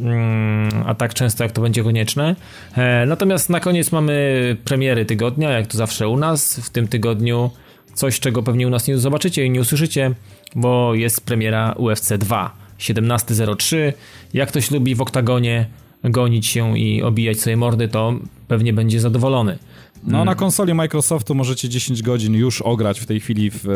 [0.00, 2.36] Mm, a tak często jak to będzie konieczne.
[2.76, 6.60] E, natomiast na koniec mamy premiery tygodnia, jak to zawsze u nas.
[6.60, 7.50] W tym tygodniu
[7.94, 10.10] coś, czego pewnie u nas nie zobaczycie i nie usłyszycie,
[10.54, 12.65] bo jest premiera UFC 2.
[12.78, 13.92] 17.03.
[14.34, 15.66] Jak ktoś lubi w oktagonie
[16.04, 18.14] gonić się i obijać sobie mordy, to
[18.48, 19.58] pewnie będzie zadowolony.
[20.06, 23.68] No na konsoli Microsoftu możecie 10 godzin już ograć w tej chwili w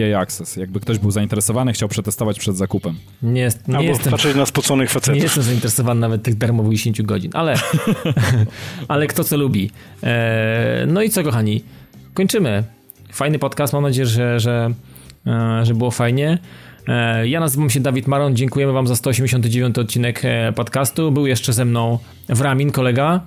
[0.00, 0.56] EA Access.
[0.56, 2.94] Jakby ktoś był zainteresowany, chciał przetestować przed zakupem.
[3.22, 4.10] Nie, nie Albo jestem...
[4.10, 5.14] patrzeć na spoconych facetów.
[5.14, 7.54] Nie jestem zainteresowany nawet tych darmowych 10 godzin, ale,
[8.88, 9.70] ale kto co lubi.
[10.02, 11.64] E, no i co kochani,
[12.14, 12.64] kończymy.
[13.12, 14.70] Fajny podcast, mam nadzieję, że, że,
[15.26, 16.38] e, że było fajnie.
[16.88, 21.12] E, ja nazywam się Dawid Maron, dziękujemy wam za 189 odcinek e, podcastu.
[21.12, 21.98] Był jeszcze ze mną
[22.28, 23.20] Wramin, kolega.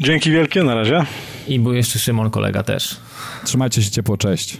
[0.00, 1.04] Dzięki wielkie, na razie.
[1.48, 2.96] I był jeszcze Szymon, kolega też.
[3.44, 4.58] Trzymajcie się ciepło, cześć.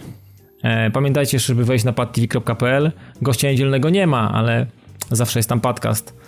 [0.63, 2.91] E, pamiętajcie, żeby wejść na padtv.pl.
[3.21, 4.65] Gościa niedzielnego nie ma, ale
[5.11, 6.21] zawsze jest tam podcast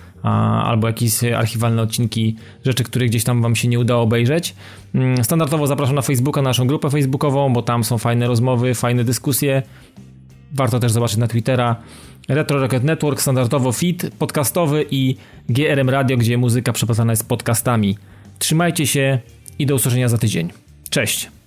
[0.64, 2.36] albo jakieś archiwalne odcinki,
[2.66, 4.56] rzeczy, które gdzieś tam wam się nie udało obejrzeć.
[4.96, 9.64] Mm, standardowo zapraszam na Facebooka, naszą grupę facebookową, bo tam są fajne rozmowy, fajne dyskusje.
[10.54, 11.76] Warto też zobaczyć na Twittera.
[12.30, 15.16] Retro Rocket Network, standardowo feed podcastowy i
[15.50, 17.98] GRM Radio, gdzie muzyka przeplatana jest podcastami.
[18.40, 19.20] Trzymajcie się
[19.60, 20.52] i do usłyszenia za tydzień.
[20.90, 21.43] Cześć!